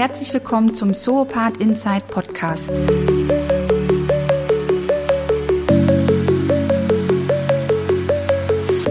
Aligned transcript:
herzlich 0.00 0.32
willkommen 0.32 0.72
zum 0.72 0.94
Zoopath 0.94 1.58
Inside 1.58 2.04
Podcast. 2.08 2.72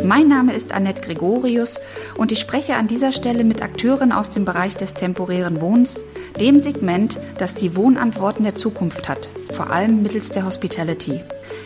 Mein 0.03 0.27
Name 0.27 0.53
ist 0.53 0.71
Annette 0.71 1.01
Gregorius 1.01 1.81
und 2.15 2.31
ich 2.31 2.37
spreche 2.37 2.75
an 2.75 2.85
dieser 2.85 3.11
Stelle 3.11 3.43
mit 3.43 3.63
Akteuren 3.63 4.11
aus 4.11 4.29
dem 4.29 4.45
Bereich 4.45 4.77
des 4.77 4.93
temporären 4.93 5.61
Wohnens, 5.61 6.05
dem 6.39 6.59
Segment, 6.59 7.19
das 7.39 7.55
die 7.55 7.75
Wohnantworten 7.75 8.43
der 8.43 8.53
Zukunft 8.53 9.09
hat, 9.09 9.29
vor 9.51 9.71
allem 9.71 10.03
mittels 10.03 10.29
der 10.29 10.45
Hospitality. 10.45 11.21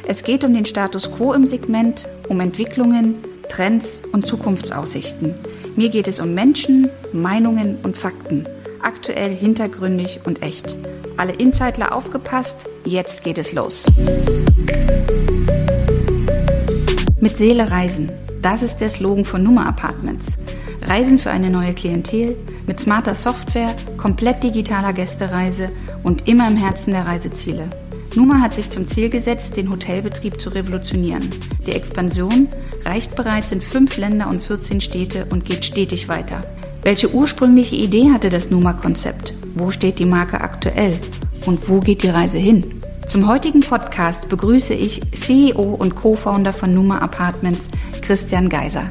Es 0.07 0.23
geht 0.23 0.45
um 0.45 0.53
den 0.53 0.65
Status 0.65 1.11
quo 1.11 1.33
im 1.33 1.45
Segment, 1.45 2.07
um 2.29 2.39
Entwicklungen, 2.39 3.15
Trends 3.49 4.03
und 4.13 4.25
Zukunftsaussichten. 4.25 5.35
Mir 5.75 5.89
geht 5.89 6.07
es 6.07 6.21
um 6.21 6.33
Menschen, 6.33 6.89
Meinungen 7.11 7.79
und 7.83 7.97
Fakten. 7.97 8.47
Aktuell, 8.83 9.33
hintergründig 9.33 10.19
und 10.25 10.43
echt. 10.43 10.75
Alle 11.15 11.31
Insider 11.31 11.95
aufgepasst, 11.95 12.67
jetzt 12.83 13.23
geht 13.23 13.37
es 13.37 13.53
los. 13.53 13.85
Mit 17.21 17.37
Seele 17.37 17.71
reisen. 17.71 18.11
Das 18.41 18.61
ist 18.61 18.77
der 18.77 18.89
Slogan 18.89 19.23
von 19.23 19.41
Nummer 19.41 19.65
Apartments. 19.67 20.37
Reisen 20.81 21.17
für 21.17 21.31
eine 21.31 21.49
neue 21.49 21.73
Klientel 21.73 22.35
mit 22.67 22.81
smarter 22.81 23.15
Software, 23.15 23.73
komplett 23.95 24.43
digitaler 24.43 24.91
Gästereise 24.91 25.69
und 26.03 26.27
immer 26.27 26.49
im 26.49 26.57
Herzen 26.57 26.91
der 26.91 27.07
Reiseziele. 27.07 27.69
Numa 28.15 28.41
hat 28.41 28.53
sich 28.53 28.69
zum 28.69 28.87
Ziel 28.87 29.09
gesetzt, 29.09 29.55
den 29.55 29.71
Hotelbetrieb 29.71 30.41
zu 30.41 30.49
revolutionieren. 30.49 31.29
Die 31.65 31.71
Expansion 31.71 32.49
reicht 32.83 33.15
bereits 33.15 33.53
in 33.53 33.61
fünf 33.61 33.95
Länder 33.95 34.27
und 34.27 34.43
14 34.43 34.81
Städte 34.81 35.25
und 35.31 35.45
geht 35.45 35.63
stetig 35.63 36.09
weiter. 36.09 36.43
Welche 36.83 37.13
ursprüngliche 37.13 37.77
Idee 37.77 38.11
hatte 38.11 38.29
das 38.29 38.49
Numa-Konzept? 38.49 39.33
Wo 39.55 39.71
steht 39.71 39.99
die 39.99 40.05
Marke 40.05 40.41
aktuell? 40.41 40.99
Und 41.45 41.69
wo 41.69 41.79
geht 41.79 42.03
die 42.03 42.09
Reise 42.09 42.39
hin? 42.39 42.81
Zum 43.07 43.25
heutigen 43.25 43.61
Podcast 43.61 44.27
begrüße 44.27 44.73
ich 44.73 45.01
CEO 45.13 45.61
und 45.61 45.95
Co-Founder 45.95 46.51
von 46.51 46.73
Numa 46.73 46.97
Apartments, 46.97 47.67
Christian 48.01 48.49
Geiser. 48.49 48.83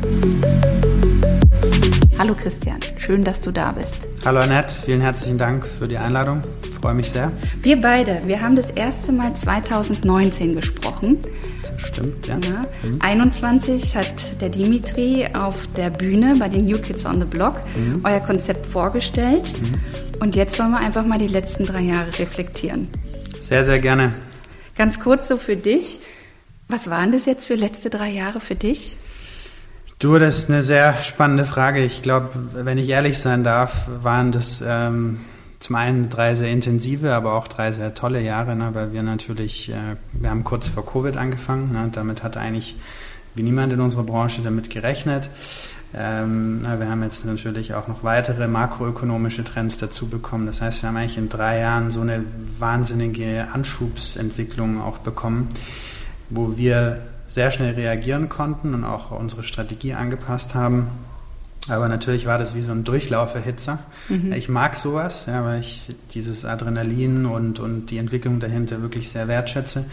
Hallo 2.19 2.35
Christian, 2.35 2.79
schön, 2.97 3.25
dass 3.25 3.43
du 3.43 3.51
da 3.51 3.73
bist. 3.73 4.09
Hallo 4.25 4.41
Annette, 4.41 4.73
vielen 4.87 5.03
herzlichen 5.03 5.37
Dank 5.37 5.67
für 5.67 5.87
die 5.87 5.99
Einladung. 5.99 6.41
Freue 6.83 6.95
mich 6.95 7.11
sehr. 7.11 7.31
Wir 7.61 7.81
beide, 7.81 8.23
wir 8.27 8.43
haben 8.43 8.57
das 8.57 8.71
erste 8.71 9.13
Mal 9.13 9.37
2019 9.37 10.57
gesprochen. 10.57 11.19
Das 11.63 11.81
stimmt, 11.81 12.27
ja. 12.27 12.39
ja. 12.39 12.65
Mhm. 12.83 12.99
21 13.01 13.95
hat 13.95 14.41
der 14.41 14.49
Dimitri 14.49 15.29
auf 15.33 15.69
der 15.77 15.91
Bühne 15.91 16.35
bei 16.41 16.49
den 16.49 16.65
New 16.65 16.79
Kids 16.79 17.07
on 17.07 17.21
the 17.21 17.25
Block 17.25 17.55
mhm. 17.77 18.01
euer 18.03 18.19
Konzept 18.19 18.67
vorgestellt. 18.67 19.55
Mhm. 19.63 20.21
Und 20.21 20.35
jetzt 20.35 20.59
wollen 20.59 20.73
wir 20.73 20.81
einfach 20.81 21.07
mal 21.07 21.19
die 21.19 21.29
letzten 21.29 21.65
drei 21.65 21.83
Jahre 21.83 22.19
reflektieren. 22.19 22.89
Sehr, 23.41 23.65
sehr 23.65 23.79
gerne. 23.79 24.13
Ganz 24.77 24.99
kurz 24.99 25.29
so 25.29 25.37
für 25.37 25.57
dich. 25.57 26.01
Was 26.67 26.91
waren 26.91 27.13
das 27.13 27.27
jetzt 27.27 27.45
für 27.45 27.55
letzte 27.55 27.91
drei 27.91 28.09
Jahre 28.09 28.41
für 28.41 28.57
dich? 28.57 28.97
Du, 30.01 30.19
das 30.19 30.39
ist 30.39 30.51
eine 30.51 30.65
sehr 30.65 31.01
spannende 31.05 31.45
Frage. 31.45 31.85
Ich 31.85 32.03
glaube, 32.03 32.31
wenn 32.55 32.77
ich 32.77 32.89
ehrlich 32.89 33.21
sein 33.21 33.45
darf, 33.45 33.87
waren 34.03 34.33
das 34.33 34.65
ähm, 34.67 35.21
zum 35.63 35.77
einen 35.77 36.09
drei 36.09 36.35
sehr 36.35 36.51
intensive, 36.51 37.15
aber 37.15 37.35
auch 37.35 37.47
drei 37.47 37.71
sehr 37.71 37.95
tolle 37.95 38.21
Jahre, 38.21 38.57
ne, 38.57 38.71
weil 38.73 38.93
wir 38.93 39.03
natürlich, 39.05 39.71
äh, 39.71 39.97
wir 40.13 40.29
haben 40.29 40.43
kurz 40.43 40.67
vor 40.69 40.85
Covid 40.85 41.17
angefangen. 41.17 41.73
Ne, 41.73 41.89
damit 41.93 42.25
hat 42.25 42.37
eigentlich 42.37 42.75
wie 43.37 43.45
niemand 43.45 43.73
in 43.73 43.81
unserer 43.81 44.03
Branche 44.03 44.43
damit 44.43 44.71
gerechnet. 44.71 45.31
Ähm, 45.95 46.63
wir 46.63 46.89
haben 46.89 47.03
jetzt 47.05 47.25
natürlich 47.25 47.75
auch 47.75 47.87
noch 47.87 48.03
weitere 48.03 48.49
makroökonomische 48.49 49.45
Trends 49.45 49.77
dazu 49.77 50.09
bekommen. 50.09 50.47
Das 50.47 50.61
heißt, 50.61 50.83
wir 50.83 50.89
haben 50.89 50.97
eigentlich 50.97 51.19
in 51.19 51.29
drei 51.29 51.61
Jahren 51.61 51.93
so 51.93 52.01
eine 52.01 52.25
wahnsinnige 52.59 53.47
Anschubsentwicklung 53.53 54.81
auch 54.81 54.99
bekommen, 54.99 55.49
wo 56.29 56.57
wir 56.57 57.03
sehr 57.29 57.53
schnell 57.53 57.75
reagieren 57.75 58.29
konnten 58.29 58.75
und 58.75 58.85
auch 58.85 59.13
unsere 59.13 59.45
Strategie 59.45 59.95
angepasst 59.95 60.57
haben. 60.57 60.89
Aber 61.69 61.89
natürlich 61.89 62.27
war 62.27 62.39
das 62.39 62.55
wie 62.55 62.63
so 62.63 62.73
ein 62.73 62.85
Durchlauferhitzer. 62.85 63.79
Mhm. 64.09 64.33
Ich 64.33 64.49
mag 64.49 64.77
sowas, 64.77 65.27
ja, 65.27 65.45
weil 65.45 65.61
ich 65.61 65.89
dieses 66.13 66.45
Adrenalin 66.45 67.27
und, 67.27 67.61
und 67.61 67.87
die 67.87 67.99
Entwicklung 67.99 68.41
dahinter 68.41 68.83
wirklich 68.83 69.11
sehr 69.11 69.29
wertschätze. 69.29 69.85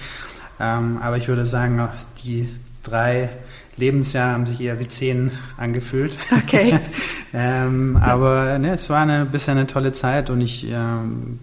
Ähm, 0.59 0.99
aber 1.01 1.17
ich 1.17 1.27
würde 1.27 1.45
sagen, 1.45 1.87
die 2.23 2.49
drei 2.81 3.29
Lebensjahre 3.77 4.33
haben 4.33 4.45
sich 4.45 4.59
eher 4.61 4.79
wie 4.79 4.87
zehn 4.87 5.31
angefühlt. 5.57 6.17
Okay. 6.31 6.79
ähm, 7.33 7.97
aber 7.97 8.57
ne, 8.57 8.73
es 8.73 8.89
war 8.89 9.01
eine, 9.01 9.25
bisher 9.25 9.53
eine 9.53 9.67
tolle 9.67 9.91
Zeit 9.91 10.29
und 10.29 10.41
ich 10.41 10.69
äh, 10.69 10.75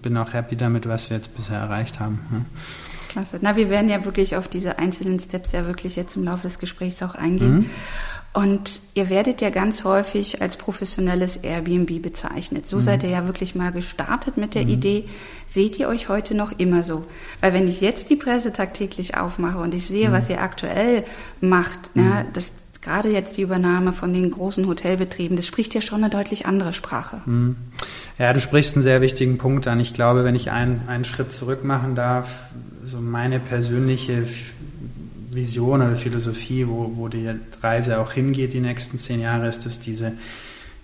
bin 0.03 0.17
auch 0.17 0.33
happy 0.33 0.57
damit, 0.57 0.89
was 0.89 1.09
wir 1.09 1.17
jetzt 1.17 1.35
bisher 1.37 1.59
erreicht 1.59 2.01
haben. 2.01 2.21
Ja. 2.33 2.39
Klasse. 3.09 3.39
Na, 3.41 3.57
wir 3.57 3.71
werden 3.71 3.89
ja 3.89 4.05
wirklich 4.05 4.37
auf 4.37 4.49
diese 4.49 4.79
einzelnen 4.79 5.19
Steps 5.19 5.53
ja 5.53 5.67
wirklich 5.67 5.97
jetzt 5.97 6.17
im 6.17 6.25
Laufe 6.25 6.43
des 6.43 6.59
Gesprächs 6.59 7.03
auch 7.03 7.15
eingehen. 7.15 7.55
Mhm. 7.55 7.71
Und 8.37 8.81
ihr 8.93 9.09
werdet 9.09 9.41
ja 9.41 9.49
ganz 9.49 9.85
häufig 9.85 10.43
als 10.43 10.59
professionelles 10.59 11.39
Airbnb 11.39 12.03
bezeichnet. 12.03 12.69
So 12.69 12.77
mhm. 12.77 12.83
seid 12.83 13.03
ihr 13.03 13.09
ja 13.09 13.25
wirklich 13.25 13.55
mal 13.55 13.73
gestartet 13.73 14.37
mit 14.37 14.55
der 14.55 14.65
mhm. 14.65 14.69
Idee. 14.69 15.05
Seht 15.47 15.79
ihr 15.79 15.89
euch 15.89 16.11
heute 16.11 16.35
noch 16.35 16.53
immer 16.59 16.83
so? 16.83 17.07
Weil 17.41 17.55
wenn 17.55 17.67
ich 17.67 17.81
jetzt 17.81 18.11
die 18.11 18.17
Presse 18.17 18.53
tagtäglich 18.53 19.17
aufmache 19.17 19.57
und 19.57 19.73
ich 19.73 19.87
sehe, 19.87 20.11
mhm. 20.11 20.13
was 20.13 20.29
ihr 20.29 20.43
aktuell 20.43 21.05
macht, 21.41 21.79
ja, 21.95 22.03
ne, 22.03 22.09
mhm. 22.25 22.33
das 22.35 22.59
gerade 22.83 23.11
jetzt 23.11 23.39
die 23.39 23.43
Übernahme 23.43 23.95
von 23.95 24.13
den 24.13 24.31
großen 24.31 24.67
Hotelbetrieben, 24.67 25.39
das 25.39 25.47
spricht 25.47 25.75
ja 25.75 25.81
schon 25.81 26.05
eine 26.05 26.11
deutlich 26.11 26.45
andere 26.45 26.75
Sprache. 26.75 27.23
Mhm. 27.25 27.57
Ja, 28.19 28.35
du 28.35 28.41
sprichst 28.41 28.77
einen 28.77 28.83
sehr 28.83 29.01
wichtigen 29.01 29.39
Punkt 29.39 29.67
an. 29.67 29.81
Ich 29.81 29.95
glaube, 29.95 30.25
wenn 30.25 30.35
ich 30.35 30.51
einen, 30.51 30.83
einen 30.89 31.07
Schritt 31.07 31.33
zurück 31.33 31.65
machen 31.65 31.95
darf, 31.95 32.51
so 32.85 32.99
meine 32.99 33.41
persönliche 33.41 34.25
Vision 35.37 35.83
oder 35.83 35.97
Philosophie, 35.97 36.67
wo, 36.67 36.93
wo 36.95 37.09
die 37.09 37.29
Reise 37.63 38.01
auch 38.01 38.13
hingeht 38.13 38.55
die 38.55 38.61
nächsten 38.61 38.99
zehn 38.99 39.21
Jahre, 39.21 39.47
ist, 39.49 39.67
dass 39.67 39.79
diese 39.79 40.13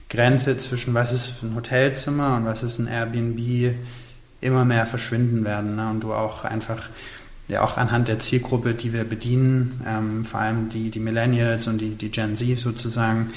Grenze 0.09 0.59
zwischen 0.59 0.93
was 0.95 1.13
ist 1.13 1.43
ein 1.43 1.55
Hotelzimmer 1.55 2.37
und 2.37 2.45
was 2.45 2.63
ist 2.63 2.79
ein 2.79 2.87
Airbnb 2.87 3.75
immer 4.43 4.65
mehr 4.65 4.85
verschwinden 4.85 5.45
werden. 5.45 5.77
Ne? 5.77 5.89
Und 5.89 6.05
du 6.05 6.13
auch 6.13 6.45
einfach, 6.45 6.89
ja 7.49 7.63
auch 7.63 7.79
anhand 7.79 8.09
der 8.09 8.19
Zielgruppe, 8.19 8.75
die 8.75 8.93
wir 8.93 9.05
bedienen, 9.05 9.81
ähm, 9.87 10.25
vor 10.25 10.41
allem 10.41 10.69
die, 10.69 10.91
die 10.91 11.01
Millennials 11.01 11.67
und 11.67 11.81
die, 11.81 11.91
die 11.91 12.11
Gen 12.11 12.37
Z 12.37 12.59
sozusagen, 12.59 13.31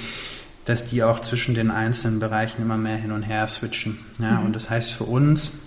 dass 0.65 0.85
die 0.85 1.03
auch 1.03 1.19
zwischen 1.21 1.55
den 1.55 1.71
einzelnen 1.71 2.19
Bereichen 2.19 2.61
immer 2.61 2.77
mehr 2.77 2.97
hin 2.97 3.11
und 3.11 3.23
her 3.23 3.47
switchen. 3.47 3.99
Ja? 4.19 4.39
Mhm. 4.39 4.47
Und 4.47 4.55
das 4.55 4.69
heißt 4.69 4.91
für 4.91 5.05
uns 5.05 5.59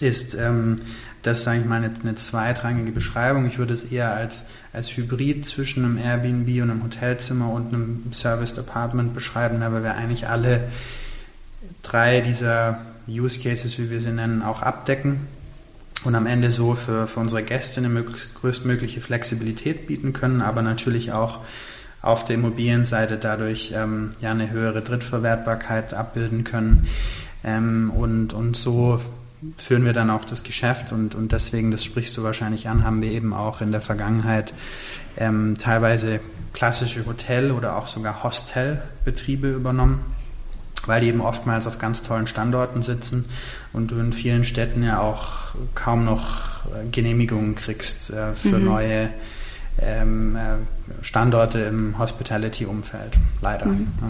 ist 0.00 0.34
ähm, 0.34 0.76
das 1.22 1.38
ist, 1.38 1.44
sage 1.44 1.60
ich 1.60 1.66
mal, 1.66 1.82
eine, 1.82 1.90
eine 2.02 2.14
zweitrangige 2.14 2.92
Beschreibung. 2.92 3.46
Ich 3.46 3.58
würde 3.58 3.74
es 3.74 3.84
eher 3.84 4.14
als, 4.14 4.48
als 4.72 4.96
Hybrid 4.96 5.46
zwischen 5.46 5.84
einem 5.84 5.98
Airbnb 5.98 6.62
und 6.62 6.70
einem 6.70 6.82
Hotelzimmer 6.84 7.50
und 7.50 7.74
einem 7.74 8.04
Serviced 8.12 8.58
Apartment 8.58 9.14
beschreiben, 9.14 9.62
aber 9.62 9.82
wir 9.82 9.94
eigentlich 9.94 10.28
alle 10.28 10.68
drei 11.82 12.20
dieser 12.20 12.78
Use 13.08 13.40
Cases, 13.40 13.78
wie 13.78 13.90
wir 13.90 14.00
sie 14.00 14.10
nennen, 14.10 14.42
auch 14.42 14.62
abdecken 14.62 15.26
und 16.04 16.14
am 16.14 16.26
Ende 16.26 16.50
so 16.50 16.74
für, 16.74 17.06
für 17.06 17.20
unsere 17.20 17.42
Gäste 17.42 17.80
eine 17.80 18.02
größtmögliche 18.02 19.00
Flexibilität 19.00 19.86
bieten 19.86 20.12
können, 20.12 20.42
aber 20.42 20.62
natürlich 20.62 21.12
auch 21.12 21.40
auf 22.02 22.24
der 22.24 22.36
Immobilienseite 22.36 23.16
dadurch 23.16 23.72
ähm, 23.74 24.14
ja 24.20 24.30
eine 24.30 24.50
höhere 24.50 24.82
Drittverwertbarkeit 24.82 25.94
abbilden 25.94 26.44
können 26.44 26.86
ähm, 27.42 27.90
und, 27.90 28.32
und 28.32 28.56
so 28.56 29.00
führen 29.58 29.84
wir 29.84 29.92
dann 29.92 30.10
auch 30.10 30.24
das 30.24 30.42
Geschäft 30.42 30.92
und, 30.92 31.14
und 31.14 31.32
deswegen, 31.32 31.70
das 31.70 31.84
sprichst 31.84 32.16
du 32.16 32.22
wahrscheinlich 32.22 32.68
an, 32.68 32.84
haben 32.84 33.02
wir 33.02 33.10
eben 33.10 33.32
auch 33.34 33.60
in 33.60 33.72
der 33.72 33.80
Vergangenheit 33.80 34.54
ähm, 35.16 35.56
teilweise 35.58 36.20
klassische 36.52 37.04
Hotel- 37.06 37.52
oder 37.52 37.76
auch 37.76 37.86
sogar 37.86 38.22
Hostelbetriebe 38.22 39.50
übernommen, 39.50 40.00
weil 40.86 41.02
die 41.02 41.08
eben 41.08 41.20
oftmals 41.20 41.66
auf 41.66 41.78
ganz 41.78 42.02
tollen 42.02 42.26
Standorten 42.26 42.82
sitzen 42.82 43.26
und 43.72 43.90
du 43.90 43.98
in 43.98 44.12
vielen 44.12 44.44
Städten 44.44 44.82
ja 44.82 45.00
auch 45.00 45.54
kaum 45.74 46.04
noch 46.04 46.64
äh, 46.66 46.88
Genehmigungen 46.90 47.54
kriegst 47.54 48.10
äh, 48.10 48.34
für 48.34 48.58
mhm. 48.58 48.64
neue 48.64 49.10
ähm, 49.78 50.36
äh, 50.36 51.04
Standorte 51.04 51.60
im 51.60 51.98
Hospitality-Umfeld, 51.98 53.18
leider. 53.42 53.66
Mhm. 53.66 53.88
Ja. 54.00 54.08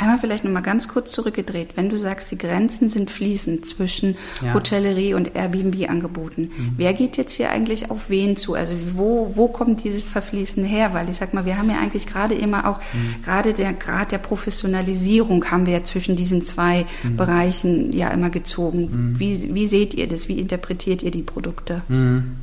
Einmal 0.00 0.18
vielleicht 0.18 0.44
nochmal 0.44 0.62
ganz 0.62 0.88
kurz 0.88 1.12
zurückgedreht. 1.12 1.76
Wenn 1.76 1.90
du 1.90 1.98
sagst, 1.98 2.30
die 2.30 2.38
Grenzen 2.38 2.88
sind 2.88 3.10
fließend 3.10 3.66
zwischen 3.66 4.16
ja. 4.42 4.54
Hotellerie 4.54 5.12
und 5.12 5.36
Airbnb-Angeboten, 5.36 6.40
mhm. 6.40 6.74
wer 6.78 6.94
geht 6.94 7.18
jetzt 7.18 7.34
hier 7.34 7.50
eigentlich 7.50 7.90
auf 7.90 8.08
wen 8.08 8.34
zu? 8.34 8.54
Also 8.54 8.72
wo, 8.94 9.32
wo 9.34 9.48
kommt 9.48 9.84
dieses 9.84 10.04
Verfließen 10.04 10.64
her? 10.64 10.94
Weil 10.94 11.10
ich 11.10 11.18
sag 11.18 11.34
mal, 11.34 11.44
wir 11.44 11.58
haben 11.58 11.68
ja 11.68 11.78
eigentlich 11.78 12.06
gerade 12.06 12.34
immer 12.34 12.66
auch, 12.66 12.78
mhm. 12.78 13.22
gerade 13.22 13.52
der 13.52 13.74
Grad 13.74 14.10
der 14.10 14.16
Professionalisierung 14.18 15.44
haben 15.50 15.66
wir 15.66 15.74
ja 15.74 15.82
zwischen 15.82 16.16
diesen 16.16 16.40
zwei 16.40 16.86
mhm. 17.02 17.16
Bereichen 17.18 17.92
ja 17.92 18.08
immer 18.08 18.30
gezogen. 18.30 19.10
Mhm. 19.10 19.20
Wie, 19.20 19.54
wie 19.54 19.66
seht 19.66 19.92
ihr 19.92 20.08
das? 20.08 20.28
Wie 20.28 20.38
interpretiert 20.38 21.02
ihr 21.02 21.10
die 21.10 21.22
Produkte? 21.22 21.82
Mhm. 21.88 22.36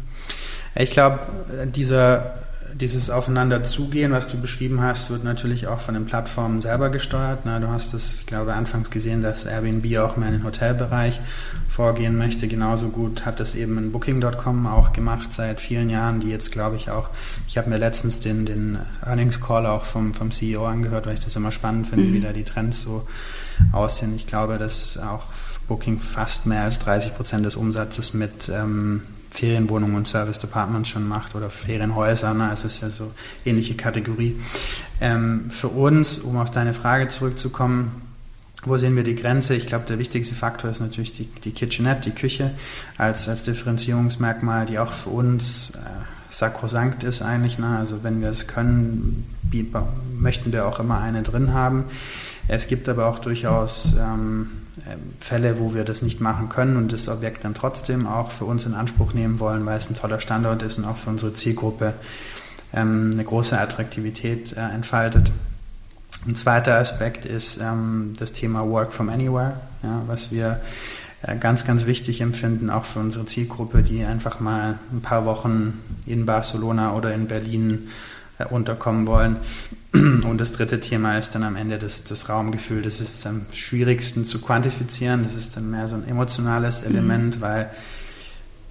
Ich 0.75 0.91
glaube, 0.91 1.21
dieser 1.75 2.35
dieses 2.79 3.09
Aufeinander 3.09 3.63
zugehen, 3.63 4.11
was 4.11 4.27
du 4.27 4.39
beschrieben 4.39 4.81
hast, 4.81 5.09
wird 5.09 5.23
natürlich 5.23 5.67
auch 5.67 5.79
von 5.79 5.95
den 5.95 6.05
Plattformen 6.05 6.61
selber 6.61 6.89
gesteuert. 6.89 7.39
Na, 7.43 7.59
du 7.59 7.69
hast 7.69 7.93
es, 7.93 8.23
glaube 8.25 8.51
ich, 8.51 8.57
anfangs 8.57 8.89
gesehen, 8.91 9.23
dass 9.23 9.45
Airbnb 9.45 9.97
auch 9.97 10.15
mehr 10.15 10.29
in 10.29 10.35
den 10.35 10.43
Hotelbereich 10.43 11.19
vorgehen 11.67 12.17
möchte. 12.17 12.47
Genauso 12.47 12.89
gut 12.89 13.25
hat 13.25 13.39
es 13.39 13.55
eben 13.55 13.77
in 13.77 13.91
Booking.com 13.91 14.67
auch 14.67 14.93
gemacht 14.93 15.33
seit 15.33 15.59
vielen 15.59 15.89
Jahren, 15.89 16.19
die 16.19 16.29
jetzt, 16.29 16.51
glaube 16.51 16.75
ich, 16.75 16.91
auch, 16.91 17.09
ich 17.47 17.57
habe 17.57 17.69
mir 17.69 17.77
letztens 17.77 18.19
den, 18.19 18.45
den 18.45 18.77
Earnings 19.03 19.41
Call 19.41 19.65
auch 19.65 19.85
vom, 19.85 20.13
vom 20.13 20.31
CEO 20.31 20.65
angehört, 20.65 21.07
weil 21.07 21.15
ich 21.15 21.23
das 21.23 21.35
immer 21.35 21.51
spannend 21.51 21.87
finde, 21.87 22.05
mhm. 22.05 22.13
wie 22.13 22.21
da 22.21 22.31
die 22.31 22.43
Trends 22.43 22.81
so 22.81 23.07
aussehen. 23.71 24.15
Ich 24.15 24.27
glaube, 24.27 24.57
dass 24.57 24.97
auch 24.97 25.23
Booking 25.67 25.99
fast 25.99 26.45
mehr 26.45 26.63
als 26.63 26.79
30 26.79 27.15
Prozent 27.15 27.45
des 27.45 27.55
Umsatzes 27.55 28.13
mit 28.13 28.49
ähm, 28.49 29.01
Ferienwohnungen 29.37 29.95
und 29.95 30.07
Service 30.07 30.39
Departments 30.39 30.89
schon 30.89 31.07
macht 31.07 31.35
oder 31.35 31.51
Ferienhäuser, 31.51 32.33
ne? 32.33 32.49
also 32.49 32.65
es 32.65 32.75
ist 32.75 32.81
ja 32.81 32.89
so 32.89 33.11
ähnliche 33.45 33.75
Kategorie. 33.75 34.35
Ähm, 34.99 35.51
für 35.51 35.67
uns, 35.67 36.17
um 36.17 36.37
auf 36.37 36.49
deine 36.49 36.73
Frage 36.73 37.07
zurückzukommen, 37.07 38.01
wo 38.63 38.77
sehen 38.77 38.95
wir 38.95 39.03
die 39.03 39.13
Grenze? 39.13 39.53
Ich 39.53 39.67
glaube, 39.67 39.85
der 39.85 39.99
wichtigste 39.99 40.33
Faktor 40.33 40.71
ist 40.71 40.79
natürlich 40.79 41.11
die, 41.11 41.25
die 41.25 41.51
Kitchenette, 41.51 42.09
die 42.09 42.15
Küche 42.15 42.51
als, 42.97 43.29
als 43.29 43.43
Differenzierungsmerkmal, 43.43 44.65
die 44.65 44.79
auch 44.79 44.91
für 44.91 45.11
uns 45.11 45.69
äh, 45.75 45.79
sakrosankt 46.29 47.03
ist 47.03 47.21
eigentlich. 47.21 47.59
Ne? 47.59 47.77
Also 47.77 48.03
wenn 48.03 48.21
wir 48.21 48.29
es 48.29 48.47
können, 48.47 49.27
möchten 50.19 50.51
wir 50.51 50.65
auch 50.65 50.79
immer 50.79 50.99
eine 50.99 51.21
drin 51.21 51.53
haben. 51.53 51.83
Es 52.47 52.67
gibt 52.67 52.89
aber 52.89 53.05
auch 53.05 53.19
durchaus 53.19 53.95
ähm, 53.99 54.49
Fälle, 55.19 55.59
wo 55.59 55.73
wir 55.73 55.83
das 55.83 56.01
nicht 56.01 56.21
machen 56.21 56.49
können 56.49 56.77
und 56.77 56.93
das 56.93 57.09
Objekt 57.09 57.43
dann 57.43 57.53
trotzdem 57.53 58.07
auch 58.07 58.31
für 58.31 58.45
uns 58.45 58.65
in 58.65 58.73
Anspruch 58.73 59.13
nehmen 59.13 59.39
wollen, 59.39 59.65
weil 59.65 59.77
es 59.77 59.89
ein 59.89 59.95
toller 59.95 60.19
Standort 60.19 60.61
ist 60.61 60.77
und 60.77 60.85
auch 60.85 60.97
für 60.97 61.09
unsere 61.09 61.33
Zielgruppe 61.33 61.93
ähm, 62.73 63.11
eine 63.13 63.23
große 63.23 63.59
Attraktivität 63.59 64.55
äh, 64.55 64.61
entfaltet. 64.61 65.31
Ein 66.27 66.35
zweiter 66.35 66.75
Aspekt 66.75 67.25
ist 67.25 67.57
ähm, 67.57 68.13
das 68.19 68.33
Thema 68.33 68.67
Work 68.69 68.93
from 68.93 69.09
Anywhere, 69.09 69.53
was 70.07 70.31
wir 70.31 70.59
äh, 71.21 71.35
ganz, 71.37 71.65
ganz 71.65 71.85
wichtig 71.85 72.21
empfinden, 72.21 72.69
auch 72.69 72.85
für 72.85 72.99
unsere 72.99 73.25
Zielgruppe, 73.25 73.83
die 73.83 74.03
einfach 74.03 74.39
mal 74.39 74.77
ein 74.91 75.01
paar 75.01 75.25
Wochen 75.25 75.79
in 76.05 76.25
Barcelona 76.25 76.93
oder 76.93 77.13
in 77.13 77.27
Berlin 77.27 77.89
unterkommen 78.45 79.07
wollen. 79.07 79.37
Und 79.93 80.37
das 80.37 80.53
dritte 80.53 80.79
Thema 80.79 81.17
ist 81.17 81.33
dann 81.35 81.43
am 81.43 81.55
Ende 81.55 81.79
das, 81.79 82.03
das 82.03 82.29
Raumgefühl. 82.29 82.81
Das 82.81 83.01
ist 83.01 83.25
am 83.25 83.45
schwierigsten 83.51 84.25
zu 84.25 84.39
quantifizieren. 84.41 85.23
Das 85.23 85.33
ist 85.33 85.57
dann 85.57 85.71
mehr 85.71 85.87
so 85.87 85.95
ein 85.95 86.07
emotionales 86.07 86.81
mhm. 86.81 86.87
Element, 86.87 87.37
mhm. 87.37 87.41
weil 87.41 87.69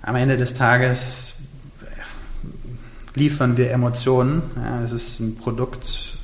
am 0.03 0.17
Ende 0.17 0.37
des 0.37 0.55
Tages 0.55 1.35
äh, 1.83 3.19
liefern 3.19 3.57
wir 3.57 3.71
Emotionen. 3.71 4.43
Ja, 4.57 4.83
es 4.83 4.93
ist 4.93 5.21
ein 5.21 5.37
Produkt, 5.37 6.19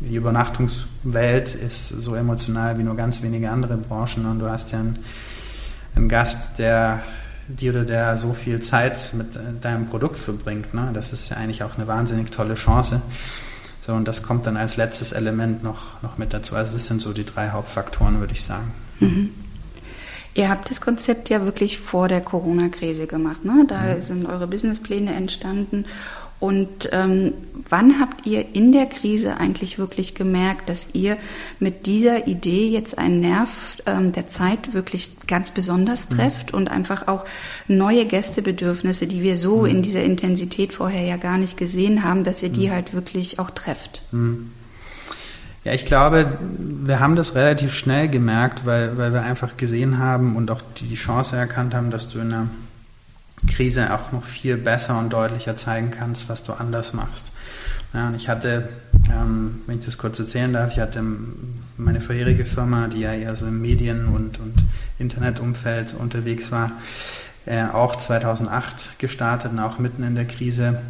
die 0.00 0.16
Übernachtungswelt 0.16 1.54
ist 1.54 1.88
so 1.88 2.14
emotional 2.14 2.78
wie 2.78 2.82
nur 2.82 2.96
ganz 2.96 3.22
wenige 3.22 3.50
andere 3.50 3.76
Branchen 3.76 4.26
und 4.26 4.40
du 4.40 4.50
hast 4.50 4.72
ja 4.72 4.80
einen, 4.80 4.98
einen 5.94 6.08
Gast, 6.08 6.58
der 6.58 7.02
die 7.48 7.70
oder 7.70 7.84
der 7.84 8.16
so 8.16 8.32
viel 8.32 8.60
Zeit 8.60 9.12
mit 9.14 9.36
äh, 9.36 9.40
deinem 9.60 9.86
Produkt 9.86 10.18
verbringt. 10.18 10.74
Ne? 10.74 10.90
Das 10.92 11.12
ist 11.12 11.28
ja 11.28 11.36
eigentlich 11.36 11.62
auch 11.62 11.76
eine 11.76 11.86
wahnsinnig 11.86 12.30
tolle 12.30 12.54
Chance. 12.54 13.02
So, 13.80 13.92
und 13.92 14.08
das 14.08 14.22
kommt 14.22 14.46
dann 14.46 14.56
als 14.56 14.76
letztes 14.76 15.12
Element 15.12 15.62
noch, 15.62 16.02
noch 16.02 16.18
mit 16.18 16.34
dazu. 16.34 16.56
Also 16.56 16.72
das 16.72 16.86
sind 16.86 17.00
so 17.00 17.12
die 17.12 17.24
drei 17.24 17.50
Hauptfaktoren, 17.50 18.18
würde 18.18 18.32
ich 18.32 18.42
sagen. 18.42 18.72
Mhm. 18.98 19.30
Ihr 20.34 20.50
habt 20.50 20.68
das 20.70 20.80
Konzept 20.80 21.30
ja 21.30 21.44
wirklich 21.44 21.78
vor 21.78 22.08
der 22.08 22.20
Corona-Krise 22.20 23.06
gemacht. 23.06 23.44
Ne? 23.44 23.64
Da 23.68 23.94
mhm. 23.94 24.00
sind 24.00 24.26
eure 24.26 24.46
Businesspläne 24.46 25.14
entstanden 25.14 25.86
und 26.38 26.90
ähm, 26.92 27.32
wann 27.68 27.98
habt 27.98 28.26
ihr 28.26 28.54
in 28.54 28.72
der 28.72 28.86
Krise 28.86 29.38
eigentlich 29.38 29.78
wirklich 29.78 30.14
gemerkt, 30.14 30.68
dass 30.68 30.94
ihr 30.94 31.16
mit 31.60 31.86
dieser 31.86 32.26
Idee 32.26 32.68
jetzt 32.68 32.98
einen 32.98 33.20
Nerv 33.20 33.78
ähm, 33.86 34.12
der 34.12 34.28
Zeit 34.28 34.74
wirklich 34.74 35.26
ganz 35.26 35.50
besonders 35.50 36.10
mhm. 36.10 36.14
trefft 36.14 36.52
mhm. 36.52 36.58
und 36.58 36.70
einfach 36.70 37.08
auch 37.08 37.24
neue 37.68 38.04
Gästebedürfnisse, 38.04 39.06
die 39.06 39.22
wir 39.22 39.38
so 39.38 39.60
mhm. 39.60 39.66
in 39.66 39.82
dieser 39.82 40.04
Intensität 40.04 40.74
vorher 40.74 41.02
ja 41.02 41.16
gar 41.16 41.38
nicht 41.38 41.56
gesehen 41.56 42.04
haben, 42.04 42.22
dass 42.22 42.42
ihr 42.42 42.50
die 42.50 42.68
mhm. 42.68 42.72
halt 42.72 42.92
wirklich 42.92 43.38
auch 43.38 43.50
trefft? 43.50 44.02
Mhm. 44.12 44.52
Ja, 45.64 45.72
ich 45.72 45.84
glaube, 45.84 46.38
wir 46.84 47.00
haben 47.00 47.16
das 47.16 47.34
relativ 47.34 47.74
schnell 47.74 48.08
gemerkt, 48.08 48.66
weil, 48.66 48.98
weil 48.98 49.12
wir 49.12 49.22
einfach 49.22 49.56
gesehen 49.56 49.98
haben 49.98 50.36
und 50.36 50.50
auch 50.50 50.60
die 50.78 50.94
Chance 50.94 51.34
erkannt 51.34 51.74
haben, 51.74 51.90
dass 51.90 52.08
du 52.08 52.20
in 52.20 52.32
einer 52.32 52.48
Krise 53.46 53.92
auch 53.92 54.12
noch 54.12 54.24
viel 54.24 54.56
besser 54.56 54.98
und 54.98 55.12
deutlicher 55.12 55.56
zeigen 55.56 55.90
kannst, 55.90 56.28
was 56.28 56.42
du 56.42 56.52
anders 56.52 56.94
machst. 56.94 57.32
Ja, 57.92 58.08
und 58.08 58.14
ich 58.14 58.28
hatte, 58.28 58.68
ähm, 59.10 59.62
wenn 59.66 59.78
ich 59.78 59.84
das 59.84 59.98
kurz 59.98 60.18
erzählen 60.18 60.52
darf, 60.52 60.72
ich 60.72 60.80
hatte 60.80 61.02
meine 61.76 62.00
vorherige 62.00 62.44
Firma, 62.44 62.88
die 62.88 63.00
ja 63.00 63.12
eher 63.12 63.36
so 63.36 63.46
im 63.46 63.60
Medien- 63.60 64.08
und, 64.08 64.40
und 64.40 64.54
Internetumfeld 64.98 65.94
unterwegs 65.94 66.50
war, 66.50 66.72
äh, 67.46 67.64
auch 67.64 67.96
2008 67.96 68.98
gestartet 68.98 69.52
und 69.52 69.60
auch 69.60 69.78
mitten 69.78 70.02
in 70.02 70.14
der 70.14 70.24
Krise. 70.24 70.80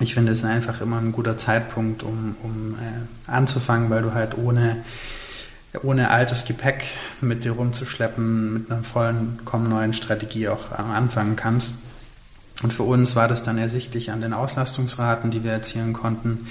Ich 0.00 0.14
finde 0.14 0.32
es 0.32 0.44
einfach 0.44 0.80
immer 0.80 0.98
ein 0.98 1.12
guter 1.12 1.36
Zeitpunkt, 1.36 2.02
um, 2.02 2.36
um 2.42 2.74
äh, 2.74 3.30
anzufangen, 3.30 3.90
weil 3.90 4.02
du 4.02 4.14
halt 4.14 4.36
ohne 4.36 4.84
ohne 5.82 6.10
altes 6.10 6.44
Gepäck 6.44 6.84
mit 7.20 7.44
dir 7.44 7.52
rumzuschleppen, 7.52 8.54
mit 8.54 8.70
einer 8.70 8.82
vollkommen 8.82 9.68
neuen 9.68 9.92
Strategie 9.92 10.48
auch 10.48 10.72
anfangen 10.72 11.36
kannst. 11.36 11.82
Und 12.62 12.72
für 12.72 12.82
uns 12.82 13.14
war 13.14 13.28
das 13.28 13.42
dann 13.42 13.58
ersichtlich 13.58 14.10
an 14.10 14.20
den 14.20 14.32
Auslastungsraten, 14.32 15.30
die 15.30 15.44
wir 15.44 15.52
erzielen 15.52 15.92
konnten, 15.92 16.46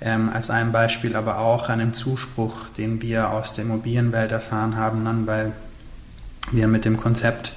ähm, 0.00 0.30
als 0.32 0.50
ein 0.50 0.70
Beispiel, 0.70 1.16
aber 1.16 1.38
auch 1.38 1.68
an 1.68 1.78
dem 1.78 1.94
Zuspruch, 1.94 2.68
den 2.76 3.02
wir 3.02 3.30
aus 3.30 3.54
der 3.54 3.64
Immobilienwelt 3.64 4.32
erfahren 4.32 4.76
haben, 4.76 5.04
dann, 5.04 5.26
weil 5.26 5.52
wir 6.50 6.68
mit 6.68 6.84
dem 6.84 6.96
Konzept 6.96 7.52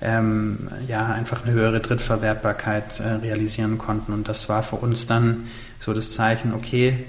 ähm, 0.00 0.68
ja 0.86 1.06
einfach 1.06 1.44
eine 1.44 1.52
höhere 1.52 1.80
Drittverwertbarkeit 1.80 3.00
äh, 3.00 3.08
realisieren 3.14 3.78
konnten. 3.78 4.12
Und 4.12 4.28
das 4.28 4.48
war 4.48 4.62
für 4.62 4.76
uns 4.76 5.06
dann 5.06 5.48
so 5.78 5.92
das 5.92 6.12
Zeichen, 6.12 6.52
okay, 6.52 7.04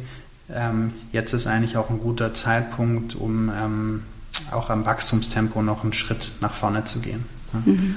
ähm, 0.53 0.93
jetzt 1.11 1.33
ist 1.33 1.47
eigentlich 1.47 1.77
auch 1.77 1.89
ein 1.89 1.99
guter 1.99 2.33
Zeitpunkt, 2.33 3.15
um 3.15 3.49
ähm, 3.49 4.03
auch 4.51 4.69
am 4.69 4.85
Wachstumstempo 4.85 5.61
noch 5.61 5.83
einen 5.83 5.93
Schritt 5.93 6.31
nach 6.41 6.53
vorne 6.53 6.83
zu 6.85 6.99
gehen. 6.99 7.25
Mhm. 7.65 7.95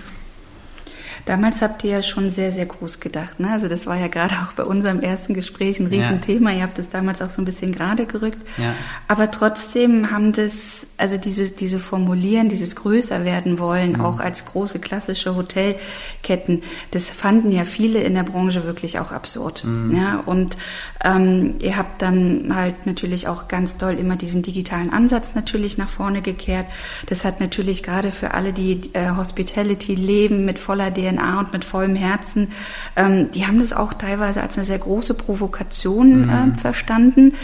Damals 1.25 1.63
habt 1.63 1.85
ihr 1.85 1.91
ja 1.91 2.03
schon 2.03 2.31
sehr, 2.31 2.51
sehr 2.51 2.67
groß 2.67 3.01
gedacht. 3.01 3.41
Ne? 3.41 3.51
Also 3.51 3.69
das 3.69 3.87
war 3.87 3.97
ja 3.97 4.09
gerade 4.09 4.35
auch 4.37 4.53
bei 4.53 4.65
unserem 4.65 5.01
ersten 5.01 5.35
Gespräch 5.35 5.81
ein 5.81 5.87
Riesenthema. 5.87 6.51
Ja. 6.51 6.59
Ihr 6.59 6.63
habt 6.63 6.79
das 6.79 6.89
damals 6.89 7.23
auch 7.23 7.31
so 7.31 7.43
ein 7.43 7.45
bisschen 7.45 7.73
gerade 7.73 8.07
gerückt. 8.07 8.39
Ja. 8.57 8.75
Aber 9.07 9.31
trotzdem 9.31 10.11
haben 10.11 10.33
das, 10.33 10.87
also 10.97 11.17
dieses, 11.17 11.57
diese 11.57 11.79
Formulieren, 11.79 12.49
dieses 12.49 12.77
größer 12.77 13.25
werden 13.25 13.59
wollen, 13.59 13.93
mhm. 13.93 14.01
auch 14.01 14.21
als 14.21 14.45
große 14.45 14.79
klassische 14.79 15.35
Hotelketten, 15.35 16.63
das 16.91 17.11
fanden 17.11 17.51
ja 17.51 17.65
viele 17.65 18.01
in 18.01 18.15
der 18.15 18.25
Branche 18.25 18.65
wirklich 18.65 18.99
auch 18.99 19.13
absurd. 19.13 19.65
Mhm. 19.65 19.97
Ja? 19.97 20.21
Und 20.25 20.57
ähm, 21.05 21.57
ihr 21.61 21.77
habt 21.77 22.03
dann 22.03 22.55
halt 22.55 22.87
natürlich 22.87 23.29
auch 23.29 23.49
ganz 23.49 23.77
doll 23.77 23.95
immer 23.95 24.17
diesen 24.17 24.43
digitalen 24.43 24.91
Ansatz 24.93 25.35
natürlich 25.35 25.79
nach 25.79 25.91
vorne 25.91 26.23
gekehrt. 26.23 26.67
Das 27.07 27.25
hat 27.25 27.41
natürlich 27.41 27.83
gerade 27.83 28.11
für 28.11 28.35
alle, 28.35 28.53
die 28.53 28.81
äh, 28.93 29.11
Hospitality 29.17 29.95
leben 29.95 30.45
mit 30.45 30.59
voller 30.59 30.93
DNA, 30.93 31.08
DNA 31.09 31.41
und 31.41 31.53
mit 31.53 31.65
vollem 31.65 31.97
Herzen, 31.97 32.53
ähm, 32.97 33.31
die 33.31 33.47
haben 33.47 33.59
das 33.59 33.73
auch 33.73 33.95
teilweise 33.95 34.43
als 34.43 34.57
eine 34.57 34.65
sehr 34.65 34.79
große 34.79 35.15
Provokation 35.15 36.27
mhm. 36.27 36.53
äh, 36.55 36.59
verstanden 36.59 37.35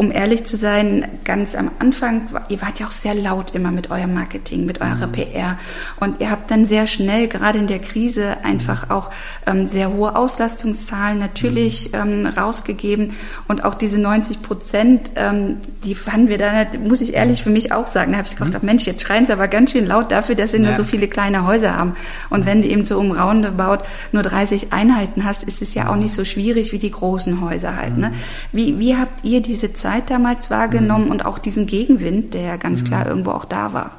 um 0.00 0.10
ehrlich 0.10 0.44
zu 0.44 0.56
sein, 0.56 1.06
ganz 1.24 1.54
am 1.54 1.70
Anfang, 1.78 2.22
ihr 2.48 2.62
wart 2.62 2.80
ja 2.80 2.86
auch 2.86 2.90
sehr 2.90 3.12
laut 3.12 3.54
immer 3.54 3.70
mit 3.70 3.90
eurem 3.90 4.14
Marketing, 4.14 4.64
mit 4.64 4.80
eurer 4.80 5.08
mhm. 5.08 5.12
PR. 5.12 5.58
Und 6.00 6.22
ihr 6.22 6.30
habt 6.30 6.50
dann 6.50 6.64
sehr 6.64 6.86
schnell, 6.86 7.28
gerade 7.28 7.58
in 7.58 7.66
der 7.66 7.80
Krise, 7.80 8.38
einfach 8.42 8.86
mhm. 8.86 8.92
auch 8.92 9.10
ähm, 9.46 9.66
sehr 9.66 9.92
hohe 9.92 10.16
Auslastungszahlen 10.16 11.18
natürlich 11.18 11.92
mhm. 11.92 12.24
ähm, 12.24 12.26
rausgegeben. 12.34 13.12
Und 13.46 13.62
auch 13.62 13.74
diese 13.74 14.00
90 14.00 14.40
Prozent, 14.40 15.10
ähm, 15.16 15.58
die 15.84 15.94
fanden 15.94 16.28
wir 16.30 16.38
dann, 16.38 16.66
muss 16.88 17.02
ich 17.02 17.12
ehrlich 17.12 17.40
mhm. 17.40 17.44
für 17.44 17.50
mich 17.50 17.72
auch 17.72 17.84
sagen, 17.84 18.12
da 18.12 18.18
habe 18.20 18.26
ich 18.26 18.36
gedacht, 18.36 18.62
mhm. 18.62 18.66
Mensch, 18.66 18.86
jetzt 18.86 19.02
schreien 19.02 19.26
sie 19.26 19.34
aber 19.34 19.48
ganz 19.48 19.72
schön 19.72 19.84
laut 19.84 20.10
dafür, 20.10 20.34
dass 20.34 20.52
sie 20.52 20.56
ja. 20.56 20.62
nur 20.62 20.72
so 20.72 20.84
viele 20.84 21.08
kleine 21.08 21.46
Häuser 21.46 21.76
haben. 21.76 21.94
Und 22.30 22.46
wenn 22.46 22.62
du 22.62 22.68
eben 22.68 22.86
so 22.86 22.98
um 22.98 23.12
Roundabout 23.12 23.84
nur 24.12 24.22
30 24.22 24.72
Einheiten 24.72 25.26
hast, 25.26 25.42
ist 25.42 25.60
es 25.60 25.74
ja 25.74 25.90
auch 25.90 25.96
nicht 25.96 26.14
so 26.14 26.24
schwierig 26.24 26.72
wie 26.72 26.78
die 26.78 26.90
großen 26.90 27.42
Häuser 27.42 27.76
halt. 27.76 27.98
Ne? 27.98 28.12
Wie, 28.50 28.78
wie 28.78 28.96
habt 28.96 29.26
ihr 29.26 29.42
diese 29.42 29.74
Zeit 29.74 29.89
damals 29.98 30.50
wahrgenommen 30.50 31.06
mhm. 31.06 31.10
und 31.10 31.24
auch 31.26 31.38
diesen 31.38 31.66
Gegenwind, 31.66 32.34
der 32.34 32.58
ganz 32.58 32.82
mhm. 32.82 32.86
klar 32.86 33.06
irgendwo 33.06 33.32
auch 33.32 33.44
da 33.44 33.72
war? 33.72 33.92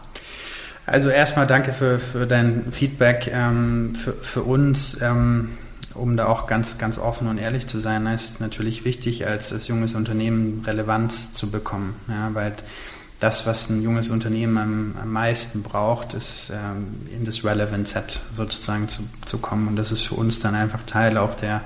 Also 0.86 1.10
erstmal 1.10 1.48
danke 1.48 1.74
für, 1.74 2.00
für 2.00 2.26
dein 2.26 2.72
Feedback. 2.72 3.32
Ähm, 3.34 3.96
für, 3.96 4.14
für 4.14 4.44
uns, 4.44 5.02
ähm, 5.02 5.50
um 5.94 6.18
da 6.18 6.28
auch 6.28 6.48
ganz, 6.48 6.78
ganz 6.78 6.98
offen 6.98 7.28
und 7.28 7.38
ehrlich 7.38 7.68
zu 7.68 7.80
sein, 7.80 8.08
ist 8.08 8.42
natürlich 8.42 8.86
wichtig, 8.86 9.28
als, 9.28 9.54
als 9.54 9.68
junges 9.68 9.94
Unternehmen 9.94 10.64
Relevanz 10.66 11.34
zu 11.34 11.52
bekommen. 11.52 11.96
Ja, 12.08 12.30
weil 12.34 12.54
das, 13.20 13.46
was 13.46 13.70
ein 13.70 13.84
junges 13.84 14.10
Unternehmen 14.10 14.58
am, 14.58 14.96
am 15.02 15.14
meisten 15.14 15.62
braucht, 15.62 16.16
ist 16.16 16.50
ähm, 16.50 17.08
in 17.16 17.24
das 17.24 17.46
Relevant 17.46 17.88
Set 17.88 18.20
sozusagen 18.36 18.90
zu, 18.90 19.04
zu 19.26 19.38
kommen. 19.38 19.68
Und 19.68 19.76
das 19.76 19.92
ist 19.92 20.02
für 20.02 20.16
uns 20.16 20.40
dann 20.40 20.56
einfach 20.56 20.80
Teil 20.88 21.18
auch 21.18 21.36
der 21.36 21.62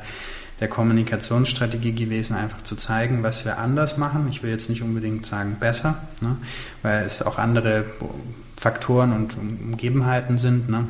der 0.59 0.67
Kommunikationsstrategie 0.67 1.93
gewesen, 1.93 2.35
einfach 2.35 2.63
zu 2.63 2.75
zeigen, 2.75 3.23
was 3.23 3.45
wir 3.45 3.57
anders 3.57 3.97
machen. 3.97 4.27
Ich 4.29 4.43
will 4.43 4.51
jetzt 4.51 4.69
nicht 4.69 4.81
unbedingt 4.81 5.25
sagen 5.25 5.57
besser, 5.59 5.97
ne, 6.21 6.37
weil 6.81 7.05
es 7.05 7.21
auch 7.21 7.37
andere 7.37 7.85
Faktoren 8.57 9.11
und 9.11 9.37
Umgebenheiten 9.37 10.37
sind. 10.37 10.69
Ne. 10.69 10.85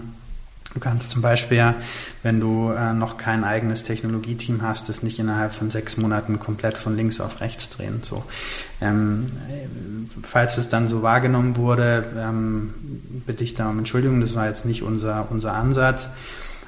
Du 0.73 0.79
kannst 0.81 1.09
zum 1.09 1.21
Beispiel 1.21 1.73
wenn 2.21 2.39
du 2.39 2.71
äh, 2.71 2.93
noch 2.93 3.17
kein 3.17 3.43
eigenes 3.43 3.83
Technologieteam 3.83 4.61
hast, 4.61 4.89
das 4.89 5.03
nicht 5.03 5.19
innerhalb 5.19 5.53
von 5.53 5.69
sechs 5.69 5.95
Monaten 5.95 6.37
komplett 6.37 6.77
von 6.77 6.97
links 6.97 7.21
auf 7.21 7.39
rechts 7.39 7.69
drehen. 7.69 7.99
So, 8.01 8.25
ähm, 8.81 9.27
falls 10.23 10.57
es 10.57 10.67
dann 10.67 10.87
so 10.87 11.01
wahrgenommen 11.01 11.55
wurde, 11.55 12.03
ähm, 12.17 12.73
bitte 13.25 13.43
ich 13.43 13.53
da 13.53 13.69
um 13.69 13.77
Entschuldigung, 13.77 14.21
das 14.21 14.35
war 14.35 14.47
jetzt 14.47 14.65
nicht 14.65 14.83
unser, 14.83 15.27
unser 15.29 15.53
Ansatz. 15.53 16.09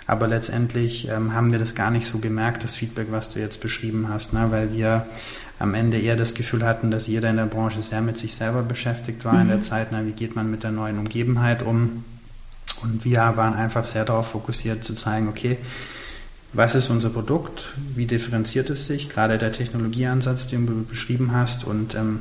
Aber 0.07 0.27
letztendlich 0.27 1.09
ähm, 1.09 1.33
haben 1.33 1.51
wir 1.51 1.59
das 1.59 1.75
gar 1.75 1.91
nicht 1.91 2.05
so 2.05 2.19
gemerkt, 2.19 2.63
das 2.63 2.75
Feedback, 2.75 3.07
was 3.11 3.29
du 3.29 3.39
jetzt 3.39 3.61
beschrieben 3.61 4.07
hast, 4.09 4.33
ne? 4.33 4.47
weil 4.49 4.73
wir 4.73 5.05
am 5.59 5.73
Ende 5.73 5.99
eher 5.99 6.15
das 6.15 6.33
Gefühl 6.33 6.65
hatten, 6.65 6.91
dass 6.91 7.07
jeder 7.07 7.29
in 7.29 7.35
der 7.35 7.45
Branche 7.45 7.81
sehr 7.81 8.01
mit 8.01 8.17
sich 8.17 8.35
selber 8.35 8.63
beschäftigt 8.63 9.25
war 9.25 9.33
mhm. 9.33 9.41
in 9.41 9.47
der 9.49 9.61
Zeit. 9.61 9.89
Na, 9.91 10.05
wie 10.05 10.11
geht 10.11 10.35
man 10.35 10.49
mit 10.49 10.63
der 10.63 10.71
neuen 10.71 10.97
Umgebenheit 10.97 11.61
um? 11.61 12.05
Und 12.83 13.03
wir 13.03 13.33
waren 13.35 13.53
einfach 13.53 13.85
sehr 13.85 14.05
darauf 14.05 14.29
fokussiert 14.29 14.83
zu 14.83 14.93
zeigen, 14.93 15.27
okay, 15.27 15.57
was 16.53 16.75
ist 16.75 16.89
unser 16.89 17.09
Produkt, 17.09 17.73
wie 17.95 18.05
differenziert 18.05 18.69
es 18.69 18.87
sich, 18.87 19.09
gerade 19.09 19.37
der 19.37 19.51
Technologieansatz, 19.51 20.47
den 20.47 20.65
du 20.65 20.85
beschrieben 20.85 21.31
hast. 21.33 21.65
Und 21.65 21.95
ähm, 21.95 22.19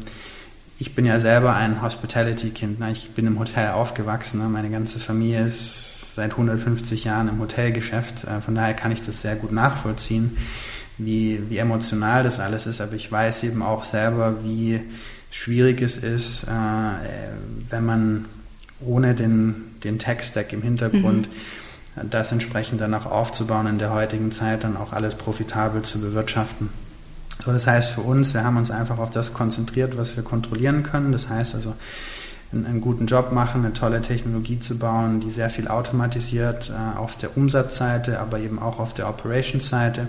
ich 0.79 0.95
bin 0.95 1.05
ja 1.05 1.19
selber 1.21 1.55
ein 1.55 1.83
Hospitality-Kind. 1.83 2.81
Ne? 2.81 2.91
Ich 2.91 3.11
bin 3.11 3.27
im 3.27 3.39
Hotel 3.39 3.71
aufgewachsen. 3.71 4.41
Ne? 4.41 4.49
Meine 4.49 4.71
ganze 4.71 4.99
Familie 4.99 5.45
ist 5.45 5.96
seit 6.17 6.33
150 6.33 7.05
Jahren 7.05 7.29
im 7.29 7.39
Hotelgeschäft. 7.39 8.25
Äh, 8.25 8.41
von 8.41 8.55
daher 8.55 8.75
kann 8.75 8.91
ich 8.91 9.03
das 9.03 9.23
sehr 9.23 9.37
gut 9.37 9.53
nachvollziehen, 9.53 10.37
wie, 10.99 11.41
wie 11.49 11.59
emotional 11.59 12.25
das 12.25 12.41
alles 12.41 12.67
ist. 12.67 12.81
Aber 12.81 12.95
ich 12.95 13.13
weiß 13.13 13.45
eben 13.45 13.63
auch 13.63 13.85
selber, 13.85 14.43
wie 14.43 14.81
schwierig 15.31 15.83
es 15.83 15.99
ist, 15.99 16.45
äh, 16.45 16.49
wenn 17.71 17.85
man 17.85 18.25
ohne 18.81 19.15
den, 19.15 19.77
den 19.85 19.99
Tech-Stack 19.99 20.53
im 20.53 20.63
Hintergrund 20.63 21.29
mhm. 21.29 22.11
das 22.11 22.33
entsprechend 22.33 22.81
dann 22.81 22.95
auch 22.95 23.07
aufzubauen 23.07 23.67
in 23.67 23.79
der 23.79 23.93
heutigen 23.93 24.33
Zeit, 24.33 24.65
dann 24.65 24.77
auch 24.77 24.93
alles 24.93 25.15
profitabel 25.15 25.83
zu 25.83 26.01
bewirtschaften. 26.01 26.71
So, 27.45 27.53
das 27.53 27.67
heißt 27.67 27.91
für 27.91 28.01
uns, 28.01 28.33
wir 28.33 28.45
haben 28.45 28.57
uns 28.57 28.71
einfach 28.71 28.99
auf 28.99 29.11
das 29.11 29.35
konzentriert, 29.35 29.99
was 29.99 30.17
wir 30.17 30.25
kontrollieren 30.25 30.83
können. 30.83 31.13
Das 31.13 31.29
heißt 31.29 31.55
also, 31.55 31.75
einen, 32.53 32.81
guten 32.81 33.07
Job 33.07 33.33
machen, 33.33 33.65
eine 33.65 33.75
tolle 33.75 34.03
Technologie 34.03 34.59
zu 34.59 34.79
bauen, 34.79 35.21
die 35.21 35.31
sehr 35.31 35.51
viel 35.51 35.69
automatisiert 35.69 36.71
äh, 36.71 36.99
auf 36.99 37.17
der 37.17 37.37
Umsatzseite, 37.37 38.21
aber 38.21 38.39
eben 38.39 38.59
auch 38.59 38.79
auf 38.79 38.95
der 38.95 39.09
Operations-Seite, 39.09 40.09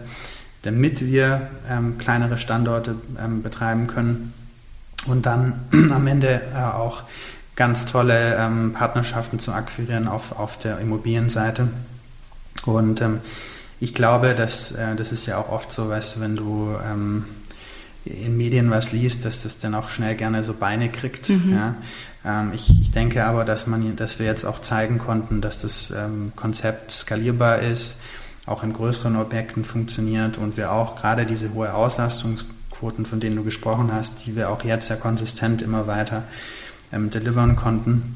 damit 0.62 1.06
wir 1.06 1.50
ähm, 1.70 1.98
kleinere 1.98 2.38
Standorte 2.38 2.96
ähm, 3.24 3.42
betreiben 3.42 3.88
können 3.88 4.34
und 5.08 5.26
dann 5.26 5.60
am 5.92 6.08
Ende 6.08 6.42
äh, 6.54 6.58
auch 6.58 7.04
ganz 7.56 7.86
tolle 7.86 8.36
ähm, 8.36 8.74
Partnerschaften 8.74 9.40
zu 9.40 9.52
akquirieren 9.52 10.08
auf, 10.08 10.38
auf 10.38 10.60
der 10.60 10.80
Immobilienseite. 10.80 11.70
Und 12.66 13.02
ich 13.80 13.94
glaube, 13.94 14.36
dass 14.36 14.74
äh, 14.74 14.96
das 14.96 15.12
ist 15.12 15.26
ja 15.26 15.38
auch 15.38 15.50
oft 15.50 15.72
so, 15.72 15.90
weißt 15.90 16.18
du, 16.18 16.22
wenn 16.22 16.36
du 16.36 16.76
in 18.08 18.38
Medien 18.38 18.72
was 18.72 18.92
liest, 18.92 19.26
dass 19.26 19.44
das 19.44 19.60
dann 19.60 19.76
auch 19.76 19.90
schnell 19.90 20.16
gerne 20.16 20.44
so 20.44 20.54
Beine 20.54 20.90
kriegt. 20.90 21.30
Mhm. 21.30 21.54
Ja? 21.54 21.76
Ähm, 22.28 22.52
ich, 22.54 22.70
ich, 22.82 22.92
denke 22.92 23.26
aber, 23.26 23.46
dass 23.46 23.68
man, 23.68 23.96
dass 23.96 24.20
wir 24.20 24.26
jetzt 24.26 24.44
auch 24.44 24.60
zeigen 24.60 24.98
konnten, 24.98 25.40
dass 25.42 25.60
das 25.60 25.92
ähm, 25.92 26.34
Konzept 26.36 26.92
skalierbar 26.92 27.60
ist, 27.60 28.02
auch 28.46 28.64
in 28.64 28.74
größeren 28.74 29.16
Objekten 29.16 29.64
funktioniert 29.64 30.38
und 30.38 30.58
wir 30.58 30.72
auch 30.72 30.96
gerade 30.96 31.26
diese 31.26 31.54
hohe 31.54 31.74
Auslastungsquoten, 31.74 33.06
von 33.06 33.20
denen 33.20 33.38
du 33.38 33.44
gesprochen 33.44 33.92
hast, 33.94 34.26
die 34.26 34.36
wir 34.36 34.50
auch 34.50 34.64
jetzt 34.64 34.90
ja 34.90 34.96
konsistent 34.96 35.62
immer 35.62 35.88
weiter 35.88 36.24
ähm, 36.92 37.10
delivern 37.10 37.56
konnten. 37.56 38.16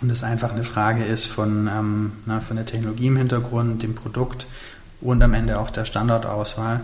Und 0.00 0.10
es 0.10 0.22
einfach 0.22 0.52
eine 0.52 0.64
Frage 0.64 1.04
ist 1.04 1.26
von, 1.26 1.68
ähm, 1.68 2.12
na, 2.26 2.40
von 2.40 2.56
der 2.56 2.66
Technologie 2.66 3.08
im 3.08 3.16
Hintergrund, 3.16 3.82
dem 3.82 3.94
Produkt 3.94 4.46
und 5.00 5.22
am 5.22 5.34
Ende 5.34 5.58
auch 5.58 5.70
der 5.70 5.84
Standortauswahl. 5.84 6.80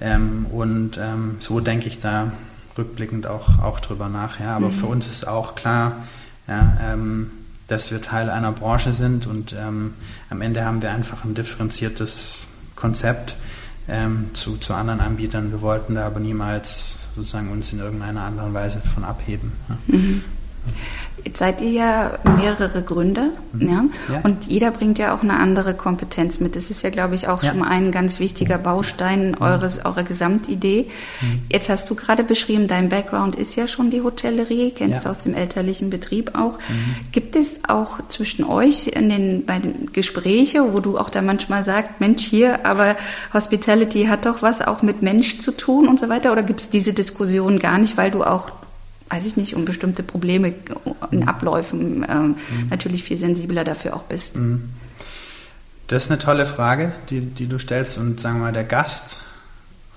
Ähm, 0.00 0.46
und 0.46 0.98
ähm, 0.98 1.36
so 1.40 1.60
denke 1.60 1.88
ich 1.88 2.00
da 2.00 2.32
rückblickend 2.78 3.26
auch, 3.26 3.58
auch 3.60 3.80
drüber 3.80 4.08
nach. 4.08 4.40
Ja. 4.40 4.56
Aber 4.56 4.68
mhm. 4.68 4.72
für 4.72 4.86
uns 4.86 5.06
ist 5.06 5.26
auch 5.26 5.54
klar, 5.54 6.04
ja, 6.46 6.78
ähm, 6.80 7.30
dass 7.66 7.90
wir 7.90 8.00
Teil 8.00 8.30
einer 8.30 8.52
Branche 8.52 8.94
sind 8.94 9.26
und 9.26 9.54
ähm, 9.58 9.92
am 10.30 10.40
Ende 10.40 10.64
haben 10.64 10.80
wir 10.80 10.90
einfach 10.90 11.24
ein 11.24 11.34
differenziertes 11.34 12.46
Konzept 12.76 13.36
ähm, 13.88 14.30
zu, 14.32 14.56
zu 14.56 14.72
anderen 14.72 15.00
Anbietern. 15.00 15.50
Wir 15.50 15.60
wollten 15.60 15.94
da 15.94 16.06
aber 16.06 16.20
niemals 16.20 17.10
sozusagen 17.14 17.50
uns 17.50 17.72
in 17.72 17.80
irgendeiner 17.80 18.22
anderen 18.22 18.54
Weise 18.54 18.80
von 18.80 19.04
abheben. 19.04 19.52
Ja. 19.68 19.76
Mhm. 19.86 20.22
Jetzt 21.24 21.38
seid 21.40 21.60
ihr 21.60 21.70
ja 21.70 22.18
mehrere 22.36 22.82
Gründer 22.82 23.28
mhm. 23.52 23.68
ja? 23.68 23.84
ja? 24.12 24.20
und 24.22 24.46
jeder 24.46 24.70
bringt 24.70 24.98
ja 24.98 25.14
auch 25.14 25.22
eine 25.22 25.34
andere 25.34 25.74
Kompetenz 25.74 26.40
mit. 26.40 26.56
Das 26.56 26.70
ist 26.70 26.82
ja, 26.82 26.90
glaube 26.90 27.16
ich, 27.16 27.28
auch 27.28 27.42
ja. 27.42 27.50
schon 27.50 27.58
mal 27.58 27.68
ein 27.68 27.90
ganz 27.90 28.20
wichtiger 28.20 28.56
Baustein 28.56 29.32
mhm. 29.32 29.36
eures, 29.40 29.84
eurer 29.84 30.04
Gesamtidee. 30.04 30.86
Mhm. 31.20 31.42
Jetzt 31.50 31.68
hast 31.68 31.90
du 31.90 31.94
gerade 31.94 32.24
beschrieben, 32.24 32.68
dein 32.68 32.88
Background 32.88 33.34
ist 33.34 33.56
ja 33.56 33.66
schon 33.66 33.90
die 33.90 34.02
Hotellerie, 34.02 34.70
kennst 34.70 35.02
ja. 35.02 35.04
du 35.04 35.10
aus 35.10 35.24
dem 35.24 35.34
elterlichen 35.34 35.90
Betrieb 35.90 36.34
auch. 36.34 36.58
Mhm. 36.58 37.12
Gibt 37.12 37.36
es 37.36 37.60
auch 37.68 37.98
zwischen 38.08 38.44
euch 38.44 38.86
in 38.88 39.08
den, 39.08 39.44
bei 39.44 39.58
den 39.58 39.92
Gespräche, 39.92 40.72
wo 40.72 40.80
du 40.80 40.98
auch 40.98 41.10
da 41.10 41.20
manchmal 41.20 41.62
sagst, 41.62 42.00
Mensch, 42.00 42.24
hier, 42.24 42.64
aber 42.64 42.96
Hospitality 43.34 44.06
hat 44.06 44.24
doch 44.24 44.40
was 44.42 44.60
auch 44.60 44.82
mit 44.82 45.02
Mensch 45.02 45.38
zu 45.38 45.52
tun 45.52 45.88
und 45.88 45.98
so 45.98 46.08
weiter? 46.08 46.32
Oder 46.32 46.42
gibt 46.42 46.60
es 46.60 46.70
diese 46.70 46.92
Diskussion 46.92 47.58
gar 47.58 47.78
nicht, 47.78 47.96
weil 47.96 48.10
du 48.10 48.22
auch 48.22 48.50
weiß 49.10 49.26
ich 49.26 49.36
nicht, 49.36 49.54
um 49.54 49.64
bestimmte 49.64 50.02
Probleme 50.02 50.54
in 51.10 51.20
mhm. 51.20 51.28
Abläufen 51.28 52.02
äh, 52.04 52.14
mhm. 52.14 52.36
natürlich 52.70 53.04
viel 53.04 53.16
sensibler 53.16 53.64
dafür 53.64 53.96
auch 53.96 54.04
bist. 54.04 54.36
Mhm. 54.36 54.70
Das 55.86 56.04
ist 56.04 56.10
eine 56.10 56.18
tolle 56.18 56.44
Frage, 56.44 56.92
die, 57.08 57.20
die 57.20 57.46
du 57.46 57.58
stellst. 57.58 57.96
Und 57.98 58.20
sagen 58.20 58.38
wir 58.38 58.44
mal, 58.44 58.52
der 58.52 58.64
Gast 58.64 59.20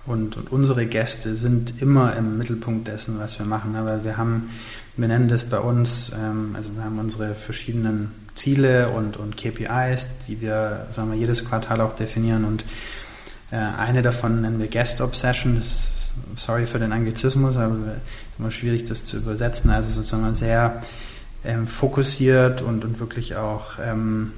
und, 0.06 0.38
und 0.38 0.52
unsere 0.52 0.86
Gäste 0.86 1.36
sind 1.36 1.82
immer 1.82 2.16
im 2.16 2.38
Mittelpunkt 2.38 2.88
dessen, 2.88 3.20
was 3.20 3.38
wir 3.40 3.46
machen. 3.46 3.76
Aber 3.76 4.04
wir 4.04 4.18
haben, 4.18 4.50
wir 4.96 5.08
nennen 5.08 5.28
das 5.28 5.44
bei 5.44 5.60
uns, 5.60 6.12
ähm, 6.18 6.56
also 6.56 6.70
wir 6.76 6.84
haben 6.84 6.98
unsere 6.98 7.36
verschiedenen 7.36 8.12
Ziele 8.36 8.90
und, 8.90 9.18
und 9.18 9.36
KPIs, 9.36 10.08
die 10.28 10.42
wir, 10.42 10.88
sagen 10.92 11.12
wir, 11.12 11.18
jedes 11.18 11.46
Quartal 11.48 11.82
auch 11.82 11.94
definieren. 11.94 12.46
Und 12.46 12.64
äh, 13.52 13.58
eine 13.58 14.02
davon 14.02 14.42
nennen 14.42 14.60
wir 14.60 14.68
Guest 14.68 15.02
Obsession. 15.02 15.58
Das 15.58 15.66
ist 15.68 16.12
sorry 16.36 16.66
für 16.66 16.80
den 16.80 16.94
Anglizismus, 16.94 17.58
aber 17.58 17.76
immer 18.42 18.52
schwierig, 18.52 18.86
das 18.86 19.04
zu 19.04 19.18
übersetzen. 19.18 19.70
Also 19.70 19.92
sozusagen 19.92 20.34
sehr 20.34 20.82
ähm, 21.46 21.68
fokussiert 21.68 22.62
und, 22.62 22.84
und 22.84 23.00
wirklich 23.00 23.36
auch 23.36 23.74
ähm, 23.82 24.34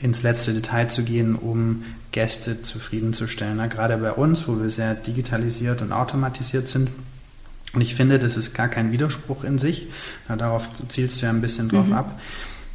ins 0.00 0.22
letzte 0.22 0.52
Detail 0.52 0.88
zu 0.88 1.04
gehen, 1.04 1.36
um 1.36 1.84
Gäste 2.12 2.62
zufriedenzustellen. 2.62 3.58
Na, 3.58 3.66
gerade 3.66 3.96
bei 3.98 4.12
uns, 4.12 4.48
wo 4.48 4.60
wir 4.60 4.70
sehr 4.70 4.94
digitalisiert 4.94 5.82
und 5.82 5.92
automatisiert 5.92 6.66
sind. 6.66 6.90
Und 7.74 7.82
ich 7.82 7.94
finde, 7.94 8.18
das 8.18 8.36
ist 8.38 8.54
gar 8.54 8.68
kein 8.68 8.90
Widerspruch 8.90 9.44
in 9.44 9.58
sich. 9.58 9.88
Na, 10.28 10.36
darauf 10.36 10.68
zielst 10.88 11.20
du 11.20 11.26
ja 11.26 11.30
ein 11.30 11.42
bisschen 11.42 11.68
drauf 11.68 11.86
mhm. 11.86 11.92
ab. 11.92 12.20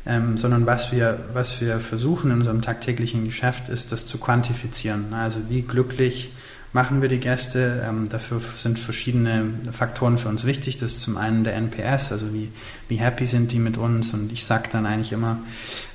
Ähm, 0.04 0.38
sondern 0.38 0.66
was 0.66 0.92
wir, 0.92 1.20
was 1.34 1.62
wir 1.62 1.80
versuchen 1.80 2.32
in 2.32 2.38
unserem 2.38 2.64
tagtäglichen 2.64 3.24
Geschäft 3.24 3.70
ist, 3.70 3.92
das 3.92 4.06
zu 4.06 4.18
quantifizieren. 4.18 5.14
Also 5.14 5.40
wie 5.50 5.62
glücklich 5.62 6.32
machen 6.74 7.02
wir 7.02 7.10
die 7.10 7.20
Gäste. 7.20 7.86
Ähm, 7.88 8.10
dafür 8.10 8.42
sind 8.56 8.80
verschiedene 8.80 9.54
Faktoren 9.72 10.18
für 10.18 10.30
uns 10.30 10.46
wichtig. 10.46 10.78
Das 10.78 10.94
ist 10.94 11.02
zum 11.02 11.18
einen 11.18 11.44
der 11.44 11.56
NPS, 11.56 12.12
also 12.12 12.34
wie, 12.34 12.52
wie 12.88 12.98
happy 12.98 13.26
sind 13.26 13.52
die 13.52 13.60
mit 13.60 13.78
uns. 13.78 14.14
Und 14.14 14.32
ich 14.32 14.46
sage 14.46 14.70
dann 14.72 14.86
eigentlich 14.86 15.12
immer, 15.12 15.40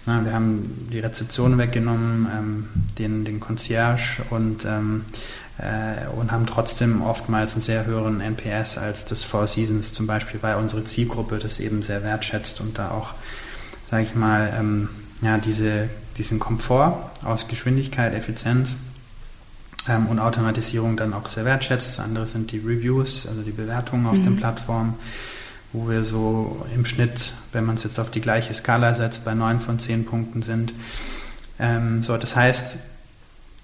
na, 0.04 0.24
wir 0.24 0.32
haben 0.32 0.88
die 0.92 1.00
Rezeption 1.00 1.58
weggenommen, 1.58 2.28
ähm, 2.32 2.68
den, 2.98 3.24
den 3.24 3.40
Concierge 3.40 4.22
und, 4.30 4.64
ähm, 4.66 5.04
äh, 5.58 6.06
und 6.08 6.30
haben 6.30 6.46
trotzdem 6.46 7.02
oftmals 7.02 7.54
einen 7.54 7.62
sehr 7.62 7.86
höheren 7.86 8.20
NPS 8.20 8.76
als 8.76 9.06
das 9.06 9.22
Four 9.22 9.46
Seasons 9.46 9.94
zum 9.94 10.06
Beispiel, 10.06 10.42
weil 10.42 10.56
unsere 10.56 10.84
Zielgruppe 10.84 11.38
das 11.38 11.58
eben 11.58 11.82
sehr 11.82 12.02
wertschätzt 12.02 12.60
und 12.60 12.78
da 12.78 12.90
auch, 12.90 13.14
sage 13.90 14.04
ich 14.04 14.14
mal, 14.14 14.52
ähm, 14.58 14.88
ja, 15.22 15.38
diese, 15.38 15.88
diesen 16.18 16.38
Komfort 16.38 17.10
aus 17.24 17.48
Geschwindigkeit, 17.48 18.12
Effizienz 18.12 18.76
ähm, 19.88 20.06
und 20.06 20.18
Automatisierung 20.18 20.96
dann 20.96 21.12
auch 21.12 21.28
sehr 21.28 21.44
wertschätzt. 21.44 21.88
Das 21.88 22.00
andere 22.00 22.26
sind 22.26 22.52
die 22.52 22.58
Reviews, 22.58 23.26
also 23.26 23.42
die 23.42 23.52
Bewertungen 23.52 24.06
auf 24.06 24.16
mhm. 24.16 24.24
den 24.24 24.36
Plattformen, 24.36 24.94
wo 25.72 25.88
wir 25.88 26.04
so 26.04 26.64
im 26.74 26.86
Schnitt, 26.86 27.34
wenn 27.52 27.64
man 27.64 27.76
es 27.76 27.84
jetzt 27.84 27.98
auf 27.98 28.10
die 28.10 28.20
gleiche 28.20 28.54
Skala 28.54 28.94
setzt, 28.94 29.24
bei 29.24 29.34
neun 29.34 29.60
von 29.60 29.78
zehn 29.78 30.04
Punkten 30.04 30.42
sind. 30.42 30.72
Ähm, 31.58 32.02
so, 32.02 32.16
das 32.16 32.36
heißt, 32.36 32.78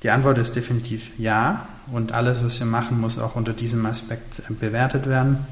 die 0.02 0.10
Antwort 0.10 0.38
ist 0.38 0.56
definitiv 0.56 1.10
ja 1.18 1.66
und 1.92 2.12
alles, 2.12 2.44
was 2.44 2.58
wir 2.58 2.66
machen, 2.66 3.00
muss 3.00 3.18
auch 3.18 3.36
unter 3.36 3.52
diesem 3.52 3.86
Aspekt 3.86 4.40
äh, 4.40 4.52
bewertet 4.52 5.08
werden. 5.08 5.46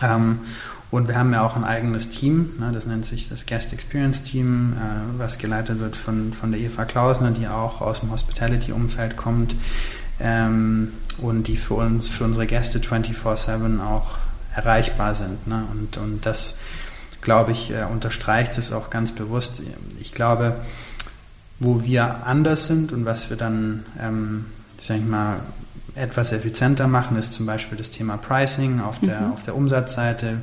Ähm, 0.00 0.40
und 0.92 1.08
wir 1.08 1.16
haben 1.16 1.32
ja 1.32 1.44
auch 1.44 1.56
ein 1.56 1.64
eigenes 1.64 2.10
Team, 2.10 2.52
ne, 2.60 2.70
das 2.72 2.86
nennt 2.86 3.04
sich 3.04 3.28
das 3.28 3.46
Guest 3.46 3.72
Experience 3.72 4.22
Team, 4.22 4.74
äh, 4.74 5.18
was 5.18 5.38
geleitet 5.38 5.80
wird 5.80 5.96
von, 5.96 6.32
von 6.32 6.52
der 6.52 6.60
Eva 6.60 6.84
Klausner, 6.84 7.32
die 7.32 7.48
auch 7.48 7.80
aus 7.80 8.00
dem 8.00 8.12
Hospitality-Umfeld 8.12 9.16
kommt. 9.16 9.56
ähm, 10.20 10.92
und 11.18 11.48
die 11.48 11.56
für 11.56 11.74
uns, 11.74 12.08
für 12.08 12.24
unsere 12.24 12.46
Gäste 12.46 12.78
24-7 12.78 13.82
auch 13.82 14.18
erreichbar 14.54 15.14
sind. 15.14 15.46
Ne? 15.46 15.64
Und, 15.70 15.96
und 15.98 16.26
das, 16.26 16.58
glaube 17.20 17.52
ich, 17.52 17.70
äh, 17.70 17.84
unterstreicht 17.90 18.56
es 18.58 18.72
auch 18.72 18.90
ganz 18.90 19.12
bewusst. 19.12 19.62
Ich 20.00 20.12
glaube, 20.12 20.56
wo 21.58 21.82
wir 21.82 22.26
anders 22.26 22.66
sind 22.66 22.92
und 22.92 23.04
was 23.04 23.30
wir 23.30 23.36
dann, 23.36 23.84
ähm, 24.00 24.46
sag 24.78 24.98
ich 24.98 25.04
mal, 25.04 25.40
etwas 25.94 26.32
effizienter 26.32 26.88
machen, 26.88 27.18
ist 27.18 27.34
zum 27.34 27.44
Beispiel 27.44 27.76
das 27.76 27.90
Thema 27.90 28.16
Pricing 28.16 28.80
auf 28.80 28.98
der, 29.00 29.20
mhm. 29.20 29.32
auf 29.32 29.44
der 29.44 29.54
Umsatzseite, 29.54 30.38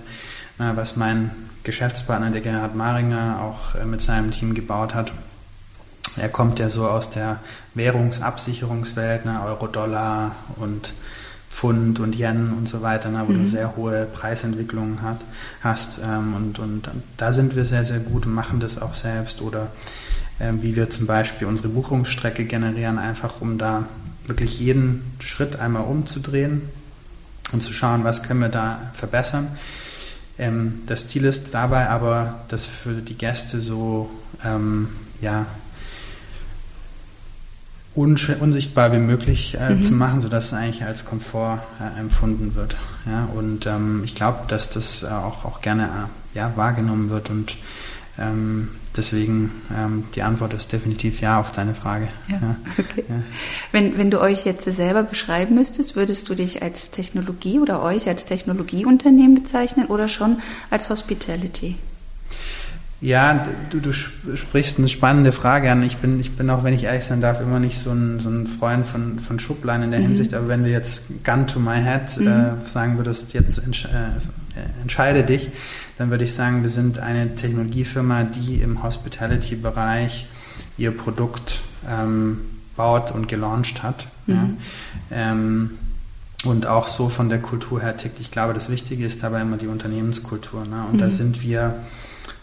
was 0.59 0.95
mein 0.95 1.31
Geschäftspartner, 1.63 2.31
der 2.31 2.41
Gerhard 2.41 2.75
Maringer, 2.75 3.39
auch 3.41 3.75
äh, 3.75 3.85
mit 3.85 4.01
seinem 4.01 4.31
Team 4.31 4.53
gebaut 4.53 4.93
hat. 4.93 5.11
Er 6.17 6.29
kommt 6.29 6.59
ja 6.59 6.69
so 6.69 6.87
aus 6.87 7.11
der 7.11 7.39
Währungsabsicherungswelt, 7.75 9.25
ne, 9.25 9.41
Euro-Dollar 9.45 10.35
und 10.57 10.93
Pfund 11.51 11.99
und 11.99 12.17
Yen 12.17 12.53
und 12.53 12.67
so 12.67 12.81
weiter, 12.81 13.09
ne, 13.09 13.23
wo 13.27 13.31
mhm. 13.31 13.43
du 13.43 13.47
sehr 13.47 13.75
hohe 13.75 14.05
Preisentwicklungen 14.05 15.01
hat, 15.01 15.19
hast. 15.61 15.99
Ähm, 16.03 16.33
und, 16.35 16.59
und 16.59 16.89
da 17.17 17.33
sind 17.33 17.55
wir 17.55 17.65
sehr, 17.65 17.83
sehr 17.83 17.99
gut 17.99 18.25
und 18.25 18.33
machen 18.33 18.59
das 18.59 18.81
auch 18.81 18.93
selbst. 18.93 19.41
Oder 19.41 19.67
ähm, 20.39 20.61
wie 20.63 20.75
wir 20.75 20.89
zum 20.89 21.05
Beispiel 21.05 21.47
unsere 21.47 21.69
Buchungsstrecke 21.69 22.45
generieren, 22.45 22.97
einfach 22.97 23.41
um 23.41 23.57
da 23.57 23.85
wirklich 24.25 24.59
jeden 24.59 25.13
Schritt 25.19 25.59
einmal 25.59 25.83
umzudrehen 25.83 26.61
und 27.51 27.61
zu 27.61 27.73
schauen, 27.73 28.03
was 28.03 28.23
können 28.23 28.41
wir 28.41 28.49
da 28.49 28.91
verbessern. 28.93 29.47
Ähm, 30.39 30.83
das 30.87 31.07
Ziel 31.07 31.25
ist 31.25 31.53
dabei 31.53 31.89
aber, 31.89 32.39
das 32.47 32.65
für 32.65 32.93
die 32.93 33.15
Gäste 33.15 33.59
so 33.59 34.09
ähm, 34.43 34.87
ja, 35.21 35.45
unsichtbar 37.93 38.93
wie 38.93 38.99
möglich 38.99 39.57
äh, 39.59 39.75
mhm. 39.75 39.83
zu 39.83 39.93
machen, 39.93 40.21
sodass 40.21 40.47
es 40.47 40.53
eigentlich 40.53 40.85
als 40.85 41.03
Komfort 41.03 41.59
äh, 41.81 41.99
empfunden 41.99 42.55
wird. 42.55 42.75
Ja? 43.05 43.27
Und 43.35 43.65
ähm, 43.65 44.03
ich 44.05 44.15
glaube, 44.15 44.39
dass 44.47 44.69
das 44.69 45.03
äh, 45.03 45.07
auch, 45.07 45.43
auch 45.43 45.61
gerne 45.61 45.83
äh, 45.83 46.37
ja, 46.37 46.53
wahrgenommen 46.55 47.09
wird 47.09 47.29
und 47.29 47.57
ähm, 48.17 48.69
deswegen 48.95 49.51
ähm, 49.75 50.03
die 50.15 50.21
Antwort 50.21 50.53
ist 50.53 50.71
definitiv 50.71 51.21
ja 51.21 51.39
auf 51.39 51.51
deine 51.51 51.73
Frage. 51.73 52.07
Ja, 52.27 52.35
ja. 52.41 52.55
Okay. 52.77 53.03
Ja. 53.07 53.15
Wenn, 53.71 53.97
wenn 53.97 54.11
du 54.11 54.19
euch 54.19 54.45
jetzt 54.45 54.63
selber 54.63 55.03
beschreiben 55.03 55.55
müsstest, 55.55 55.95
würdest 55.95 56.27
du 56.29 56.35
dich 56.35 56.63
als 56.63 56.91
Technologie 56.91 57.59
oder 57.59 57.81
euch 57.81 58.07
als 58.07 58.25
Technologieunternehmen 58.25 59.35
bezeichnen 59.35 59.87
oder 59.87 60.07
schon 60.07 60.39
als 60.69 60.89
Hospitality? 60.89 61.75
Ja, 63.01 63.47
du, 63.69 63.79
du 63.79 63.93
sprichst 63.93 64.77
eine 64.77 64.89
spannende 64.89 65.31
Frage 65.31 65.71
an. 65.71 65.83
Ich 65.83 65.97
bin, 65.97 66.19
ich 66.19 66.35
bin 66.35 66.49
auch, 66.49 66.65
wenn 66.65 66.73
ich 66.73 66.83
ehrlich 66.83 67.05
sein 67.05 67.21
darf, 67.21 67.39
immer 67.39 67.59
nicht 67.59 67.77
so 67.77 67.91
ein, 67.91 68.19
so 68.19 68.29
ein 68.29 68.45
Freund 68.45 68.85
von, 68.85 69.19
von 69.19 69.39
Schubladen 69.39 69.83
in 69.83 69.91
der 69.91 70.01
mhm. 70.01 70.07
Hinsicht. 70.07 70.33
Aber 70.33 70.49
wenn 70.49 70.63
du 70.63 70.69
jetzt 70.69 71.23
Gun 71.23 71.47
to 71.47 71.59
my 71.61 71.81
head 71.81 72.17
mhm. 72.17 72.27
äh, 72.27 72.69
sagen 72.69 72.97
würdest, 72.97 73.33
jetzt 73.33 73.63
entsch 73.63 73.85
äh, 73.85 74.81
entscheide 74.81 75.23
dich, 75.23 75.49
dann 75.99 76.11
würde 76.11 76.23
ich 76.23 76.33
sagen, 76.33 76.63
wir 76.63 76.69
sind 76.69 76.97
eine 76.97 77.35
Technologiefirma, 77.35 78.23
die 78.23 78.61
im 78.61 78.81
Hospitality-Bereich 78.81 80.27
ihr 80.77 80.95
Produkt 80.95 81.59
ähm, 81.85 82.37
baut 82.77 83.11
und 83.11 83.27
gelauncht 83.27 83.83
hat. 83.83 84.07
Mhm. 84.25 84.57
Ja. 85.11 85.31
Ähm, 85.31 85.71
und 86.45 86.67
auch 86.67 86.87
so 86.87 87.09
von 87.09 87.27
der 87.27 87.41
Kultur 87.41 87.81
her 87.81 87.97
tickt. 87.97 88.21
Ich 88.21 88.31
glaube, 88.31 88.53
das 88.53 88.69
Wichtige 88.69 89.05
ist 89.05 89.23
dabei 89.23 89.41
immer 89.41 89.57
die 89.57 89.67
Unternehmenskultur. 89.67 90.65
Ne? 90.65 90.85
Und 90.89 91.01
da 91.01 91.11
sind 91.11 91.43
wir 91.43 91.75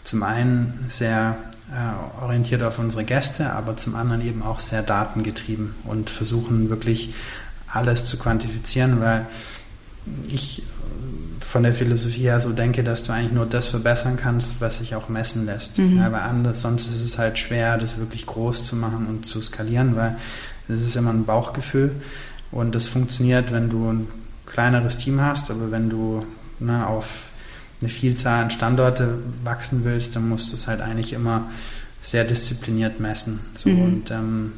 zum 0.03 0.21
einen 0.21 0.85
sehr 0.87 1.35
äh, 1.71 2.23
orientiert 2.23 2.61
auf 2.61 2.77
unsere 2.77 3.05
Gäste, 3.05 3.53
aber 3.53 3.75
zum 3.75 3.95
anderen 3.95 4.21
eben 4.21 4.43
auch 4.43 4.59
sehr 4.59 4.83
datengetrieben 4.83 5.73
und 5.83 6.11
versuchen 6.11 6.69
wirklich 6.69 7.15
alles 7.67 8.05
zu 8.05 8.19
quantifizieren, 8.19 9.01
weil 9.01 9.25
ich 10.27 10.61
von 11.47 11.63
der 11.63 11.73
Philosophie 11.73 12.23
her 12.23 12.41
so 12.41 12.51
denke, 12.51 12.83
dass 12.83 13.03
du 13.03 13.13
eigentlich 13.13 13.31
nur 13.31 13.45
das 13.45 13.67
verbessern 13.67 14.17
kannst, 14.17 14.59
was 14.59 14.79
sich 14.79 14.95
auch 14.95 15.07
messen 15.07 15.45
lässt. 15.45 15.77
Mhm. 15.77 15.97
Ja, 15.97 16.11
weil 16.11 16.19
anders, 16.19 16.61
sonst 16.61 16.87
ist 16.87 17.01
es 17.01 17.17
halt 17.17 17.39
schwer, 17.39 17.77
das 17.77 17.97
wirklich 17.97 18.25
groß 18.25 18.65
zu 18.65 18.75
machen 18.75 19.07
und 19.07 19.25
zu 19.25 19.41
skalieren, 19.41 19.95
weil 19.95 20.17
das 20.67 20.81
ist 20.81 20.97
immer 20.97 21.11
ein 21.11 21.25
Bauchgefühl 21.25 21.91
und 22.51 22.75
das 22.75 22.87
funktioniert, 22.87 23.53
wenn 23.53 23.69
du 23.69 23.89
ein 23.89 24.07
kleineres 24.45 24.97
Team 24.97 25.21
hast, 25.21 25.49
aber 25.49 25.71
wenn 25.71 25.89
du 25.89 26.25
ne, 26.59 26.85
auf 26.85 27.29
eine 27.79 27.89
Vielzahl 27.89 28.43
an 28.43 28.49
Standorte 28.49 29.17
wachsen 29.45 29.85
willst, 29.85 30.17
dann 30.17 30.27
musst 30.27 30.51
du 30.51 30.55
es 30.55 30.67
halt 30.67 30.81
eigentlich 30.81 31.13
immer 31.13 31.49
sehr 32.01 32.25
diszipliniert 32.25 32.99
messen. 32.99 33.39
So, 33.55 33.69
mhm. 33.69 33.81
Und 33.81 34.11
ähm, 34.11 34.51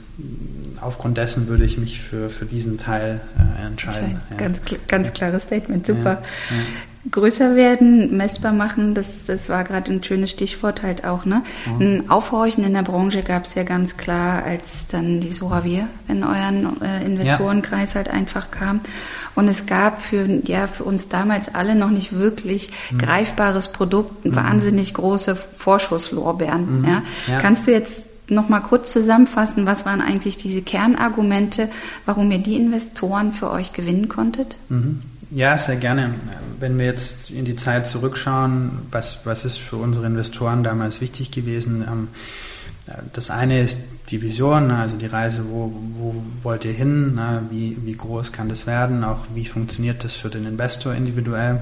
aufgrund 0.82 1.17
dessen 1.17 1.47
würde 1.47 1.65
ich 1.65 1.77
mich 1.77 2.01
für, 2.01 2.29
für 2.29 2.45
diesen 2.45 2.77
Teil 2.77 3.21
äh, 3.38 3.65
entscheiden. 3.65 4.21
Ja. 4.29 4.38
Ganz, 4.38 4.62
ganz 4.88 5.13
klares 5.13 5.43
Statement, 5.43 5.86
super. 5.86 6.21
Ja, 6.49 6.55
ja 6.55 6.63
größer 7.10 7.55
werden, 7.55 8.17
messbar 8.17 8.51
machen, 8.51 8.93
das, 8.93 9.23
das 9.23 9.47
war 9.47 9.63
gerade 9.63 9.91
ein 9.91 10.03
schönes 10.03 10.32
Stichwort 10.32 10.84
halt 10.84 11.05
auch. 11.05 11.25
Ne? 11.25 11.43
Mhm. 11.65 11.82
Ein 11.82 12.10
Aufhorchen 12.10 12.63
in 12.63 12.73
der 12.73 12.84
Branche 12.84 13.23
gab 13.23 13.45
es 13.45 13.55
ja 13.55 13.63
ganz 13.63 13.97
klar, 13.97 14.43
als 14.43 14.88
dann 14.88 15.21
die 15.21 15.32
Soravir 15.32 15.88
in 16.08 16.23
euren 16.23 16.82
äh, 16.82 17.05
Investorenkreis 17.05 17.95
halt 17.95 18.10
einfach 18.10 18.51
kam. 18.51 18.82
Und 19.36 19.47
es 19.47 19.65
gab 19.65 20.01
für, 20.01 20.27
ja, 20.43 20.67
für 20.67 20.84
uns 20.84 21.08
damals 21.08 21.53
alle 21.55 21.75
noch 21.75 21.89
nicht 21.89 22.13
wirklich 22.13 22.71
mhm. 22.91 22.97
greifbares 22.97 23.69
Produkt, 23.71 24.25
mhm. 24.25 24.36
wahnsinnig 24.36 24.93
große 24.93 25.36
Vorschusslorbeeren. 25.36 26.82
Mhm. 26.82 26.86
Ja? 26.86 27.03
Kannst 27.39 27.67
du 27.67 27.71
jetzt 27.71 28.10
noch 28.31 28.49
mal 28.49 28.59
kurz 28.59 28.91
zusammenfassen, 28.91 29.65
was 29.65 29.85
waren 29.85 30.01
eigentlich 30.01 30.37
diese 30.37 30.61
Kernargumente, 30.61 31.69
warum 32.05 32.31
ihr 32.31 32.39
die 32.39 32.55
Investoren 32.55 33.33
für 33.33 33.51
euch 33.51 33.73
gewinnen 33.73 34.09
konntet? 34.09 34.57
Mhm. 34.69 35.01
Ja, 35.31 35.57
sehr 35.57 35.75
gerne. 35.75 36.15
Wenn 36.59 36.79
wir 36.79 36.85
jetzt 36.85 37.29
in 37.29 37.45
die 37.45 37.55
Zeit 37.55 37.87
zurückschauen, 37.87 38.79
was, 38.91 39.25
was 39.25 39.45
ist 39.45 39.57
für 39.57 39.75
unsere 39.75 40.07
Investoren 40.07 40.63
damals 40.63 41.01
wichtig 41.01 41.29
gewesen? 41.29 41.85
Ähm, 41.87 42.07
das 43.13 43.29
eine 43.29 43.61
ist 43.61 43.83
die 44.09 44.23
Vision, 44.23 44.71
also 44.71 44.97
die 44.97 45.05
Reise, 45.05 45.45
wo, 45.49 45.71
wo 45.97 46.23
wollt 46.41 46.65
ihr 46.65 46.73
hin, 46.73 47.19
wie, 47.51 47.77
wie 47.83 47.95
groß 47.95 48.31
kann 48.31 48.49
das 48.49 48.65
werden, 48.65 49.03
auch 49.03 49.25
wie 49.35 49.45
funktioniert 49.45 50.03
das 50.03 50.15
für 50.15 50.29
den 50.29 50.45
Investor 50.45 50.95
individuell. 50.95 51.61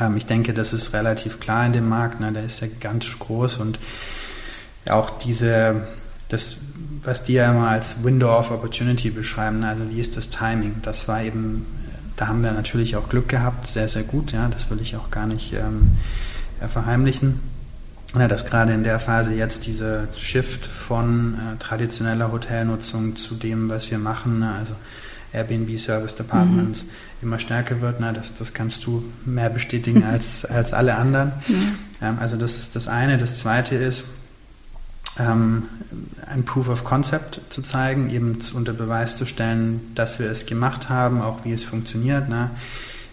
Ähm, 0.00 0.16
ich 0.16 0.26
denke, 0.26 0.52
das 0.52 0.72
ist 0.72 0.92
relativ 0.92 1.38
klar 1.38 1.66
in 1.66 1.72
dem 1.72 1.88
Markt, 1.88 2.20
der 2.20 2.44
ist 2.44 2.60
ja 2.60 2.66
gigantisch 2.66 3.18
groß 3.18 3.58
und 3.58 3.78
auch 4.90 5.10
diese, 5.18 5.86
das, 6.28 6.58
was 7.02 7.24
die 7.24 7.34
ja 7.34 7.50
immer 7.50 7.68
als 7.68 8.04
Window 8.04 8.36
of 8.36 8.50
Opportunity 8.50 9.10
beschreiben, 9.10 9.64
also 9.64 9.90
wie 9.90 10.00
ist 10.00 10.16
das 10.16 10.30
Timing, 10.30 10.76
das 10.82 11.08
war 11.08 11.22
eben 11.22 11.66
da 12.16 12.28
haben 12.28 12.42
wir 12.42 12.52
natürlich 12.52 12.96
auch 12.96 13.08
Glück 13.08 13.28
gehabt, 13.28 13.66
sehr, 13.66 13.88
sehr 13.88 14.02
gut. 14.02 14.32
Ja, 14.32 14.48
das 14.48 14.70
will 14.70 14.80
ich 14.80 14.96
auch 14.96 15.10
gar 15.10 15.26
nicht 15.26 15.52
ähm, 15.52 15.98
verheimlichen. 16.66 17.40
Ja, 18.14 18.28
dass 18.28 18.46
gerade 18.46 18.72
in 18.72 18.82
der 18.82 18.98
Phase 18.98 19.34
jetzt 19.34 19.66
dieser 19.66 20.08
Shift 20.14 20.64
von 20.64 21.34
äh, 21.34 21.58
traditioneller 21.58 22.32
Hotelnutzung 22.32 23.16
zu 23.16 23.34
dem, 23.34 23.68
was 23.68 23.90
wir 23.90 23.98
machen, 23.98 24.38
ne, 24.38 24.54
also 24.58 24.72
Airbnb 25.32 25.78
Service 25.78 26.14
Departments, 26.14 26.84
mhm. 26.84 26.90
immer 27.22 27.38
stärker 27.38 27.82
wird. 27.82 28.00
Ne, 28.00 28.14
das, 28.14 28.34
das 28.34 28.54
kannst 28.54 28.86
du 28.86 29.04
mehr 29.26 29.50
bestätigen 29.50 30.04
als, 30.10 30.46
als 30.46 30.72
alle 30.72 30.94
anderen. 30.94 31.32
Mhm. 31.46 31.78
Ähm, 32.00 32.16
also 32.18 32.38
das 32.38 32.56
ist 32.56 32.74
das 32.76 32.88
eine. 32.88 33.18
Das 33.18 33.34
zweite 33.34 33.74
ist, 33.74 34.04
ein 35.24 36.44
Proof 36.44 36.68
of 36.68 36.84
Concept 36.84 37.40
zu 37.48 37.62
zeigen, 37.62 38.10
eben 38.10 38.38
unter 38.54 38.72
Beweis 38.72 39.16
zu 39.16 39.26
stellen, 39.26 39.80
dass 39.94 40.18
wir 40.18 40.30
es 40.30 40.46
gemacht 40.46 40.88
haben, 40.88 41.22
auch 41.22 41.44
wie 41.44 41.52
es 41.52 41.64
funktioniert. 41.64 42.28
Ne? 42.28 42.50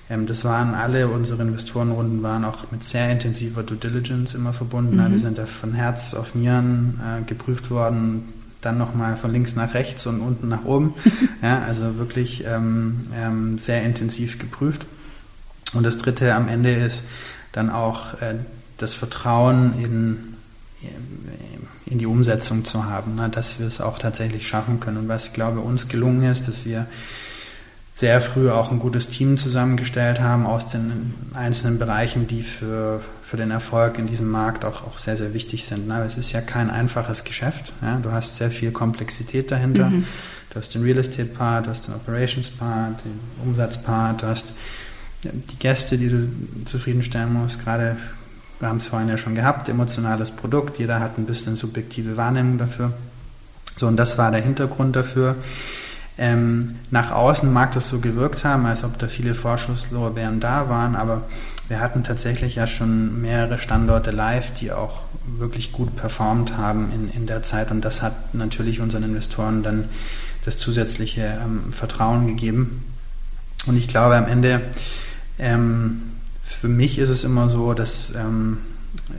Ähm, 0.09 0.27
das 0.27 0.43
waren 0.43 0.73
alle 0.73 1.07
unsere 1.07 1.43
Investorenrunden 1.43 2.23
waren 2.23 2.45
auch 2.45 2.71
mit 2.71 2.83
sehr 2.83 3.11
intensiver 3.11 3.63
Due 3.63 3.77
Diligence 3.77 4.33
immer 4.35 4.53
verbunden. 4.53 4.97
Ne? 4.97 5.07
Mhm. 5.07 5.11
Wir 5.11 5.19
sind 5.19 5.37
da 5.37 5.45
von 5.45 5.73
Herz 5.73 6.13
auf 6.13 6.35
Nieren 6.35 6.99
äh, 7.01 7.23
geprüft 7.23 7.71
worden, 7.71 8.33
dann 8.61 8.77
nochmal 8.77 9.15
von 9.15 9.31
links 9.31 9.55
nach 9.55 9.73
rechts 9.73 10.05
und 10.07 10.21
unten 10.21 10.47
nach 10.49 10.65
oben. 10.65 10.93
ja, 11.41 11.63
also 11.63 11.97
wirklich 11.97 12.43
ähm, 12.45 13.01
ähm, 13.15 13.57
sehr 13.59 13.83
intensiv 13.83 14.39
geprüft. 14.39 14.85
Und 15.73 15.85
das 15.85 15.97
Dritte 15.97 16.35
am 16.35 16.47
Ende 16.47 16.73
ist 16.73 17.03
dann 17.51 17.69
auch 17.69 18.21
äh, 18.21 18.35
das 18.77 18.93
Vertrauen 18.93 19.73
in 19.79 20.33
in 21.93 21.99
die 21.99 22.05
Umsetzung 22.05 22.65
zu 22.65 22.85
haben, 22.85 23.15
ne, 23.15 23.29
dass 23.29 23.59
wir 23.59 23.67
es 23.67 23.79
auch 23.79 23.99
tatsächlich 23.99 24.47
schaffen 24.47 24.79
können. 24.79 24.97
Und 24.97 25.07
was, 25.07 25.31
glaube 25.31 25.59
ich, 25.59 25.65
uns 25.65 25.87
gelungen 25.87 26.29
ist, 26.29 26.47
dass 26.47 26.65
wir 26.65 26.87
sehr 27.93 28.19
früh 28.21 28.49
auch 28.49 28.71
ein 28.71 28.79
gutes 28.79 29.09
Team 29.09 29.37
zusammengestellt 29.37 30.19
haben 30.19 30.47
aus 30.47 30.67
den 30.67 31.13
einzelnen 31.35 31.77
Bereichen, 31.77 32.25
die 32.25 32.41
für, 32.41 33.01
für 33.21 33.37
den 33.37 33.51
Erfolg 33.51 33.99
in 33.99 34.07
diesem 34.07 34.31
Markt 34.31 34.65
auch, 34.65 34.83
auch 34.87 34.97
sehr, 34.97 35.15
sehr 35.15 35.35
wichtig 35.35 35.63
sind. 35.63 35.87
Ne? 35.87 36.03
Es 36.03 36.17
ist 36.17 36.31
ja 36.31 36.41
kein 36.41 36.71
einfaches 36.71 37.23
Geschäft. 37.23 37.71
Ja? 37.83 37.99
Du 38.01 38.11
hast 38.11 38.37
sehr 38.37 38.49
viel 38.49 38.71
Komplexität 38.71 39.51
dahinter. 39.51 39.89
Mhm. 39.89 40.05
Du 40.49 40.55
hast 40.59 40.73
den 40.73 40.83
Real 40.83 40.97
Estate 40.97 41.25
Part, 41.25 41.67
du 41.67 41.69
hast 41.69 41.87
den 41.87 41.93
Operations 41.93 42.49
Part, 42.49 43.05
den 43.05 43.19
Umsatz-Part, 43.45 44.23
du 44.23 44.27
hast 44.27 44.53
die 45.23 45.55
Gäste, 45.57 45.97
die 45.97 46.09
du 46.09 46.27
zufriedenstellen 46.65 47.31
musst, 47.31 47.63
gerade 47.63 47.97
wir 48.59 48.69
haben 48.69 48.77
es 48.77 48.87
vorhin 48.87 49.09
ja 49.09 49.17
schon 49.17 49.35
gehabt, 49.35 49.69
emotionales 49.69 50.31
Produkt, 50.31 50.79
jeder 50.79 50.99
hat 50.99 51.17
ein 51.17 51.25
bisschen 51.25 51.55
subjektive 51.55 52.17
Wahrnehmung 52.17 52.57
dafür. 52.57 52.93
So, 53.75 53.87
und 53.87 53.97
das 53.97 54.17
war 54.17 54.31
der 54.31 54.41
Hintergrund 54.41 54.95
dafür. 54.95 55.35
Ähm, 56.15 56.75
nach 56.91 57.11
außen 57.11 57.51
mag 57.51 57.71
das 57.71 57.89
so 57.89 57.99
gewirkt 57.99 58.43
haben, 58.43 58.67
als 58.67 58.83
ob 58.83 58.99
da 58.99 59.07
viele 59.07 59.33
Vorschusslorbeeren 59.33 60.39
da 60.39 60.69
waren, 60.69 60.95
aber 60.95 61.23
wir 61.69 61.79
hatten 61.79 62.03
tatsächlich 62.03 62.55
ja 62.55 62.67
schon 62.67 63.19
mehrere 63.19 63.57
Standorte 63.57 64.11
live, 64.11 64.53
die 64.53 64.71
auch 64.71 65.01
wirklich 65.25 65.71
gut 65.71 65.95
performt 65.95 66.55
haben 66.55 66.91
in, 66.93 67.09
in 67.09 67.25
der 67.25 67.41
Zeit 67.41 67.71
und 67.71 67.83
das 67.83 68.03
hat 68.03 68.35
natürlich 68.35 68.79
unseren 68.79 69.03
Investoren 69.03 69.63
dann 69.63 69.85
das 70.45 70.57
zusätzliche 70.57 71.39
ähm, 71.43 71.73
Vertrauen 71.73 72.27
gegeben. 72.27 72.83
Und 73.65 73.77
ich 73.77 73.87
glaube 73.87 74.15
am 74.15 74.27
Ende, 74.27 74.61
ähm, 75.39 76.03
für 76.63 76.69
mich 76.69 76.97
ist 76.97 77.09
es 77.09 77.25
immer 77.25 77.49
so, 77.49 77.73
dass 77.73 78.15
ähm, 78.15 78.59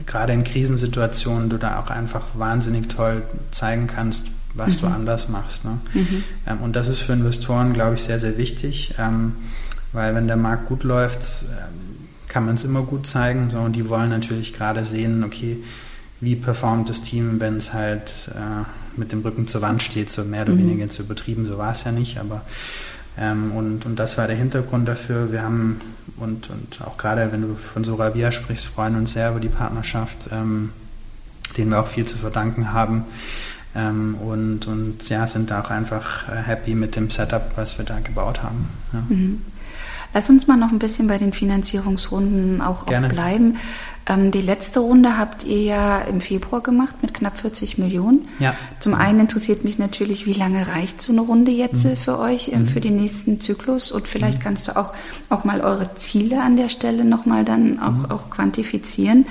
gerade 0.07 0.33
in 0.33 0.43
Krisensituationen 0.43 1.47
du 1.47 1.57
da 1.59 1.79
auch 1.79 1.91
einfach 1.91 2.23
wahnsinnig 2.33 2.87
toll 2.87 3.21
zeigen 3.51 3.85
kannst, 3.85 4.31
was 4.55 4.77
mhm. 4.77 4.79
du 4.79 4.87
anders 4.87 5.29
machst. 5.29 5.63
Ne? 5.63 5.79
Mhm. 5.93 6.23
Ähm, 6.47 6.61
und 6.61 6.75
das 6.75 6.87
ist 6.87 7.01
für 7.01 7.13
Investoren, 7.13 7.73
glaube 7.73 7.93
ich, 7.93 8.01
sehr, 8.01 8.17
sehr 8.17 8.39
wichtig, 8.39 8.95
ähm, 8.97 9.33
weil 9.93 10.15
wenn 10.15 10.25
der 10.25 10.37
Markt 10.37 10.65
gut 10.65 10.83
läuft, 10.83 11.43
ähm, 11.43 12.07
kann 12.29 12.47
man 12.47 12.55
es 12.55 12.63
immer 12.63 12.81
gut 12.81 13.05
zeigen. 13.05 13.51
So, 13.51 13.59
und 13.59 13.75
die 13.75 13.89
wollen 13.89 14.09
natürlich 14.09 14.51
gerade 14.53 14.83
sehen, 14.83 15.23
okay, 15.23 15.57
wie 16.21 16.35
performt 16.35 16.89
das 16.89 17.03
Team, 17.03 17.39
wenn 17.39 17.57
es 17.57 17.73
halt 17.73 18.31
äh, 18.33 18.99
mit 18.99 19.11
dem 19.11 19.21
Rücken 19.21 19.47
zur 19.47 19.61
Wand 19.61 19.83
steht, 19.83 20.09
so 20.09 20.23
mehr 20.23 20.41
oder 20.41 20.53
mhm. 20.53 20.61
weniger 20.61 20.87
zu 20.87 21.03
übertrieben, 21.03 21.45
so 21.45 21.59
war 21.59 21.73
es 21.73 21.83
ja 21.83 21.91
nicht, 21.91 22.17
aber 22.17 22.41
ähm, 23.17 23.51
und, 23.51 23.85
und 23.85 23.97
das 23.97 24.17
war 24.17 24.27
der 24.27 24.35
Hintergrund 24.35 24.87
dafür. 24.87 25.31
Wir 25.31 25.43
haben, 25.43 25.79
und, 26.17 26.49
und 26.49 26.81
auch 26.85 26.97
gerade 26.97 27.31
wenn 27.31 27.41
du 27.41 27.55
von 27.55 27.83
Soravia 27.83 28.31
sprichst, 28.31 28.65
freuen 28.65 28.95
uns 28.95 29.13
sehr 29.13 29.31
über 29.31 29.39
die 29.39 29.49
Partnerschaft, 29.49 30.29
ähm, 30.31 30.71
denen 31.57 31.71
wir 31.71 31.79
auch 31.79 31.87
viel 31.87 32.05
zu 32.05 32.17
verdanken 32.17 32.73
haben. 32.73 33.05
Ähm, 33.75 34.15
und, 34.15 34.67
und 34.67 35.07
ja, 35.09 35.27
sind 35.27 35.51
da 35.51 35.61
auch 35.61 35.69
einfach 35.69 36.29
äh, 36.29 36.35
happy 36.35 36.75
mit 36.75 36.95
dem 36.95 37.09
Setup, 37.09 37.51
was 37.55 37.77
wir 37.77 37.85
da 37.85 37.99
gebaut 37.99 38.41
haben. 38.41 38.69
Ja. 38.93 39.03
Mhm. 39.09 39.41
Lass 40.15 40.29
uns 40.29 40.47
mal 40.47 40.55
noch 40.55 40.71
ein 40.71 40.79
bisschen 40.79 41.07
bei 41.07 41.17
den 41.17 41.33
Finanzierungsrunden 41.33 42.61
auch, 42.61 42.87
auch 42.87 43.09
bleiben. 43.09 43.57
Ähm, 44.07 44.31
die 44.31 44.39
letzte 44.39 44.79
Runde 44.79 45.17
habt 45.17 45.43
ihr 45.43 45.61
ja 45.61 45.99
im 45.99 46.21
Februar 46.21 46.61
gemacht 46.61 46.95
mit 47.01 47.13
knapp 47.13 47.35
40 47.35 47.77
Millionen. 47.79 48.29
Ja. 48.39 48.55
Zum 48.79 48.93
einen 48.93 49.19
interessiert 49.19 49.65
mich 49.65 49.77
natürlich, 49.77 50.25
wie 50.25 50.31
lange 50.31 50.69
reicht 50.69 51.01
so 51.01 51.11
eine 51.11 51.19
Runde 51.19 51.51
jetzt 51.51 51.83
mhm. 51.83 51.97
für 51.97 52.17
euch 52.17 52.47
ähm, 52.47 52.61
mhm. 52.61 52.67
für 52.67 52.79
den 52.79 52.95
nächsten 52.95 53.41
Zyklus? 53.41 53.91
Und 53.91 54.07
vielleicht 54.07 54.39
mhm. 54.39 54.43
kannst 54.43 54.69
du 54.69 54.77
auch, 54.77 54.93
auch 55.29 55.43
mal 55.43 55.59
eure 55.59 55.95
Ziele 55.95 56.41
an 56.41 56.55
der 56.55 56.69
Stelle 56.69 57.03
nochmal 57.03 57.43
dann 57.43 57.79
auch, 57.81 57.91
mhm. 57.91 58.05
auch 58.05 58.29
quantifizieren. 58.29 59.25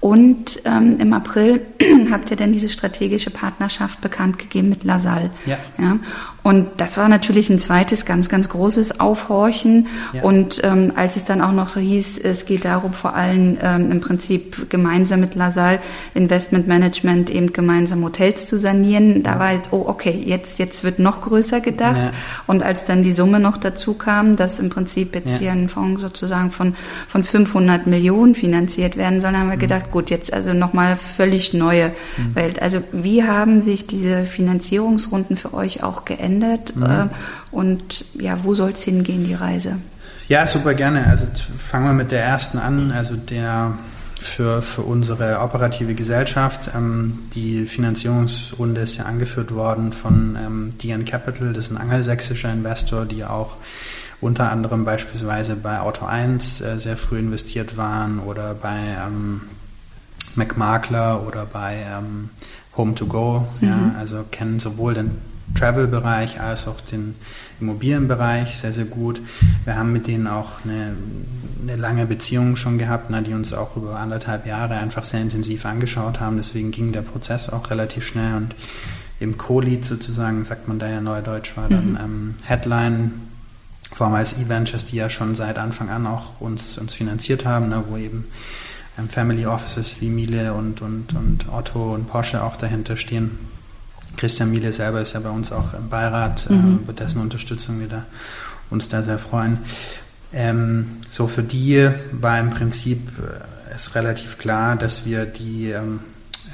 Und 0.00 0.60
ähm, 0.64 0.98
im 0.98 1.12
April 1.12 1.62
habt 2.10 2.30
ihr 2.30 2.36
dann 2.36 2.52
diese 2.52 2.68
strategische 2.68 3.30
Partnerschaft 3.30 4.00
bekannt 4.00 4.38
gegeben 4.38 4.68
mit 4.68 4.84
LaSalle. 4.84 5.30
Ja. 5.46 5.56
ja. 5.78 5.98
Und 6.46 6.68
das 6.76 6.96
war 6.96 7.08
natürlich 7.08 7.50
ein 7.50 7.58
zweites 7.58 8.04
ganz, 8.04 8.28
ganz 8.28 8.48
großes 8.48 9.00
Aufhorchen. 9.00 9.88
Ja. 10.12 10.22
Und 10.22 10.60
ähm, 10.62 10.92
als 10.94 11.16
es 11.16 11.24
dann 11.24 11.42
auch 11.42 11.50
noch 11.50 11.74
hieß, 11.74 12.18
es 12.18 12.46
geht 12.46 12.64
darum, 12.64 12.92
vor 12.92 13.16
allem 13.16 13.58
ähm, 13.60 13.90
im 13.90 14.00
Prinzip 14.00 14.70
gemeinsam 14.70 15.18
mit 15.18 15.34
LaSalle 15.34 15.80
Investment 16.14 16.68
Management 16.68 17.30
eben 17.30 17.52
gemeinsam 17.52 18.04
Hotels 18.04 18.46
zu 18.46 18.58
sanieren, 18.58 19.24
da 19.24 19.40
war 19.40 19.54
jetzt, 19.54 19.72
oh, 19.72 19.86
okay, 19.88 20.22
jetzt, 20.24 20.60
jetzt 20.60 20.84
wird 20.84 21.00
noch 21.00 21.20
größer 21.22 21.60
gedacht. 21.60 21.96
Ja. 22.00 22.10
Und 22.46 22.62
als 22.62 22.84
dann 22.84 23.02
die 23.02 23.10
Summe 23.10 23.40
noch 23.40 23.56
dazu 23.56 23.94
kam, 23.94 24.36
dass 24.36 24.60
im 24.60 24.70
Prinzip 24.70 25.16
jetzt 25.16 25.40
ja. 25.40 25.50
hier 25.50 25.50
ein 25.60 25.68
Fonds 25.68 26.00
sozusagen 26.00 26.52
von, 26.52 26.76
von 27.08 27.24
500 27.24 27.88
Millionen 27.88 28.36
finanziert 28.36 28.96
werden 28.96 29.20
soll, 29.20 29.32
haben 29.32 29.48
wir 29.48 29.56
mhm. 29.56 29.60
gedacht, 29.62 29.90
gut, 29.90 30.10
jetzt 30.10 30.32
also 30.32 30.52
nochmal 30.52 30.96
völlig 30.96 31.54
neue 31.54 31.88
mhm. 31.88 32.36
Welt. 32.36 32.62
Also 32.62 32.84
wie 32.92 33.24
haben 33.24 33.60
sich 33.60 33.88
diese 33.88 34.26
Finanzierungsrunden 34.26 35.36
für 35.36 35.52
euch 35.52 35.82
auch 35.82 36.04
geändert? 36.04 36.35
Verändert? 36.40 36.76
Mhm. 36.76 36.84
Äh, 36.84 37.08
und 37.50 38.04
ja, 38.14 38.42
wo 38.44 38.54
soll 38.54 38.72
es 38.72 38.82
hingehen, 38.82 39.24
die 39.24 39.34
Reise? 39.34 39.76
Ja, 40.28 40.46
super 40.46 40.74
gerne. 40.74 41.06
Also 41.06 41.26
fangen 41.58 41.86
wir 41.86 41.92
mit 41.92 42.10
der 42.10 42.24
ersten 42.24 42.58
an, 42.58 42.90
also 42.90 43.16
der 43.16 43.74
für, 44.18 44.62
für 44.62 44.82
unsere 44.82 45.40
operative 45.40 45.94
Gesellschaft. 45.94 46.70
Ähm, 46.74 47.20
die 47.34 47.66
Finanzierungsrunde 47.66 48.80
ist 48.80 48.96
ja 48.96 49.04
angeführt 49.04 49.54
worden 49.54 49.92
von 49.92 50.36
ähm, 50.36 50.72
DN 50.82 51.04
Capital, 51.04 51.52
das 51.52 51.66
ist 51.66 51.70
ein 51.72 51.78
angelsächsischer 51.78 52.52
Investor, 52.52 53.04
die 53.04 53.24
auch 53.24 53.56
unter 54.20 54.50
anderem 54.50 54.84
beispielsweise 54.84 55.56
bei 55.56 55.80
Auto 55.80 56.06
1 56.06 56.62
äh, 56.62 56.78
sehr 56.78 56.96
früh 56.96 57.18
investiert 57.18 57.76
waren 57.76 58.18
oder 58.18 58.54
bei 58.54 58.78
ähm, 59.06 59.42
McMakler 60.34 61.26
oder 61.26 61.44
bei 61.44 61.84
ähm, 61.86 62.30
Home2Go. 62.76 63.44
Mhm. 63.60 63.68
Ja, 63.68 63.94
also 63.98 64.24
kennen 64.30 64.58
sowohl 64.58 64.94
den 64.94 65.10
Travel-Bereich 65.54 66.40
als 66.40 66.68
auch 66.68 66.80
den 66.80 67.14
Immobilienbereich 67.60 68.56
sehr, 68.56 68.72
sehr 68.72 68.84
gut. 68.84 69.20
Wir 69.64 69.76
haben 69.76 69.92
mit 69.92 70.06
denen 70.06 70.26
auch 70.26 70.64
eine, 70.64 70.94
eine 71.62 71.76
lange 71.76 72.06
Beziehung 72.06 72.56
schon 72.56 72.78
gehabt, 72.78 73.10
ne, 73.10 73.22
die 73.22 73.32
uns 73.32 73.52
auch 73.52 73.76
über 73.76 73.98
anderthalb 73.98 74.46
Jahre 74.46 74.74
einfach 74.76 75.04
sehr 75.04 75.20
intensiv 75.20 75.64
angeschaut 75.64 76.20
haben. 76.20 76.36
Deswegen 76.36 76.70
ging 76.70 76.92
der 76.92 77.02
Prozess 77.02 77.48
auch 77.48 77.70
relativ 77.70 78.06
schnell 78.06 78.34
und 78.34 78.54
im 79.18 79.38
Co-Lead 79.38 79.84
sozusagen, 79.84 80.44
sagt 80.44 80.68
man 80.68 80.78
da 80.78 80.88
ja 80.88 81.00
neudeutsch, 81.00 81.56
war 81.56 81.68
dann 81.68 81.92
mhm. 81.92 81.98
ähm, 82.02 82.34
Headline 82.44 83.12
vormals 83.94 84.38
E-Ventures, 84.38 84.86
die 84.86 84.96
ja 84.96 85.08
schon 85.08 85.34
seit 85.34 85.58
Anfang 85.58 85.88
an 85.88 86.06
auch 86.06 86.40
uns, 86.40 86.76
uns 86.76 86.94
finanziert 86.94 87.46
haben, 87.46 87.70
ne, 87.70 87.82
wo 87.88 87.96
eben 87.96 88.26
ähm, 88.98 89.08
Family 89.08 89.46
Offices 89.46 90.00
wie 90.00 90.10
Miele 90.10 90.52
und, 90.52 90.82
und, 90.82 91.14
und 91.14 91.48
Otto 91.50 91.94
und 91.94 92.08
Porsche 92.08 92.42
auch 92.42 92.56
dahinter 92.56 92.98
stehen. 92.98 93.38
Christian 94.16 94.50
Miele 94.50 94.72
selber 94.72 95.00
ist 95.00 95.12
ja 95.12 95.20
bei 95.20 95.30
uns 95.30 95.52
auch 95.52 95.74
im 95.74 95.88
Beirat, 95.88 96.48
mhm. 96.50 96.80
äh, 96.88 96.92
dessen 96.92 97.20
Unterstützung 97.20 97.80
wir 97.80 97.88
da 97.88 98.04
uns 98.70 98.88
da 98.88 99.02
sehr 99.02 99.18
freuen. 99.18 99.58
Ähm, 100.32 100.98
so 101.08 101.26
für 101.26 101.42
die 101.42 101.88
war 102.12 102.40
im 102.40 102.50
Prinzip 102.50 103.10
äh, 103.18 103.74
es 103.74 103.94
relativ 103.94 104.38
klar, 104.38 104.76
dass 104.76 105.06
wir 105.06 105.24
die, 105.24 105.70
ähm, 105.70 106.00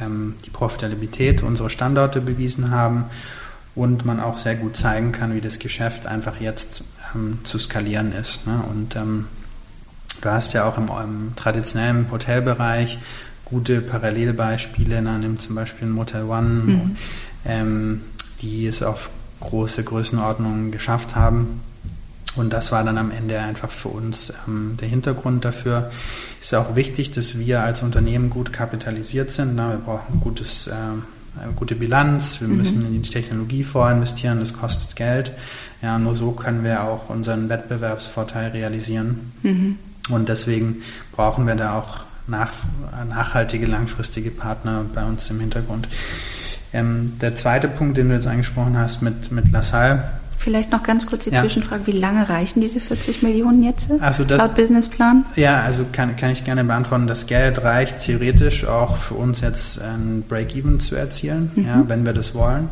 ähm, 0.00 0.34
die 0.44 0.50
Profitabilität 0.50 1.42
unserer 1.42 1.70
Standorte 1.70 2.20
bewiesen 2.20 2.70
haben 2.70 3.04
und 3.74 4.04
man 4.04 4.20
auch 4.20 4.38
sehr 4.38 4.56
gut 4.56 4.76
zeigen 4.76 5.12
kann, 5.12 5.34
wie 5.34 5.40
das 5.40 5.58
Geschäft 5.58 6.06
einfach 6.06 6.40
jetzt 6.40 6.84
ähm, 7.14 7.38
zu 7.44 7.58
skalieren 7.58 8.12
ist. 8.12 8.46
Ne? 8.46 8.62
Und 8.70 8.96
ähm, 8.96 9.26
du 10.20 10.28
hast 10.28 10.52
ja 10.52 10.64
auch 10.64 10.76
im, 10.76 10.88
im 10.88 11.32
traditionellen 11.36 12.10
Hotelbereich 12.10 12.98
gute 13.44 13.80
Parallelbeispiele, 13.82 15.02
na, 15.02 15.18
nimm 15.18 15.38
zum 15.38 15.54
Beispiel 15.54 15.88
ein 15.88 15.92
Motel 15.92 16.24
One, 16.24 16.48
mhm 16.48 16.96
ähm, 17.44 18.02
die 18.40 18.66
es 18.66 18.82
auf 18.82 19.10
große 19.40 19.84
Größenordnungen 19.84 20.70
geschafft 20.70 21.16
haben. 21.16 21.60
Und 22.34 22.52
das 22.52 22.72
war 22.72 22.82
dann 22.82 22.96
am 22.96 23.10
Ende 23.10 23.38
einfach 23.38 23.70
für 23.70 23.88
uns 23.88 24.32
ähm, 24.48 24.76
der 24.80 24.88
Hintergrund 24.88 25.44
dafür. 25.44 25.90
Ist 26.40 26.54
auch 26.54 26.76
wichtig, 26.76 27.10
dass 27.10 27.38
wir 27.38 27.60
als 27.60 27.82
Unternehmen 27.82 28.30
gut 28.30 28.52
kapitalisiert 28.52 29.30
sind. 29.30 29.54
Na, 29.54 29.70
wir 29.70 29.78
brauchen 29.78 30.20
gutes, 30.20 30.68
äh, 30.68 30.72
eine 31.40 31.52
gute 31.54 31.74
Bilanz, 31.74 32.40
wir 32.40 32.48
mhm. 32.48 32.56
müssen 32.56 32.86
in 32.86 33.02
die 33.02 33.10
Technologie 33.10 33.64
vorinvestieren, 33.64 34.40
das 34.40 34.54
kostet 34.54 34.96
Geld. 34.96 35.32
Ja, 35.82 35.98
nur 35.98 36.14
so 36.14 36.32
können 36.32 36.64
wir 36.64 36.84
auch 36.84 37.10
unseren 37.10 37.48
Wettbewerbsvorteil 37.48 38.52
realisieren. 38.52 39.32
Mhm. 39.42 39.78
Und 40.08 40.28
deswegen 40.28 40.82
brauchen 41.12 41.46
wir 41.46 41.54
da 41.54 41.78
auch 41.78 42.00
nach, 42.26 42.52
nachhaltige, 43.08 43.66
langfristige 43.66 44.30
Partner 44.30 44.84
bei 44.94 45.04
uns 45.04 45.28
im 45.30 45.40
Hintergrund. 45.40 45.88
Ähm, 46.72 47.12
der 47.20 47.34
zweite 47.34 47.68
Punkt, 47.68 47.96
den 47.96 48.08
du 48.08 48.14
jetzt 48.14 48.26
angesprochen 48.26 48.76
hast 48.78 49.02
mit, 49.02 49.30
mit 49.30 49.50
LaSalle. 49.50 50.04
Vielleicht 50.38 50.72
noch 50.72 50.82
ganz 50.82 51.06
kurz 51.06 51.24
die 51.24 51.30
ja. 51.30 51.40
Zwischenfrage, 51.40 51.86
wie 51.86 51.92
lange 51.92 52.28
reichen 52.28 52.60
diese 52.60 52.80
40 52.80 53.22
Millionen 53.22 53.62
jetzt 53.62 53.88
also 54.00 54.24
das, 54.24 54.40
laut 54.40 54.56
Businessplan? 54.56 55.24
Ja, 55.36 55.62
also 55.62 55.86
kann, 55.92 56.16
kann 56.16 56.30
ich 56.30 56.44
gerne 56.44 56.64
beantworten. 56.64 57.06
Das 57.06 57.26
Geld 57.26 57.62
reicht 57.62 58.00
theoretisch 58.00 58.66
auch 58.66 58.96
für 58.96 59.14
uns 59.14 59.40
jetzt 59.40 59.80
ein 59.80 60.24
Break-Even 60.28 60.80
zu 60.80 60.96
erzielen, 60.96 61.52
mhm. 61.54 61.66
ja, 61.66 61.84
wenn 61.86 62.04
wir 62.04 62.12
das 62.12 62.34
wollen. 62.34 62.70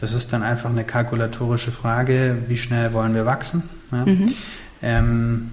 Das 0.00 0.12
ist 0.12 0.32
dann 0.32 0.44
einfach 0.44 0.70
eine 0.70 0.84
kalkulatorische 0.84 1.72
Frage, 1.72 2.36
wie 2.46 2.56
schnell 2.56 2.92
wollen 2.92 3.16
wir 3.16 3.26
wachsen. 3.26 3.64
Ja? 3.90 4.04
Mhm. 4.04 4.34
Ähm, 4.80 5.50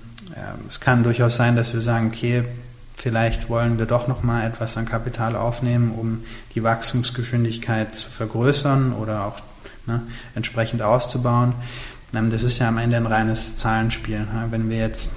es 0.70 0.80
kann 0.80 1.04
durchaus 1.04 1.36
sein, 1.36 1.56
dass 1.56 1.74
wir 1.74 1.82
sagen, 1.82 2.12
okay, 2.14 2.44
vielleicht 3.06 3.50
wollen 3.50 3.78
wir 3.78 3.86
doch 3.86 4.08
noch 4.08 4.24
mal 4.24 4.48
etwas 4.48 4.78
an 4.78 4.86
Kapital 4.86 5.36
aufnehmen, 5.36 5.92
um 5.92 6.24
die 6.56 6.64
Wachstumsgeschwindigkeit 6.64 7.94
zu 7.94 8.10
vergrößern 8.10 8.94
oder 8.94 9.28
auch 9.28 9.36
ne, 9.86 10.02
entsprechend 10.34 10.82
auszubauen. 10.82 11.54
Ähm, 12.16 12.32
das 12.32 12.42
ist 12.42 12.58
ja 12.58 12.68
am 12.68 12.80
Ende 12.80 12.98
ein 12.98 13.06
reines 13.06 13.58
Zahlenspiel. 13.58 14.22
Ne? 14.22 14.48
Wenn 14.50 14.72
wir 14.72 14.80
jetzt 14.80 15.12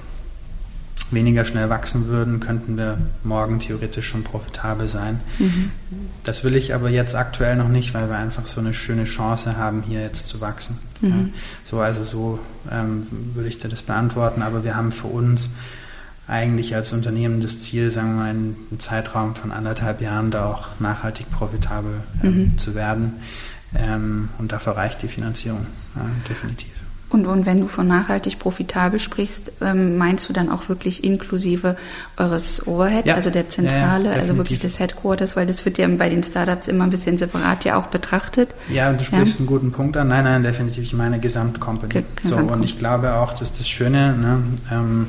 weniger 1.10 1.46
schnell 1.46 1.70
wachsen 1.70 2.08
würden, 2.08 2.40
könnten 2.40 2.76
wir 2.76 2.98
morgen 3.24 3.58
theoretisch 3.58 4.06
schon 4.06 4.22
profitabel 4.22 4.86
sein. 4.86 5.20
Mhm. 5.38 5.70
Das 6.24 6.44
will 6.44 6.56
ich 6.56 6.74
aber 6.74 6.90
jetzt 6.90 7.14
aktuell 7.14 7.56
noch 7.56 7.68
nicht, 7.68 7.94
weil 7.94 8.10
wir 8.10 8.18
einfach 8.18 8.44
so 8.44 8.60
eine 8.60 8.74
schöne 8.74 9.04
Chance 9.04 9.56
haben, 9.56 9.82
hier 9.82 10.02
jetzt 10.02 10.28
zu 10.28 10.42
wachsen. 10.42 10.78
Mhm. 11.00 11.32
So 11.64 11.80
also 11.80 12.04
so 12.04 12.38
ähm, 12.70 13.06
würde 13.32 13.48
ich 13.48 13.58
dir 13.58 13.70
das 13.70 13.80
beantworten. 13.80 14.42
Aber 14.42 14.62
wir 14.62 14.76
haben 14.76 14.92
für 14.92 15.06
uns 15.06 15.48
eigentlich 16.28 16.74
als 16.74 16.92
Unternehmen 16.92 17.40
das 17.40 17.58
Ziel, 17.58 17.90
sagen 17.90 18.10
wir 18.10 18.16
mal, 18.16 18.30
in 18.30 18.36
einem 18.70 18.80
Zeitraum 18.80 19.34
von 19.34 19.50
anderthalb 19.50 20.00
Jahren 20.00 20.30
da 20.30 20.46
auch 20.46 20.68
nachhaltig 20.78 21.30
profitabel 21.30 21.94
ähm, 22.22 22.38
mhm. 22.38 22.58
zu 22.58 22.74
werden. 22.74 23.14
Ähm, 23.74 24.28
und 24.38 24.52
dafür 24.52 24.76
reicht 24.76 25.02
die 25.02 25.08
Finanzierung, 25.08 25.66
ja, 25.96 26.02
definitiv. 26.28 26.72
Und, 27.10 27.26
und 27.26 27.46
wenn 27.46 27.58
du 27.58 27.68
von 27.68 27.86
nachhaltig 27.86 28.38
profitabel 28.38 29.00
sprichst, 29.00 29.52
ähm, 29.62 29.96
meinst 29.96 30.28
du 30.28 30.34
dann 30.34 30.50
auch 30.50 30.68
wirklich 30.68 31.04
inklusive 31.04 31.76
eures 32.18 32.66
Overhead, 32.66 33.06
ja. 33.06 33.14
also 33.14 33.30
der 33.30 33.48
Zentrale, 33.48 34.10
ja, 34.10 34.14
ja, 34.14 34.20
also 34.20 34.36
wirklich 34.36 34.58
des 34.58 34.78
Headquarters, 34.78 35.34
weil 35.34 35.46
das 35.46 35.64
wird 35.64 35.78
ja 35.78 35.88
bei 35.88 36.10
den 36.10 36.22
Startups 36.22 36.68
immer 36.68 36.84
ein 36.84 36.90
bisschen 36.90 37.16
separat 37.16 37.64
ja 37.64 37.78
auch 37.78 37.86
betrachtet. 37.86 38.50
Ja, 38.68 38.92
du 38.92 39.02
sprichst 39.02 39.38
einen 39.38 39.46
guten 39.46 39.72
Punkt 39.72 39.96
an. 39.96 40.08
Nein, 40.08 40.24
nein, 40.24 40.42
definitiv. 40.42 40.82
Ich 40.82 40.92
meine 40.92 41.18
Gesamtcompany. 41.18 41.88
Ge 41.88 42.02
so, 42.22 42.36
und 42.36 42.62
ich 42.62 42.78
glaube 42.78 43.14
auch, 43.14 43.32
dass 43.32 43.54
das 43.54 43.66
Schöne, 43.66 44.14
ne, 44.14 44.42
ähm, 44.70 45.06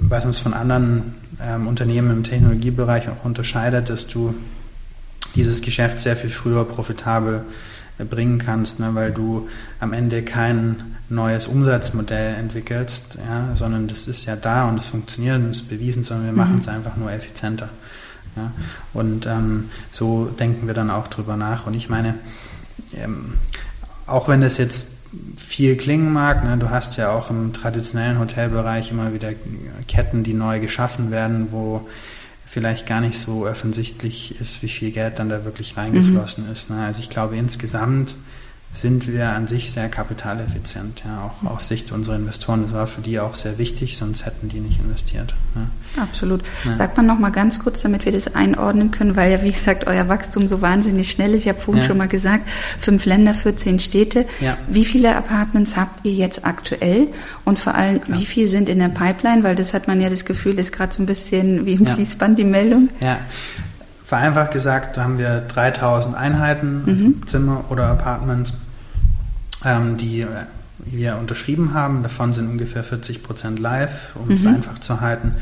was 0.00 0.24
uns 0.24 0.38
von 0.38 0.54
anderen 0.54 1.14
ähm, 1.40 1.66
Unternehmen 1.66 2.10
im 2.10 2.24
Technologiebereich 2.24 3.08
auch 3.08 3.24
unterscheidet, 3.24 3.90
dass 3.90 4.06
du 4.06 4.34
dieses 5.34 5.60
Geschäft 5.60 6.00
sehr 6.00 6.16
viel 6.16 6.30
früher 6.30 6.64
profitabel 6.64 7.44
bringen 8.04 8.38
kannst, 8.38 8.80
ne, 8.80 8.90
weil 8.94 9.12
du 9.12 9.48
am 9.80 9.92
Ende 9.92 10.22
kein 10.22 10.96
neues 11.08 11.46
Umsatzmodell 11.46 12.34
entwickelst, 12.34 13.18
ja, 13.26 13.56
sondern 13.56 13.88
das 13.88 14.06
ist 14.06 14.24
ja 14.26 14.36
da 14.36 14.68
und 14.68 14.78
es 14.78 14.88
funktioniert 14.88 15.36
und 15.36 15.50
es 15.50 15.62
ist 15.62 15.68
bewiesen, 15.68 16.04
sondern 16.04 16.26
wir 16.26 16.32
mhm. 16.32 16.38
machen 16.38 16.58
es 16.58 16.68
einfach 16.68 16.96
nur 16.96 17.10
effizienter. 17.10 17.68
Ja. 18.36 18.52
Und 18.92 19.26
ähm, 19.26 19.70
so 19.90 20.26
denken 20.26 20.66
wir 20.66 20.74
dann 20.74 20.90
auch 20.90 21.08
drüber 21.08 21.36
nach. 21.36 21.66
Und 21.66 21.74
ich 21.74 21.88
meine, 21.88 22.14
ähm, 22.94 23.34
auch 24.06 24.28
wenn 24.28 24.40
das 24.40 24.58
jetzt 24.58 24.97
viel 25.38 25.76
klingen 25.76 26.12
mag, 26.12 26.44
ne, 26.44 26.56
du 26.58 26.70
hast 26.70 26.96
ja 26.96 27.10
auch 27.10 27.30
im 27.30 27.52
traditionellen 27.52 28.18
Hotelbereich 28.18 28.90
immer 28.90 29.14
wieder 29.14 29.30
Ketten, 29.86 30.22
die 30.22 30.34
neu 30.34 30.60
geschaffen 30.60 31.10
werden, 31.10 31.48
wo 31.50 31.88
vielleicht 32.46 32.86
gar 32.86 33.00
nicht 33.00 33.18
so 33.18 33.46
offensichtlich 33.46 34.40
ist, 34.40 34.62
wie 34.62 34.68
viel 34.68 34.90
Geld 34.90 35.18
dann 35.18 35.28
da 35.28 35.44
wirklich 35.44 35.76
reingeflossen 35.76 36.46
mhm. 36.46 36.52
ist. 36.52 36.70
Ne? 36.70 36.82
Also 36.84 37.00
ich 37.00 37.10
glaube 37.10 37.36
insgesamt 37.36 38.14
sind 38.80 39.08
wir 39.08 39.30
an 39.30 39.46
sich 39.46 39.72
sehr 39.72 39.88
kapitaleffizient, 39.88 41.02
ja, 41.04 41.22
auch 41.22 41.50
aus 41.50 41.68
Sicht 41.68 41.92
unserer 41.92 42.16
Investoren. 42.16 42.62
Das 42.62 42.72
war 42.72 42.86
für 42.86 43.00
die 43.00 43.18
auch 43.18 43.34
sehr 43.34 43.58
wichtig, 43.58 43.96
sonst 43.96 44.26
hätten 44.26 44.48
die 44.48 44.60
nicht 44.60 44.80
investiert. 44.80 45.34
Ja. 45.54 46.02
Absolut. 46.02 46.42
Ja. 46.64 46.76
Sagt 46.76 46.96
man 46.96 47.06
noch 47.06 47.18
mal 47.18 47.30
ganz 47.30 47.58
kurz, 47.58 47.82
damit 47.82 48.04
wir 48.04 48.12
das 48.12 48.34
einordnen 48.34 48.90
können, 48.90 49.16
weil 49.16 49.32
ja, 49.32 49.42
wie 49.42 49.50
gesagt, 49.50 49.86
euer 49.86 50.08
Wachstum 50.08 50.46
so 50.46 50.62
wahnsinnig 50.62 51.10
schnell 51.10 51.34
ist. 51.34 51.42
Ich 51.42 51.48
habe 51.48 51.60
vorhin 51.60 51.82
ja. 51.82 51.88
schon 51.88 51.98
mal 51.98 52.08
gesagt, 52.08 52.48
fünf 52.80 53.04
Länder, 53.04 53.34
14 53.34 53.78
Städte. 53.78 54.26
Wie 54.68 54.84
viele 54.84 55.16
Apartments 55.16 55.76
habt 55.76 56.04
ihr 56.04 56.12
jetzt 56.12 56.44
aktuell? 56.44 57.08
Und 57.44 57.58
vor 57.58 57.74
allem, 57.74 58.00
wie 58.06 58.26
viele 58.26 58.46
sind 58.46 58.68
in 58.68 58.78
der 58.78 58.88
Pipeline? 58.88 59.42
Weil 59.42 59.56
das 59.56 59.74
hat 59.74 59.88
man 59.88 60.00
ja 60.00 60.08
das 60.08 60.24
Gefühl, 60.24 60.58
ist 60.58 60.72
gerade 60.72 60.94
so 60.94 61.02
ein 61.02 61.06
bisschen 61.06 61.66
wie 61.66 61.74
im 61.74 61.86
Fließband 61.86 62.38
die 62.38 62.44
Meldung. 62.44 62.88
Ja, 63.00 63.18
Vereinfacht 64.08 64.52
gesagt 64.52 64.96
haben 64.96 65.18
wir 65.18 65.42
3000 65.48 66.16
Einheiten, 66.16 66.82
also 66.86 67.04
mhm. 67.04 67.26
Zimmer 67.26 67.64
oder 67.68 67.88
Apartments, 67.88 68.54
die 69.98 70.26
wir 70.78 71.16
unterschrieben 71.16 71.74
haben. 71.74 72.02
Davon 72.02 72.32
sind 72.32 72.48
ungefähr 72.48 72.84
40 72.84 73.22
Prozent 73.22 73.58
live, 73.58 74.14
um 74.14 74.28
mhm. 74.28 74.34
es 74.34 74.46
einfach 74.46 74.78
zu 74.78 75.00
halten. 75.00 75.34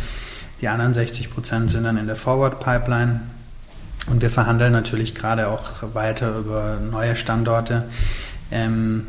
Die 0.61 0.69
anderen 0.69 0.95
60 0.95 1.31
Prozent 1.31 1.71
sind 1.71 1.85
dann 1.85 1.99
in 1.99 2.07
der 2.07 2.17
Forward 2.17 2.61
Pipeline. 2.61 3.21
Und 4.07 4.23
wir 4.23 4.31
verhandeln 4.31 4.73
natürlich 4.73 5.15
gerade 5.15 5.49
auch 5.49 5.65
weiter 5.95 6.39
über 6.39 6.79
neue 6.79 7.17
Standorte. 7.17 7.85
Ähm, 8.51 9.07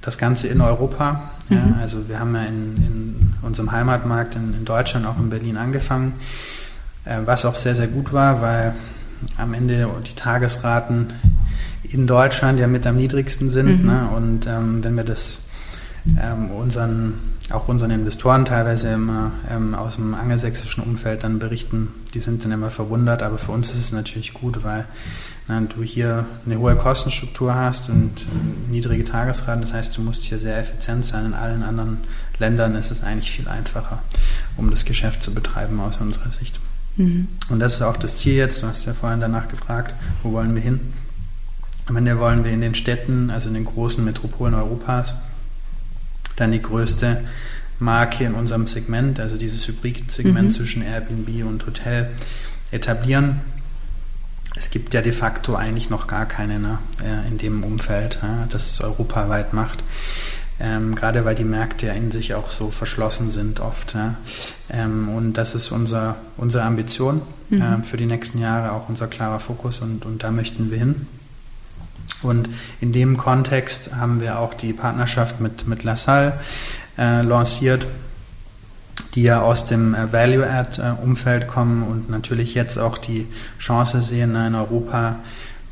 das 0.00 0.18
Ganze 0.18 0.48
in 0.48 0.60
Europa. 0.60 1.30
Mhm. 1.48 1.56
Ja, 1.56 1.76
also 1.80 2.08
wir 2.08 2.18
haben 2.18 2.34
ja 2.34 2.44
in, 2.44 2.76
in 2.76 3.34
unserem 3.42 3.72
Heimatmarkt 3.72 4.36
in, 4.36 4.54
in, 4.54 4.64
Deutschland, 4.64 5.06
auch 5.06 5.18
in 5.18 5.30
Berlin 5.30 5.56
angefangen, 5.56 6.14
äh, 7.04 7.18
was 7.24 7.44
auch 7.44 7.56
sehr, 7.56 7.74
sehr 7.74 7.88
gut 7.88 8.12
war, 8.12 8.40
weil 8.40 8.74
am 9.36 9.54
Ende 9.54 9.88
die 10.06 10.14
Tagesraten 10.14 11.12
in 11.92 12.06
Deutschland 12.06 12.58
ja 12.58 12.66
mit 12.66 12.86
am 12.86 12.96
niedrigsten 12.96 13.50
sind. 13.50 13.82
Mhm. 13.82 13.86
Ne? 13.86 14.08
Und 14.14 14.46
ähm, 14.46 14.84
wenn 14.84 14.96
wir 14.96 15.04
das 15.04 15.48
ähm, 16.20 16.50
unseren, 16.50 17.14
auch 17.50 17.68
unseren 17.68 17.90
Investoren 17.90 18.44
teilweise 18.44 18.92
immer 18.92 19.32
ähm, 19.50 19.74
aus 19.74 19.96
dem 19.96 20.14
angelsächsischen 20.14 20.82
Umfeld 20.82 21.24
dann 21.24 21.38
berichten, 21.38 21.88
die 22.14 22.20
sind 22.20 22.44
dann 22.44 22.52
immer 22.52 22.70
verwundert, 22.70 23.22
aber 23.22 23.38
für 23.38 23.52
uns 23.52 23.70
ist 23.70 23.80
es 23.80 23.92
natürlich 23.92 24.32
gut, 24.32 24.62
weil 24.64 24.84
na, 25.48 25.60
du 25.60 25.82
hier 25.82 26.26
eine 26.46 26.58
hohe 26.58 26.76
Kostenstruktur 26.76 27.54
hast 27.54 27.88
und 27.90 28.22
äh, 28.22 28.70
niedrige 28.70 29.04
Tagesraten, 29.04 29.60
das 29.60 29.72
heißt, 29.72 29.96
du 29.96 30.02
musst 30.02 30.22
hier 30.22 30.38
sehr 30.38 30.58
effizient 30.58 31.04
sein. 31.04 31.26
In 31.26 31.34
allen 31.34 31.62
anderen 31.62 31.98
Ländern 32.38 32.76
ist 32.76 32.90
es 32.90 33.02
eigentlich 33.02 33.30
viel 33.30 33.48
einfacher, 33.48 33.98
um 34.56 34.70
das 34.70 34.84
Geschäft 34.84 35.22
zu 35.22 35.34
betreiben 35.34 35.80
aus 35.80 35.98
unserer 35.98 36.30
Sicht. 36.30 36.60
Mhm. 36.96 37.28
Und 37.48 37.60
das 37.60 37.74
ist 37.74 37.82
auch 37.82 37.96
das 37.96 38.16
Ziel 38.18 38.34
jetzt. 38.34 38.62
Du 38.62 38.66
hast 38.66 38.86
ja 38.86 38.94
vorhin 38.94 39.20
danach 39.20 39.48
gefragt, 39.48 39.94
wo 40.22 40.32
wollen 40.32 40.54
wir 40.54 40.62
hin? 40.62 40.80
Am 41.86 41.96
Ende 41.96 42.18
wollen 42.18 42.44
wir 42.44 42.52
in 42.52 42.60
den 42.60 42.74
Städten, 42.74 43.30
also 43.30 43.48
in 43.48 43.54
den 43.54 43.64
großen 43.64 44.04
Metropolen 44.04 44.54
Europas, 44.54 45.14
dann 46.36 46.52
die 46.52 46.62
größte 46.62 47.24
Marke 47.78 48.24
in 48.24 48.34
unserem 48.34 48.66
Segment, 48.66 49.18
also 49.18 49.36
dieses 49.36 49.66
Hybrid-Segment 49.66 50.48
mhm. 50.48 50.50
zwischen 50.50 50.82
Airbnb 50.82 51.44
und 51.46 51.66
Hotel, 51.66 52.10
etablieren. 52.70 53.40
Es 54.56 54.70
gibt 54.70 54.94
ja 54.94 55.00
de 55.00 55.12
facto 55.12 55.54
eigentlich 55.54 55.90
noch 55.90 56.06
gar 56.06 56.26
keine 56.26 56.58
ne, 56.58 56.78
äh, 57.02 57.28
in 57.28 57.38
dem 57.38 57.64
Umfeld, 57.64 58.18
das 58.50 58.72
es 58.72 58.80
europaweit 58.80 59.52
macht 59.52 59.82
ähm, 60.60 60.94
gerade 60.94 61.24
weil 61.24 61.34
die 61.34 61.44
Märkte 61.44 61.86
ja 61.86 61.94
in 61.94 62.10
sich 62.10 62.34
auch 62.34 62.50
so 62.50 62.70
verschlossen 62.70 63.30
sind 63.30 63.60
oft. 63.60 63.94
Ja. 63.94 64.14
Ähm, 64.68 65.08
und 65.08 65.32
das 65.34 65.54
ist 65.54 65.72
unser, 65.72 66.16
unsere 66.36 66.64
Ambition 66.64 67.22
mhm. 67.48 67.62
äh, 67.62 67.82
für 67.82 67.96
die 67.96 68.06
nächsten 68.06 68.38
Jahre, 68.38 68.72
auch 68.72 68.88
unser 68.88 69.06
klarer 69.08 69.40
Fokus 69.40 69.80
und, 69.80 70.04
und 70.04 70.22
da 70.22 70.30
möchten 70.30 70.70
wir 70.70 70.78
hin. 70.78 71.06
Und 72.22 72.48
in 72.80 72.92
dem 72.92 73.16
Kontext 73.16 73.96
haben 73.96 74.20
wir 74.20 74.38
auch 74.38 74.54
die 74.54 74.72
Partnerschaft 74.72 75.40
mit, 75.40 75.66
mit 75.66 75.84
LaSalle 75.84 76.34
äh, 76.98 77.22
lanciert, 77.22 77.86
die 79.14 79.22
ja 79.22 79.40
aus 79.40 79.66
dem 79.66 79.94
äh, 79.94 80.12
Value-Add-Umfeld 80.12 81.48
kommen 81.48 81.82
und 81.82 82.10
natürlich 82.10 82.54
jetzt 82.54 82.78
auch 82.78 82.98
die 82.98 83.26
Chance 83.58 84.02
sehen, 84.02 84.36
in 84.36 84.54
Europa 84.54 85.16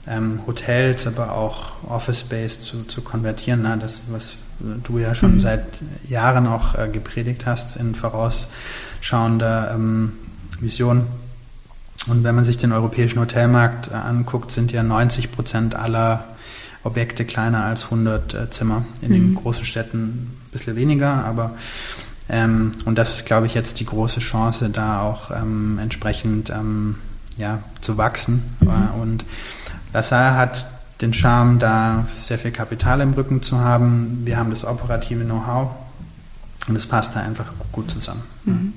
ähm, 0.06 0.40
Hotels, 0.46 1.06
aber 1.06 1.32
auch 1.32 1.84
Office 1.88 2.20
Space 2.20 2.60
zu, 2.60 2.84
zu 2.84 3.02
konvertieren. 3.02 3.60
Na, 3.62 3.76
das, 3.76 4.02
was 4.10 4.38
du 4.58 4.98
ja 4.98 5.14
schon 5.14 5.34
mhm. 5.34 5.40
seit 5.40 5.66
Jahren 6.08 6.46
auch 6.46 6.74
äh, 6.74 6.88
gepredigt 6.88 7.46
hast 7.46 7.76
in 7.76 7.94
vorausschauender 7.94 9.72
ähm, 9.74 10.12
Vision. 10.60 11.06
Und 12.06 12.24
wenn 12.24 12.34
man 12.34 12.44
sich 12.44 12.56
den 12.56 12.72
europäischen 12.72 13.20
Hotelmarkt 13.20 13.88
äh, 13.88 13.94
anguckt, 13.94 14.50
sind 14.50 14.72
ja 14.72 14.82
90 14.82 15.32
Prozent 15.32 15.74
aller 15.74 16.24
Objekte 16.88 17.24
kleiner 17.24 17.64
als 17.64 17.84
100 17.84 18.34
äh, 18.34 18.50
Zimmer. 18.50 18.84
In 19.00 19.10
mhm. 19.10 19.12
den 19.12 19.34
großen 19.36 19.64
Städten 19.64 19.98
ein 19.98 20.48
bisschen 20.50 20.74
weniger, 20.74 21.24
aber 21.24 21.52
ähm, 22.28 22.72
und 22.84 22.98
das 22.98 23.14
ist, 23.14 23.26
glaube 23.26 23.46
ich, 23.46 23.54
jetzt 23.54 23.80
die 23.80 23.86
große 23.86 24.20
Chance, 24.20 24.68
da 24.70 25.02
auch 25.02 25.30
ähm, 25.30 25.78
entsprechend 25.80 26.50
ähm, 26.50 26.96
ja, 27.36 27.60
zu 27.80 27.96
wachsen. 27.96 28.42
Mhm. 28.60 29.00
Und 29.00 29.24
LaSalle 29.92 30.36
hat 30.36 30.66
den 31.00 31.14
Charme, 31.14 31.58
da 31.58 32.06
sehr 32.16 32.38
viel 32.38 32.50
Kapital 32.50 33.00
im 33.00 33.12
Rücken 33.12 33.42
zu 33.42 33.60
haben. 33.60 34.22
Wir 34.24 34.36
haben 34.36 34.50
das 34.50 34.64
operative 34.64 35.24
Know-how 35.24 35.70
und 36.66 36.76
es 36.76 36.86
passt 36.86 37.14
da 37.16 37.20
einfach 37.20 37.52
gut 37.72 37.90
zusammen. 37.90 38.22
Mhm. 38.44 38.72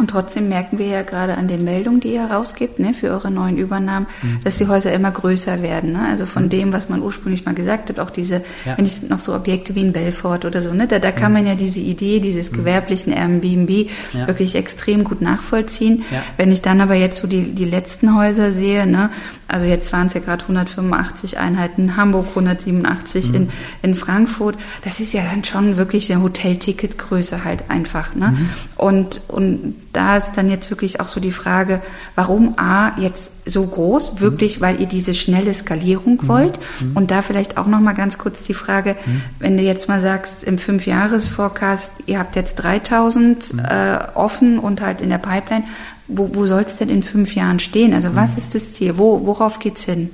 Und 0.00 0.10
trotzdem 0.10 0.48
merken 0.48 0.78
wir 0.78 0.86
ja 0.86 1.02
gerade 1.02 1.36
an 1.36 1.48
den 1.48 1.64
Meldungen, 1.64 1.98
die 1.98 2.14
ihr 2.14 2.22
rausgibt, 2.22 2.78
ne, 2.78 2.94
für 2.94 3.08
eure 3.08 3.32
neuen 3.32 3.58
Übernahmen, 3.58 4.06
mhm. 4.22 4.38
dass 4.44 4.56
die 4.56 4.68
Häuser 4.68 4.92
immer 4.92 5.10
größer 5.10 5.60
werden. 5.60 5.92
Ne? 5.92 6.06
Also 6.08 6.24
von 6.24 6.44
mhm. 6.44 6.50
dem, 6.50 6.72
was 6.72 6.88
man 6.88 7.02
ursprünglich 7.02 7.44
mal 7.44 7.54
gesagt 7.54 7.88
hat, 7.88 7.98
auch 7.98 8.10
diese, 8.10 8.42
ja. 8.64 8.78
wenn 8.78 8.86
ich 8.86 9.02
noch 9.08 9.18
so 9.18 9.34
Objekte 9.34 9.74
wie 9.74 9.80
in 9.80 9.92
Belfort 9.92 10.44
oder 10.44 10.62
so, 10.62 10.72
ne, 10.72 10.86
da, 10.86 11.00
da 11.00 11.10
kann 11.10 11.32
mhm. 11.32 11.38
man 11.38 11.46
ja 11.48 11.54
diese 11.56 11.80
Idee 11.80 12.20
dieses 12.20 12.52
mhm. 12.52 12.58
gewerblichen 12.58 13.12
Airbnb 13.12 13.90
ja. 14.12 14.28
wirklich 14.28 14.54
extrem 14.54 15.02
gut 15.02 15.20
nachvollziehen. 15.20 16.04
Ja. 16.12 16.22
Wenn 16.36 16.52
ich 16.52 16.62
dann 16.62 16.80
aber 16.80 16.94
jetzt 16.94 17.20
so 17.20 17.26
die, 17.26 17.52
die 17.52 17.64
letzten 17.64 18.16
Häuser 18.16 18.52
sehe, 18.52 18.86
ne, 18.86 19.10
also 19.48 19.66
jetzt 19.66 19.92
waren 19.92 20.06
es 20.06 20.14
ja 20.14 20.20
gerade 20.20 20.42
185 20.42 21.38
Einheiten, 21.38 21.96
Hamburg 21.96 22.26
187 22.28 23.30
mhm. 23.30 23.34
in, 23.34 23.48
in 23.82 23.94
Frankfurt, 23.96 24.56
das 24.84 25.00
ist 25.00 25.12
ja 25.12 25.22
dann 25.24 25.42
schon 25.42 25.76
wirklich 25.76 26.12
eine 26.12 26.22
Hotelticketgröße 26.22 27.44
halt 27.44 27.68
einfach. 27.68 28.14
Ne? 28.14 28.28
Mhm. 28.28 28.50
Und, 28.76 29.22
und 29.26 29.74
da 29.98 30.16
ist 30.16 30.30
dann 30.36 30.48
jetzt 30.48 30.70
wirklich 30.70 31.00
auch 31.00 31.08
so 31.08 31.18
die 31.18 31.32
Frage, 31.32 31.82
warum 32.14 32.56
A 32.56 32.96
jetzt 33.00 33.32
so 33.44 33.66
groß, 33.66 34.20
wirklich, 34.20 34.58
mhm. 34.58 34.62
weil 34.62 34.80
ihr 34.80 34.86
diese 34.86 35.12
schnelle 35.12 35.52
Skalierung 35.52 36.20
mhm. 36.22 36.28
wollt. 36.28 36.60
Mhm. 36.78 36.96
Und 36.96 37.10
da 37.10 37.20
vielleicht 37.20 37.56
auch 37.56 37.66
nochmal 37.66 37.94
ganz 37.94 38.16
kurz 38.16 38.44
die 38.44 38.54
Frage, 38.54 38.94
mhm. 39.04 39.22
wenn 39.40 39.56
du 39.56 39.64
jetzt 39.64 39.88
mal 39.88 40.00
sagst, 40.00 40.44
im 40.44 40.56
Fünfjahres-Forecast, 40.56 41.94
ihr 42.06 42.20
habt 42.20 42.36
jetzt 42.36 42.54
3000 42.56 43.54
mhm. 43.54 43.58
äh, 43.58 43.98
offen 44.14 44.60
und 44.60 44.80
halt 44.80 45.00
in 45.00 45.10
der 45.10 45.18
Pipeline, 45.18 45.64
wo, 46.06 46.32
wo 46.32 46.46
soll 46.46 46.62
es 46.62 46.76
denn 46.76 46.90
in 46.90 47.02
fünf 47.02 47.34
Jahren 47.34 47.58
stehen? 47.58 47.92
Also 47.92 48.14
was 48.14 48.36
ist 48.36 48.54
das 48.54 48.74
Ziel? 48.74 48.98
Wo, 48.98 49.26
worauf 49.26 49.58
geht's 49.58 49.82
hin? 49.82 50.10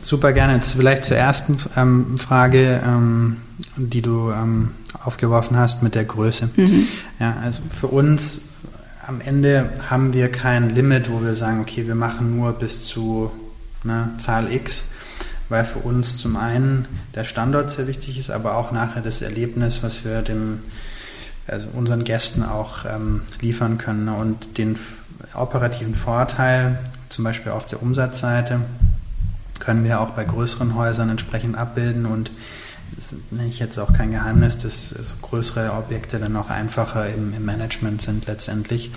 Super 0.00 0.32
gerne. 0.32 0.54
Jetzt 0.54 0.74
vielleicht 0.74 1.04
zur 1.04 1.16
ersten 1.16 1.58
ähm, 1.76 2.16
Frage, 2.16 2.80
ähm, 2.86 3.38
die 3.76 4.02
du 4.02 4.30
ähm, 4.30 4.70
aufgeworfen 5.04 5.56
hast 5.56 5.82
mit 5.82 5.94
der 5.94 6.04
Größe. 6.04 6.50
Mhm. 6.56 6.88
Ja, 7.18 7.36
also 7.42 7.62
für 7.70 7.86
uns 7.86 8.42
am 9.06 9.20
Ende 9.20 9.70
haben 9.88 10.12
wir 10.12 10.30
kein 10.30 10.74
Limit, 10.74 11.10
wo 11.10 11.22
wir 11.22 11.34
sagen, 11.34 11.60
okay, 11.60 11.86
wir 11.86 11.94
machen 11.94 12.36
nur 12.36 12.52
bis 12.52 12.84
zu 12.84 13.30
ne, 13.82 14.10
Zahl 14.18 14.52
X, 14.52 14.92
weil 15.48 15.64
für 15.64 15.80
uns 15.80 16.18
zum 16.18 16.36
einen 16.36 16.86
der 17.14 17.24
Standort 17.24 17.70
sehr 17.70 17.86
wichtig 17.86 18.18
ist, 18.18 18.30
aber 18.30 18.56
auch 18.56 18.72
nachher 18.72 19.02
das 19.02 19.22
Erlebnis, 19.22 19.82
was 19.82 20.04
wir 20.04 20.22
dem, 20.22 20.60
also 21.46 21.68
unseren 21.72 22.04
Gästen 22.04 22.44
auch 22.44 22.84
ähm, 22.84 23.22
liefern 23.40 23.78
können 23.78 24.08
und 24.08 24.58
den 24.58 24.78
operativen 25.34 25.94
Vorteil, 25.94 26.78
zum 27.08 27.24
Beispiel 27.24 27.52
auf 27.52 27.66
der 27.66 27.82
Umsatzseite, 27.82 28.60
können 29.58 29.84
wir 29.84 30.00
auch 30.00 30.10
bei 30.10 30.24
größeren 30.24 30.74
Häusern 30.74 31.10
entsprechend 31.10 31.56
abbilden 31.56 32.06
und 32.06 32.30
das 33.00 33.14
nenne 33.30 33.48
ich 33.48 33.58
jetzt 33.58 33.78
auch 33.78 33.92
kein 33.92 34.12
Geheimnis, 34.12 34.58
dass 34.58 34.94
größere 35.22 35.72
Objekte 35.72 36.18
dann 36.18 36.36
auch 36.36 36.50
einfacher 36.50 37.08
im, 37.08 37.32
im 37.34 37.44
Management 37.44 38.02
sind 38.02 38.26
letztendlich. 38.26 38.90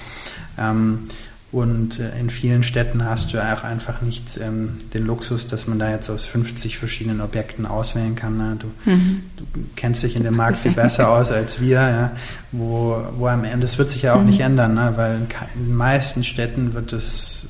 Ähm, 0.58 1.08
und 1.54 2.00
äh, 2.00 2.20
in 2.20 2.32
vielen 2.32 2.64
Städten 2.64 3.06
hast 3.06 3.32
du 3.32 3.40
auch 3.40 3.64
einfach 3.64 4.02
nicht 4.02 4.40
ähm, 4.42 4.74
den 4.94 5.06
Luxus, 5.06 5.46
dass 5.46 5.68
man 5.68 5.78
da 5.78 5.92
jetzt 5.92 6.10
aus 6.10 6.26
50 6.26 6.80
verschiedenen 6.80 7.22
Objekten 7.22 7.68
auswählen 7.68 8.16
kann. 8.16 8.38
Ne? 8.38 8.58
Du, 8.58 8.68
mhm. 8.90 9.24
du, 9.38 9.46
kennst 9.76 10.02
dich 10.04 10.16
in 10.16 10.24
dem 10.24 10.36
Markt 10.36 10.58
viel 10.58 10.72
besser 10.76 11.10
aus 11.10 11.32
als 11.32 11.62
wir, 11.62 11.82
ja? 11.82 12.12
wo, 12.52 13.04
wo 13.18 13.28
am 13.28 13.44
Ende, 13.44 13.60
das 13.60 13.78
wird 13.78 13.92
sich 13.92 14.02
ja 14.02 14.16
auch 14.16 14.20
mhm. 14.20 14.26
nicht 14.26 14.40
ändern, 14.40 14.74
ne? 14.74 14.94
weil 14.96 15.16
in, 15.16 15.28
in 15.54 15.68
den 15.68 15.76
meisten 15.76 16.24
Städten 16.24 16.74
wird 16.74 16.92
es 16.92 17.50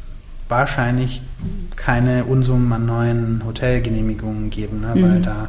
wahrscheinlich 0.50 1.22
keine 1.78 2.26
Unsummen 2.26 2.72
an 2.74 2.86
neuen 2.86 3.42
Hotelgenehmigungen 3.46 4.50
geben, 4.50 4.82
ne? 4.82 4.94
Mhm. 4.96 5.04
weil 5.04 5.22
da 5.22 5.48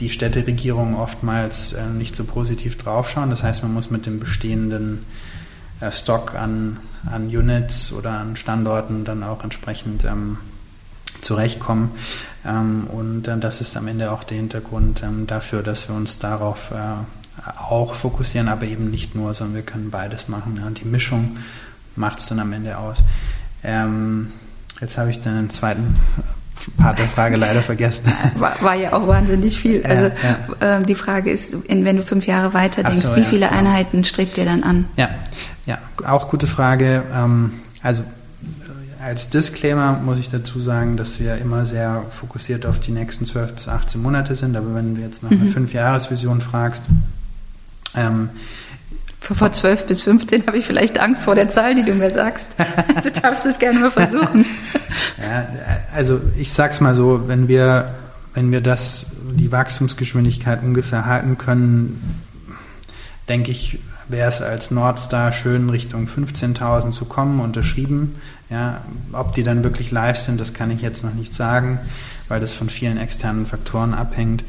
die 0.00 0.10
Städteregierungen 0.10 0.94
oftmals 0.94 1.72
äh, 1.74 1.86
nicht 1.86 2.16
so 2.16 2.24
positiv 2.24 2.78
draufschauen. 2.78 3.30
Das 3.30 3.42
heißt, 3.42 3.62
man 3.62 3.72
muss 3.72 3.90
mit 3.90 4.06
dem 4.06 4.18
bestehenden 4.18 5.04
äh, 5.80 5.92
Stock 5.92 6.34
an, 6.34 6.78
an 7.10 7.26
Units 7.26 7.92
oder 7.92 8.12
an 8.12 8.36
Standorten 8.36 9.04
dann 9.04 9.22
auch 9.22 9.44
entsprechend 9.44 10.04
ähm, 10.04 10.38
zurechtkommen. 11.20 11.90
Ähm, 12.44 12.86
und 12.86 13.28
äh, 13.28 13.38
das 13.38 13.60
ist 13.60 13.76
am 13.76 13.88
Ende 13.88 14.10
auch 14.12 14.24
der 14.24 14.38
Hintergrund 14.38 15.02
ähm, 15.02 15.26
dafür, 15.26 15.62
dass 15.62 15.88
wir 15.88 15.94
uns 15.94 16.18
darauf 16.18 16.70
äh, 16.70 16.76
auch 17.58 17.94
fokussieren, 17.94 18.48
aber 18.48 18.64
eben 18.64 18.90
nicht 18.90 19.14
nur, 19.14 19.34
sondern 19.34 19.56
wir 19.56 19.62
können 19.62 19.90
beides 19.90 20.28
machen. 20.28 20.56
Ja. 20.58 20.66
Und 20.66 20.80
die 20.80 20.88
Mischung 20.88 21.38
macht 21.96 22.20
es 22.20 22.26
dann 22.26 22.40
am 22.40 22.52
Ende 22.52 22.78
aus. 22.78 23.04
Ähm, 23.62 24.32
jetzt 24.80 24.96
habe 24.98 25.10
ich 25.10 25.20
dann 25.20 25.36
einen 25.36 25.50
zweiten 25.50 25.96
Part 26.76 26.98
der 26.98 27.06
Frage 27.06 27.36
leider 27.36 27.62
vergessen. 27.62 28.12
War, 28.36 28.60
war, 28.60 28.74
ja 28.74 28.92
auch 28.92 29.06
wahnsinnig 29.06 29.58
viel. 29.58 29.84
Also 29.84 30.10
ja. 30.60 30.78
äh, 30.78 30.82
die 30.82 30.94
Frage 30.94 31.30
ist, 31.30 31.56
wenn 31.68 31.96
du 31.96 32.02
fünf 32.02 32.26
Jahre 32.26 32.54
weiter 32.54 32.82
denkst, 32.82 33.00
so, 33.00 33.16
wie 33.16 33.20
ja, 33.20 33.26
viele 33.26 33.46
genau. 33.46 33.58
Einheiten 33.58 34.04
strebt 34.04 34.38
ihr 34.38 34.44
dann 34.44 34.62
an? 34.62 34.86
Ja, 34.96 35.10
ja, 35.66 35.78
auch 36.06 36.28
gute 36.28 36.46
Frage. 36.46 37.02
Ähm, 37.14 37.52
also 37.82 38.02
äh, 38.02 39.04
als 39.04 39.30
Disclaimer 39.30 39.98
muss 40.04 40.18
ich 40.18 40.30
dazu 40.30 40.60
sagen, 40.60 40.96
dass 40.96 41.20
wir 41.20 41.36
immer 41.36 41.64
sehr 41.66 42.04
fokussiert 42.10 42.66
auf 42.66 42.80
die 42.80 42.92
nächsten 42.92 43.24
12 43.24 43.54
bis 43.54 43.68
18 43.68 44.00
Monate 44.00 44.34
sind. 44.34 44.56
Aber 44.56 44.74
wenn 44.74 44.94
du 44.94 45.00
jetzt 45.00 45.22
nach 45.22 45.30
mhm. 45.30 45.42
einer 45.42 45.50
Fünf-Jahres-Vision 45.50 46.40
fragst, 46.40 46.82
ähm, 47.94 48.30
vor 49.20 49.52
12 49.52 49.86
bis 49.86 50.02
15 50.02 50.46
habe 50.46 50.58
ich 50.58 50.66
vielleicht 50.66 50.98
Angst 50.98 51.22
vor 51.22 51.34
der 51.34 51.50
Zahl, 51.50 51.74
die 51.74 51.84
du 51.84 51.94
mir 51.94 52.10
sagst. 52.10 52.48
Also 52.94 53.10
du 53.10 53.20
darfst 53.20 53.46
es 53.46 53.58
gerne 53.58 53.78
mal 53.78 53.90
versuchen. 53.90 54.44
Ja, 55.22 55.46
also 55.94 56.20
ich 56.36 56.52
sag's 56.52 56.80
mal 56.80 56.94
so, 56.94 57.28
wenn 57.28 57.46
wir, 57.46 57.94
wenn 58.34 58.50
wir 58.50 58.60
das, 58.60 59.12
die 59.32 59.52
Wachstumsgeschwindigkeit 59.52 60.62
ungefähr 60.62 61.04
halten 61.04 61.36
können, 61.36 62.20
denke 63.28 63.50
ich, 63.50 63.78
wäre 64.08 64.28
es 64.28 64.42
als 64.42 64.70
Nordstar 64.70 65.32
schön, 65.32 65.68
Richtung 65.70 66.06
15.000 66.06 66.90
zu 66.90 67.04
kommen, 67.04 67.40
unterschrieben. 67.40 68.16
Ja, 68.50 68.82
ob 69.12 69.34
die 69.34 69.42
dann 69.42 69.62
wirklich 69.62 69.90
live 69.90 70.16
sind, 70.16 70.40
das 70.40 70.54
kann 70.54 70.70
ich 70.70 70.80
jetzt 70.80 71.04
noch 71.04 71.14
nicht 71.14 71.34
sagen, 71.34 71.78
weil 72.28 72.40
das 72.40 72.52
von 72.52 72.68
vielen 72.68 72.98
externen 72.98 73.46
Faktoren 73.46 73.94
abhängt. 73.94 74.42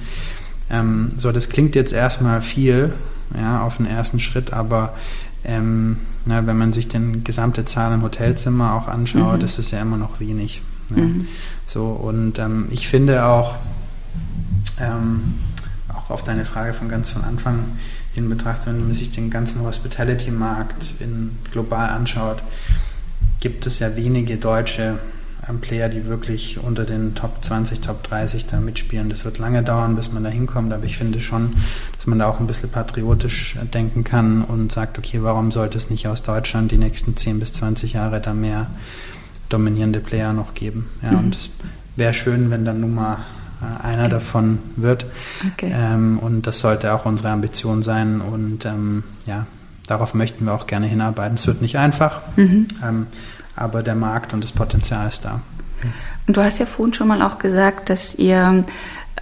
Ähm, 0.71 1.09
so, 1.17 1.31
das 1.31 1.49
klingt 1.49 1.75
jetzt 1.75 1.91
erstmal 1.91 2.41
viel, 2.41 2.93
ja, 3.35 3.61
auf 3.61 3.77
den 3.77 3.85
ersten 3.85 4.19
Schritt, 4.19 4.53
aber 4.53 4.95
ähm, 5.43 5.97
na, 6.25 6.45
wenn 6.47 6.57
man 6.57 6.71
sich 6.71 6.87
den 6.87 7.23
gesamte 7.23 7.65
Zahl 7.65 7.91
an 7.91 8.01
Hotelzimmer 8.01 8.73
auch 8.73 8.87
anschaut, 8.87 9.39
mhm. 9.39 9.45
ist 9.45 9.59
es 9.59 9.71
ja 9.71 9.81
immer 9.81 9.97
noch 9.97 10.19
wenig. 10.19 10.61
Ja. 10.95 11.03
Mhm. 11.03 11.27
So, 11.65 11.87
und 11.87 12.39
ähm, 12.39 12.67
ich 12.69 12.87
finde 12.87 13.25
auch, 13.25 13.55
ähm, 14.79 15.39
auch 15.93 16.09
auf 16.09 16.23
deine 16.23 16.45
Frage 16.45 16.73
von 16.73 16.89
ganz 16.89 17.09
von 17.09 17.23
Anfang 17.23 17.59
in 18.15 18.29
Betracht, 18.29 18.65
wenn 18.65 18.79
man 18.79 18.93
sich 18.93 19.11
den 19.11 19.29
ganzen 19.29 19.61
Hospitality-Markt 19.61 20.95
global 21.51 21.89
anschaut, 21.89 22.43
gibt 23.39 23.65
es 23.65 23.79
ja 23.79 23.95
wenige 23.95 24.37
deutsche 24.37 24.99
Player, 25.59 25.89
die 25.89 26.07
wirklich 26.07 26.59
unter 26.61 26.85
den 26.85 27.15
Top 27.15 27.43
20, 27.43 27.81
Top 27.81 28.03
30 28.03 28.45
da 28.45 28.59
mitspielen. 28.59 29.09
Das 29.09 29.25
wird 29.25 29.37
lange 29.39 29.63
dauern, 29.63 29.95
bis 29.95 30.11
man 30.11 30.23
da 30.23 30.29
hinkommt, 30.29 30.71
aber 30.71 30.85
ich 30.85 30.97
finde 30.97 31.21
schon, 31.21 31.55
dass 31.95 32.07
man 32.07 32.19
da 32.19 32.27
auch 32.27 32.39
ein 32.39 32.47
bisschen 32.47 32.69
patriotisch 32.69 33.57
denken 33.73 34.03
kann 34.03 34.43
und 34.43 34.71
sagt, 34.71 34.97
okay, 34.97 35.19
warum 35.21 35.51
sollte 35.51 35.77
es 35.77 35.89
nicht 35.89 36.07
aus 36.07 36.23
Deutschland 36.23 36.71
die 36.71 36.77
nächsten 36.77 37.17
10 37.17 37.39
bis 37.39 37.53
20 37.53 37.93
Jahre 37.93 38.21
da 38.21 38.33
mehr 38.33 38.67
dominierende 39.49 39.99
Player 39.99 40.33
noch 40.33 40.53
geben? 40.53 40.89
Ja, 41.01 41.11
mhm. 41.11 41.17
und 41.17 41.35
es 41.35 41.49
wäre 41.95 42.13
schön, 42.13 42.49
wenn 42.49 42.63
dann 42.63 42.79
nun 42.79 42.95
mal 42.95 43.17
äh, 43.61 43.83
einer 43.83 44.03
okay. 44.03 44.11
davon 44.11 44.59
wird. 44.75 45.05
Okay. 45.53 45.71
Ähm, 45.73 46.19
und 46.19 46.47
das 46.47 46.59
sollte 46.59 46.93
auch 46.93 47.05
unsere 47.05 47.29
Ambition 47.29 47.83
sein 47.83 48.21
und 48.21 48.65
ähm, 48.65 49.03
ja, 49.25 49.45
darauf 49.87 50.13
möchten 50.13 50.45
wir 50.45 50.53
auch 50.53 50.67
gerne 50.67 50.87
hinarbeiten. 50.87 51.35
Es 51.35 51.47
wird 51.47 51.61
nicht 51.61 51.77
einfach. 51.77 52.21
Mhm. 52.37 52.67
Ähm, 52.83 53.07
aber 53.61 53.83
der 53.83 53.95
Markt 53.95 54.33
und 54.33 54.43
das 54.43 54.51
Potenzial 54.51 55.07
ist 55.07 55.25
da. 55.25 55.41
Und 56.27 56.37
du 56.37 56.43
hast 56.43 56.59
ja 56.59 56.65
vorhin 56.65 56.93
schon 56.93 57.07
mal 57.07 57.21
auch 57.21 57.39
gesagt, 57.39 57.89
dass 57.89 58.15
ihr, 58.15 58.63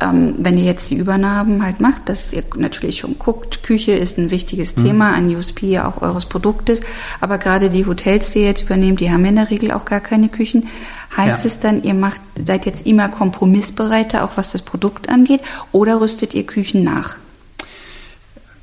ähm, 0.01 0.35
wenn 0.39 0.57
ihr 0.57 0.65
jetzt 0.65 0.89
die 0.89 0.95
Übernahmen 0.95 1.63
halt 1.63 1.79
macht, 1.79 2.09
dass 2.09 2.33
ihr 2.33 2.43
natürlich 2.55 2.99
schon 2.99 3.17
guckt, 3.17 3.63
Küche 3.63 3.93
ist 3.93 4.17
ein 4.17 4.29
wichtiges 4.29 4.75
mhm. 4.75 4.83
Thema, 4.83 5.13
ein 5.13 5.33
USP 5.33 5.67
ja 5.67 5.87
auch 5.87 6.01
eures 6.01 6.25
Produktes, 6.25 6.81
aber 7.21 7.37
gerade 7.37 7.69
die 7.69 7.85
Hotels, 7.85 8.31
die 8.31 8.39
ihr 8.39 8.47
jetzt 8.47 8.63
übernehmt, 8.63 8.99
die 8.99 9.11
haben 9.11 9.25
in 9.25 9.35
der 9.35 9.49
Regel 9.49 9.71
auch 9.71 9.85
gar 9.85 10.01
keine 10.01 10.29
Küchen. 10.29 10.67
Heißt 11.15 11.43
ja. 11.43 11.47
es 11.47 11.59
dann, 11.59 11.83
ihr 11.83 11.93
macht, 11.93 12.21
seid 12.43 12.65
jetzt 12.65 12.85
immer 12.85 13.09
kompromissbereiter, 13.09 14.23
auch 14.23 14.31
was 14.35 14.51
das 14.51 14.61
Produkt 14.61 15.09
angeht, 15.09 15.41
oder 15.71 16.01
rüstet 16.01 16.33
ihr 16.33 16.45
Küchen 16.45 16.83
nach? 16.83 17.15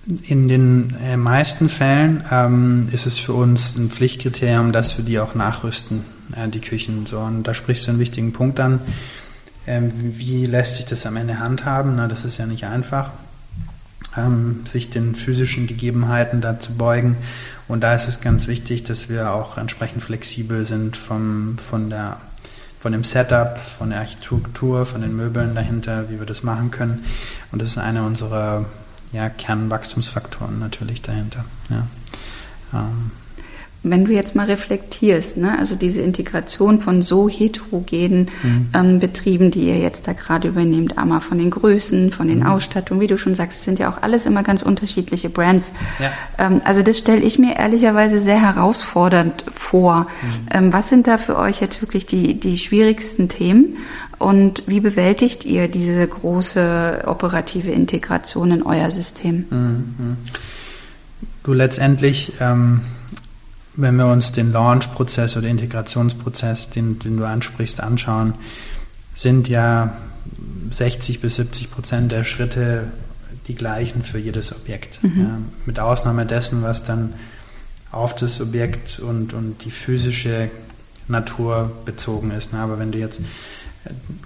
In 0.07 0.47
den 0.47 0.95
äh, 1.03 1.17
meisten 1.17 1.69
Fällen 1.69 2.23
ähm, 2.31 2.85
ist 2.93 3.07
es 3.07 3.19
für 3.19 3.33
uns 3.33 3.77
ein 3.77 3.91
Pflichtkriterium, 3.91 4.71
dass 4.71 4.97
wir 4.97 5.05
die 5.05 5.19
auch 5.19 5.35
nachrüsten, 5.35 6.05
äh, 6.37 6.49
die 6.49 6.61
Küchen. 6.61 7.07
So, 7.07 7.19
und 7.19 7.43
da 7.43 7.55
sprichst 7.55 7.87
du 7.87 7.91
einen 7.91 7.99
wichtigen 7.99 8.33
Punkt 8.33 8.61
an. 8.61 8.81
Ähm, 9.67 9.91
wie 9.93 10.47
lässt 10.47 10.77
sich 10.77 10.85
das 10.85 11.07
am 11.07 11.17
Ende 11.17 11.41
handhaben? 11.41 11.97
Na, 11.97 12.07
das 12.07 12.25
ist 12.25 12.39
ja 12.39 12.47
nicht 12.47 12.67
einfach, 12.67 13.11
ähm, 14.17 14.61
sich 14.69 14.91
den 14.91 15.17
physischen 15.17 15.67
Gegebenheiten 15.67 16.41
da 16.41 16.61
zu 16.61 16.77
beugen. 16.77 17.17
Und 17.67 17.81
da 17.81 17.93
ist 17.93 18.07
es 18.07 18.21
ganz 18.21 18.47
wichtig, 18.47 18.85
dass 18.85 19.09
wir 19.09 19.33
auch 19.33 19.59
entsprechend 19.59 20.05
flexibel 20.05 20.65
sind 20.65 20.97
vom, 20.97 21.59
von, 21.59 21.91
der, 21.91 22.19
von 22.79 22.93
dem 22.93 23.03
Setup, 23.03 23.59
von 23.59 23.91
der 23.91 23.99
Architektur, 23.99 24.87
von 24.87 25.01
den 25.01 25.17
Möbeln 25.17 25.57
dahinter, 25.57 26.09
wie 26.11 26.21
wir 26.21 26.27
das 26.27 26.45
machen 26.45 26.71
können. 26.71 27.05
Und 27.51 27.61
das 27.61 27.71
ist 27.71 27.79
eine 27.79 28.05
unserer 28.05 28.67
ja, 29.13 29.29
Kernwachstumsfaktoren 29.29 30.59
natürlich 30.59 31.03
dahinter. 31.03 31.45
Ja. 31.71 31.87
Ähm. 32.73 33.11
Wenn 33.89 34.05
du 34.05 34.13
jetzt 34.13 34.35
mal 34.35 34.47
reflektierst, 34.47 35.37
ne, 35.37 35.57
also 35.61 35.77
diese 35.77 36.01
Integration 36.01 36.81
von 36.81 37.03
so 37.03 37.29
heterogenen 37.29 38.29
mhm. 38.43 38.69
ähm, 38.75 38.99
Betrieben, 38.99 39.53
die 39.53 39.69
ihr 39.69 39.79
jetzt 39.79 40.09
da 40.09 40.13
gerade 40.13 40.49
übernehmt, 40.49 40.99
einmal 40.99 41.21
von 41.21 41.39
den 41.39 41.51
Größen, 41.51 42.11
von 42.11 42.27
den 42.27 42.41
mhm. 42.41 42.47
Ausstattungen, 42.47 43.01
wie 43.01 43.07
du 43.07 43.17
schon 43.17 43.37
sagst, 43.37 43.59
es 43.59 43.65
sind 43.65 43.79
ja 43.79 43.89
auch 43.89 44.03
alles 44.03 44.27
immer 44.27 44.43
ganz 44.43 44.63
unterschiedliche 44.63 45.31
Brands. 45.31 45.71
Ja. 46.01 46.11
Ähm, 46.37 46.61
also 46.65 46.83
das 46.83 46.99
stelle 46.99 47.21
ich 47.21 47.39
mir 47.39 47.57
ehrlicherweise 47.59 48.19
sehr 48.19 48.41
herausfordernd 48.41 49.45
vor. 49.53 50.09
Mhm. 50.21 50.49
Ähm, 50.51 50.73
was 50.73 50.89
sind 50.89 51.07
da 51.07 51.17
für 51.17 51.37
euch 51.37 51.61
jetzt 51.61 51.81
wirklich 51.81 52.07
die, 52.07 52.41
die 52.41 52.59
schwierigsten 52.59 53.29
Themen? 53.29 53.77
Und 54.19 54.63
wie 54.67 54.81
bewältigt 54.81 55.45
ihr 55.45 55.69
diese 55.69 56.07
große 56.07 57.03
operative 57.07 57.71
Integration 57.71 58.51
in 58.51 58.63
euer 58.63 58.91
System? 58.91 59.45
Mhm. 59.51 60.17
Du 61.43 61.53
letztendlich, 61.53 62.33
ähm, 62.41 62.81
wenn 63.75 63.97
wir 63.97 64.07
uns 64.07 64.33
den 64.33 64.53
Launch-Prozess 64.53 65.37
oder 65.37 65.49
Integrationsprozess, 65.49 66.71
den, 66.71 66.99
den, 66.99 67.19
du 67.19 67.25
ansprichst, 67.25 67.81
anschauen, 67.81 68.35
sind 69.15 69.49
ja 69.49 69.97
60 70.71 71.21
bis 71.21 71.37
70 71.37 71.71
Prozent 71.71 72.13
der 72.13 72.25
Schritte 72.25 72.85
die 73.49 73.55
gleichen 73.55 74.03
für 74.03 74.19
jedes 74.19 74.55
Objekt. 74.55 75.03
Mhm. 75.03 75.21
Ja, 75.21 75.39
mit 75.67 75.79
Ausnahme 75.79 76.27
dessen, 76.27 76.63
was 76.63 76.85
dann 76.85 77.13
auf 77.93 78.15
das 78.15 78.41
Objekt 78.41 78.99
und, 78.99 79.35
und 79.35 79.65
die 79.65 79.71
physische 79.71 80.51
Natur 81.09 81.71
bezogen 81.85 82.31
ist. 82.31 82.53
Ne? 82.53 82.59
Aber 82.59 82.79
wenn 82.79 82.93
du 82.93 82.99
jetzt 82.99 83.21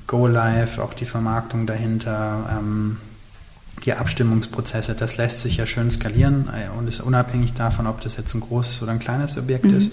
Go 0.07 0.27
Live, 0.27 0.79
auch 0.79 0.95
die 0.95 1.07
Vermarktung 1.07 1.67
dahinter, 1.67 2.59
ähm, 2.59 2.97
die 3.85 3.93
Abstimmungsprozesse, 3.93 4.95
das 4.95 5.17
lässt 5.17 5.41
sich 5.43 5.57
ja 5.57 5.67
schön 5.67 5.91
skalieren 5.91 6.49
äh, 6.49 6.77
und 6.79 6.87
ist 6.87 7.01
unabhängig 7.01 7.55
davon, 7.55 7.87
ob 7.87 8.01
das 8.01 8.17
jetzt 8.17 8.35
ein 8.35 8.41
großes 8.41 8.83
oder 8.83 8.93
ein 8.93 8.99
kleines 8.99 9.37
Objekt 9.37 9.65
mhm. 9.65 9.77
ist. 9.77 9.93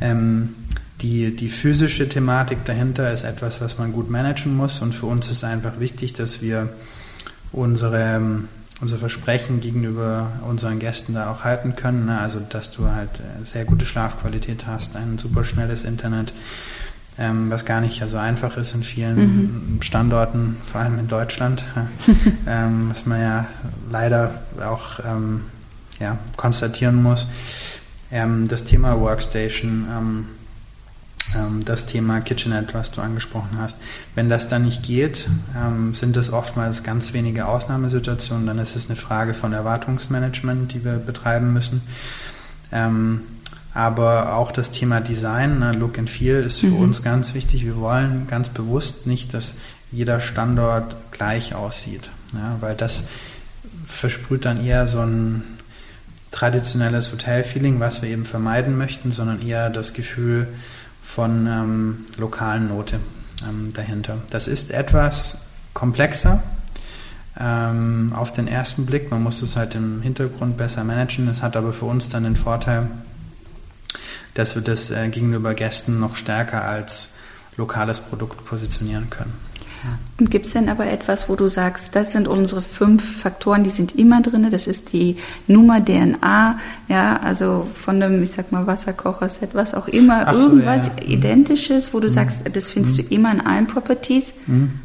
Ähm, 0.00 0.54
Die, 1.00 1.34
die 1.34 1.48
physische 1.48 2.08
Thematik 2.08 2.64
dahinter 2.64 3.12
ist 3.12 3.24
etwas, 3.24 3.60
was 3.60 3.76
man 3.76 3.92
gut 3.92 4.08
managen 4.08 4.56
muss 4.56 4.80
und 4.80 4.94
für 4.94 5.06
uns 5.06 5.30
ist 5.32 5.42
einfach 5.42 5.80
wichtig, 5.80 6.12
dass 6.12 6.42
wir 6.42 6.68
unsere, 7.50 8.20
unser 8.80 8.98
Versprechen 8.98 9.60
gegenüber 9.60 10.30
unseren 10.48 10.78
Gästen 10.78 11.14
da 11.14 11.28
auch 11.28 11.42
halten 11.42 11.74
können. 11.74 12.06
Ne? 12.06 12.20
Also, 12.20 12.38
dass 12.38 12.70
du 12.70 12.86
halt 12.86 13.10
äh, 13.18 13.44
sehr 13.44 13.64
gute 13.64 13.84
Schlafqualität 13.84 14.66
hast, 14.68 14.94
ein 14.94 15.18
super 15.18 15.42
schnelles 15.42 15.84
Internet, 15.84 16.32
ähm, 17.18 17.50
was 17.50 17.64
gar 17.64 17.80
nicht 17.80 17.96
so 17.96 18.02
also 18.02 18.18
einfach 18.18 18.56
ist 18.56 18.74
in 18.74 18.82
vielen 18.82 19.16
mhm. 19.76 19.82
Standorten, 19.82 20.56
vor 20.64 20.80
allem 20.80 20.98
in 20.98 21.08
Deutschland, 21.08 21.64
ähm, 22.46 22.90
was 22.90 23.06
man 23.06 23.20
ja 23.20 23.46
leider 23.90 24.42
auch 24.64 25.00
ähm, 25.04 25.42
ja, 26.00 26.18
konstatieren 26.36 27.02
muss. 27.02 27.26
Ähm, 28.10 28.48
das 28.48 28.64
Thema 28.64 28.98
Workstation, 28.98 29.86
ähm, 29.90 30.26
ähm, 31.36 31.64
das 31.64 31.84
Thema 31.86 32.20
KitchenAid, 32.20 32.72
was 32.72 32.92
du 32.92 33.02
angesprochen 33.02 33.58
hast. 33.58 33.76
Wenn 34.14 34.30
das 34.30 34.48
dann 34.48 34.62
nicht 34.62 34.82
geht, 34.82 35.28
sind 35.92 36.16
das 36.16 36.32
oftmals 36.32 36.82
ganz 36.82 37.12
wenige 37.12 37.46
Ausnahmesituationen, 37.46 38.46
dann 38.46 38.58
ist 38.58 38.74
es 38.74 38.88
eine 38.88 38.96
Frage 38.96 39.32
von 39.32 39.52
Erwartungsmanagement, 39.52 40.72
die 40.72 40.84
wir 40.84 40.94
betreiben 40.94 41.52
müssen. 41.52 41.82
Aber 43.74 44.34
auch 44.34 44.52
das 44.52 44.70
Thema 44.70 45.00
Design, 45.00 45.58
ne, 45.58 45.72
Look 45.72 45.98
and 45.98 46.10
Feel, 46.10 46.42
ist 46.42 46.60
für 46.60 46.66
mhm. 46.66 46.80
uns 46.80 47.02
ganz 47.02 47.34
wichtig. 47.34 47.64
Wir 47.64 47.76
wollen 47.76 48.26
ganz 48.28 48.48
bewusst 48.48 49.06
nicht, 49.06 49.32
dass 49.32 49.54
jeder 49.90 50.20
Standort 50.20 50.96
gleich 51.10 51.54
aussieht, 51.54 52.10
ja, 52.34 52.56
weil 52.60 52.74
das 52.74 53.08
versprüht 53.86 54.44
dann 54.44 54.64
eher 54.64 54.88
so 54.88 55.00
ein 55.00 55.42
traditionelles 56.30 57.12
Hotelfeeling, 57.12 57.78
was 57.78 58.02
wir 58.02 58.08
eben 58.08 58.24
vermeiden 58.24 58.76
möchten, 58.76 59.12
sondern 59.12 59.46
eher 59.46 59.70
das 59.70 59.92
Gefühl 59.92 60.48
von 61.02 61.46
ähm, 61.46 61.98
lokalen 62.16 62.68
Note 62.68 63.00
ähm, 63.46 63.72
dahinter. 63.74 64.16
Das 64.30 64.48
ist 64.48 64.70
etwas 64.70 65.42
komplexer 65.74 66.42
ähm, 67.38 68.12
auf 68.16 68.32
den 68.32 68.48
ersten 68.48 68.86
Blick. 68.86 69.10
Man 69.10 69.22
muss 69.22 69.42
es 69.42 69.56
halt 69.56 69.74
im 69.74 70.00
Hintergrund 70.00 70.56
besser 70.56 70.84
managen. 70.84 71.28
Es 71.28 71.42
hat 71.42 71.56
aber 71.56 71.72
für 71.72 71.84
uns 71.84 72.08
dann 72.08 72.24
den 72.24 72.36
Vorteil, 72.36 72.88
dass 74.34 74.54
wir 74.54 74.62
das 74.62 74.90
äh, 74.90 75.08
gegenüber 75.08 75.54
Gästen 75.54 76.00
noch 76.00 76.16
stärker 76.16 76.64
als 76.64 77.14
lokales 77.56 78.00
Produkt 78.00 78.44
positionieren 78.44 79.10
können. 79.10 79.32
Und 80.18 80.30
gibt 80.30 80.46
es 80.46 80.52
denn 80.52 80.68
aber 80.68 80.86
etwas, 80.86 81.28
wo 81.28 81.34
du 81.34 81.48
sagst, 81.48 81.96
das 81.96 82.12
sind 82.12 82.28
unsere 82.28 82.62
fünf 82.62 83.20
Faktoren, 83.20 83.64
die 83.64 83.70
sind 83.70 83.96
immer 83.96 84.22
drin, 84.22 84.48
das 84.50 84.66
ist 84.66 84.92
die 84.92 85.16
Nummer 85.48 85.84
DNA, 85.84 86.58
ja, 86.88 87.16
also 87.16 87.66
von 87.74 88.00
einem, 88.00 88.22
ich 88.22 88.30
sag 88.30 88.52
mal, 88.52 88.66
Wasserkocher-Set, 88.66 89.54
was 89.54 89.74
auch 89.74 89.88
immer, 89.88 90.38
so, 90.38 90.50
irgendwas 90.50 90.88
ja. 90.88 90.92
Mhm. 90.92 91.12
Identisches, 91.12 91.92
wo 91.92 92.00
du 92.00 92.08
mhm. 92.08 92.12
sagst, 92.12 92.42
das 92.52 92.68
findest 92.68 92.98
mhm. 92.98 93.08
du 93.08 93.14
immer 93.14 93.32
in 93.32 93.40
allen 93.40 93.66
Properties. 93.66 94.34
Mhm. 94.46 94.80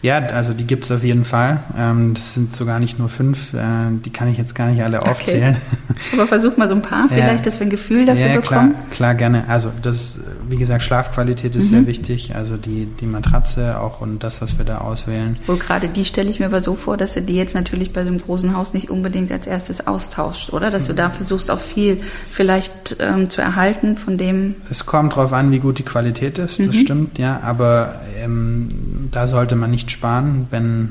Ja, 0.00 0.18
also 0.18 0.52
die 0.52 0.64
gibt 0.64 0.84
es 0.84 0.90
auf 0.92 1.02
jeden 1.02 1.24
Fall. 1.24 1.60
Ähm, 1.76 2.14
das 2.14 2.34
sind 2.34 2.54
sogar 2.54 2.78
nicht 2.78 2.98
nur 2.98 3.08
fünf, 3.08 3.52
äh, 3.54 3.58
die 4.04 4.10
kann 4.10 4.28
ich 4.28 4.38
jetzt 4.38 4.54
gar 4.54 4.68
nicht 4.68 4.82
alle 4.82 5.02
aufzählen. 5.02 5.56
Okay. 5.56 5.98
Aber 6.12 6.26
versuch 6.28 6.56
mal 6.56 6.68
so 6.68 6.76
ein 6.76 6.82
paar 6.82 7.08
vielleicht, 7.08 7.40
ja. 7.40 7.44
dass 7.44 7.58
wir 7.58 7.66
ein 7.66 7.70
Gefühl 7.70 8.06
dafür 8.06 8.28
ja, 8.28 8.36
bekommen. 8.36 8.74
Klar, 8.74 8.90
klar, 8.90 9.14
gerne. 9.16 9.44
Also 9.48 9.72
das, 9.82 10.20
wie 10.48 10.56
gesagt, 10.56 10.84
Schlafqualität 10.84 11.56
ist 11.56 11.66
mhm. 11.66 11.74
sehr 11.74 11.86
wichtig. 11.88 12.36
Also 12.36 12.56
die, 12.56 12.86
die 13.00 13.06
Matratze 13.06 13.80
auch 13.80 14.00
und 14.00 14.22
das, 14.22 14.40
was 14.40 14.58
wir 14.58 14.64
da 14.64 14.78
auswählen. 14.78 15.36
Wohl 15.46 15.56
gerade 15.56 15.88
die 15.88 16.04
stelle 16.04 16.30
ich 16.30 16.38
mir 16.38 16.46
aber 16.46 16.60
so 16.60 16.76
vor, 16.76 16.96
dass 16.96 17.14
du 17.14 17.22
die 17.22 17.34
jetzt 17.34 17.54
natürlich 17.54 17.92
bei 17.92 18.02
so 18.04 18.10
einem 18.10 18.18
großen 18.18 18.56
Haus 18.56 18.74
nicht 18.74 18.90
unbedingt 18.90 19.32
als 19.32 19.48
erstes 19.48 19.86
austauscht, 19.88 20.52
oder? 20.52 20.70
Dass 20.70 20.84
du 20.84 20.92
da 20.92 21.10
versuchst 21.10 21.50
auch 21.50 21.58
viel 21.58 22.00
vielleicht 22.30 22.96
ähm, 23.00 23.30
zu 23.30 23.40
erhalten 23.40 23.96
von 23.96 24.16
dem. 24.16 24.54
Es 24.70 24.86
kommt 24.86 25.12
darauf 25.12 25.32
an, 25.32 25.50
wie 25.50 25.58
gut 25.58 25.78
die 25.78 25.84
Qualität 25.84 26.38
ist, 26.38 26.60
das 26.60 26.66
mhm. 26.68 26.72
stimmt, 26.72 27.18
ja. 27.18 27.40
Aber 27.42 28.00
ähm, 28.22 28.68
da 29.10 29.28
sollte 29.28 29.56
man 29.56 29.70
nicht 29.70 29.90
sparen, 29.90 30.46
wenn 30.50 30.90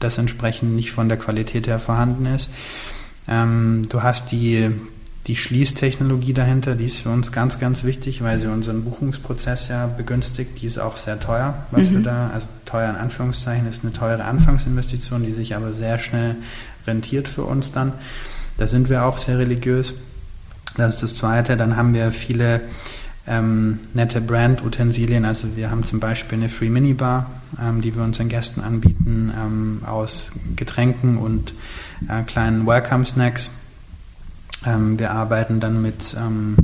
das 0.00 0.18
entsprechend 0.18 0.74
nicht 0.74 0.92
von 0.92 1.08
der 1.08 1.18
Qualität 1.18 1.66
her 1.66 1.78
vorhanden 1.78 2.26
ist. 2.26 2.50
Ähm, 3.28 3.82
du 3.88 4.02
hast 4.02 4.32
die, 4.32 4.70
die 5.26 5.36
Schließtechnologie 5.36 6.32
dahinter, 6.32 6.74
die 6.74 6.86
ist 6.86 6.98
für 6.98 7.10
uns 7.10 7.30
ganz, 7.30 7.60
ganz 7.60 7.84
wichtig, 7.84 8.22
weil 8.22 8.38
sie 8.38 8.48
unseren 8.48 8.84
Buchungsprozess 8.84 9.68
ja 9.68 9.86
begünstigt. 9.86 10.60
Die 10.60 10.66
ist 10.66 10.78
auch 10.78 10.96
sehr 10.96 11.20
teuer, 11.20 11.54
was 11.70 11.90
mhm. 11.90 11.96
wir 11.96 12.02
da, 12.02 12.30
also 12.32 12.46
teuer 12.64 12.90
in 12.90 12.96
Anführungszeichen, 12.96 13.68
ist 13.68 13.84
eine 13.84 13.92
teure 13.92 14.24
Anfangsinvestition, 14.24 15.22
die 15.22 15.32
sich 15.32 15.54
aber 15.54 15.72
sehr 15.72 15.98
schnell 15.98 16.36
rentiert 16.86 17.28
für 17.28 17.44
uns 17.44 17.72
dann. 17.72 17.92
Da 18.58 18.66
sind 18.66 18.88
wir 18.88 19.04
auch 19.04 19.18
sehr 19.18 19.38
religiös. 19.38 19.94
Das 20.76 20.94
ist 20.94 21.02
das 21.02 21.14
Zweite. 21.14 21.56
Dann 21.56 21.76
haben 21.76 21.94
wir 21.94 22.10
viele 22.12 22.62
ähm, 23.26 23.78
nette 23.94 24.20
Brand-Utensilien. 24.20 25.24
Also 25.24 25.56
wir 25.56 25.70
haben 25.70 25.84
zum 25.84 26.00
Beispiel 26.00 26.38
eine 26.38 26.48
Free 26.48 26.68
Minibar, 26.68 27.30
ähm, 27.60 27.80
die 27.80 27.94
wir 27.94 28.02
unseren 28.02 28.28
Gästen 28.28 28.60
anbieten, 28.60 29.32
ähm, 29.36 29.82
aus 29.86 30.32
Getränken 30.56 31.18
und 31.18 31.54
äh, 32.08 32.22
kleinen 32.24 32.66
Welcome-Snacks. 32.66 33.52
Ähm, 34.66 34.98
wir 34.98 35.12
arbeiten 35.12 35.60
dann 35.60 35.82
mit 35.82 36.16
ähm, 36.18 36.56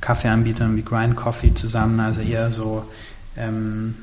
Kaffeeanbietern 0.00 0.76
wie 0.76 0.82
Grind 0.82 1.16
Coffee 1.16 1.54
zusammen, 1.54 2.00
also 2.00 2.20
eher 2.20 2.50
so 2.50 2.84
ähm, 3.36 3.94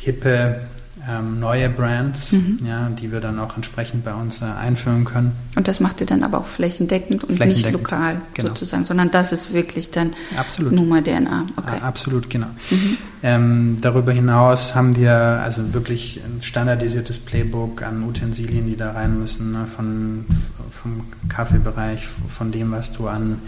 hippe 0.00 0.60
ähm, 1.08 1.40
neue 1.40 1.68
Brands, 1.68 2.32
mhm. 2.32 2.58
ja, 2.64 2.88
die 2.88 3.10
wir 3.10 3.20
dann 3.20 3.38
auch 3.38 3.56
entsprechend 3.56 4.04
bei 4.04 4.14
uns 4.14 4.40
äh, 4.40 4.44
einführen 4.44 5.04
können. 5.04 5.32
Und 5.56 5.66
das 5.66 5.80
macht 5.80 6.00
ihr 6.00 6.06
dann 6.06 6.22
aber 6.22 6.38
auch 6.38 6.46
flächendeckend 6.46 7.24
und 7.24 7.36
flächendeckend, 7.36 7.64
nicht 7.64 7.72
lokal 7.72 8.20
genau. 8.34 8.50
sozusagen, 8.50 8.84
sondern 8.84 9.10
das 9.10 9.32
ist 9.32 9.52
wirklich 9.52 9.90
dann 9.90 10.12
absolut. 10.36 10.72
Nummer 10.72 11.02
DNA. 11.02 11.46
Okay. 11.56 11.78
Ah, 11.80 11.88
absolut, 11.88 12.30
genau. 12.30 12.46
Mhm. 12.70 12.98
Ähm, 13.22 13.78
darüber 13.80 14.12
hinaus 14.12 14.74
haben 14.74 14.96
wir 14.96 15.12
also 15.12 15.74
wirklich 15.74 16.20
ein 16.24 16.42
standardisiertes 16.42 17.18
Playbook 17.18 17.82
an 17.82 18.04
Utensilien, 18.04 18.66
die 18.66 18.76
da 18.76 18.92
rein 18.92 19.18
müssen, 19.18 19.52
ne, 19.52 19.66
von, 19.66 20.24
vom 20.70 21.06
Kaffeebereich, 21.28 22.06
von 22.28 22.52
dem, 22.52 22.70
was 22.70 22.92
du 22.92 23.08
an 23.08 23.38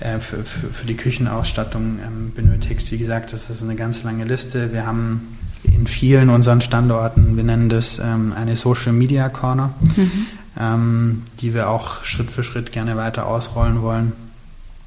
äh, 0.00 0.18
für, 0.18 0.42
für, 0.44 0.66
für, 0.66 0.86
die 0.86 0.96
Küchenausstattung 0.96 1.98
ähm, 2.04 2.32
benötigst. 2.34 2.90
Wie 2.90 2.98
gesagt, 2.98 3.32
das 3.32 3.48
ist 3.48 3.62
eine 3.62 3.76
ganz 3.76 4.02
lange 4.02 4.24
Liste. 4.24 4.72
Wir 4.72 4.86
haben 4.86 5.38
in 5.64 5.86
vielen 5.86 6.30
unseren 6.30 6.60
Standorten, 6.60 7.36
wir 7.36 7.44
nennen 7.44 7.68
das 7.68 7.98
ähm, 7.98 8.32
eine 8.36 8.56
Social 8.56 8.92
Media 8.92 9.28
Corner, 9.28 9.72
mhm. 9.96 10.26
ähm, 10.58 11.22
die 11.40 11.54
wir 11.54 11.68
auch 11.68 12.04
Schritt 12.04 12.30
für 12.30 12.44
Schritt 12.44 12.72
gerne 12.72 12.96
weiter 12.96 13.26
ausrollen 13.26 13.82
wollen. 13.82 14.12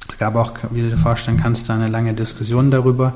Es 0.09 0.17
gab 0.17 0.35
auch, 0.35 0.53
wie 0.71 0.81
du 0.81 0.89
dir 0.89 0.97
vorstellen 0.97 1.39
kannst, 1.41 1.69
eine 1.69 1.89
lange 1.89 2.13
Diskussion 2.13 2.71
darüber, 2.71 3.13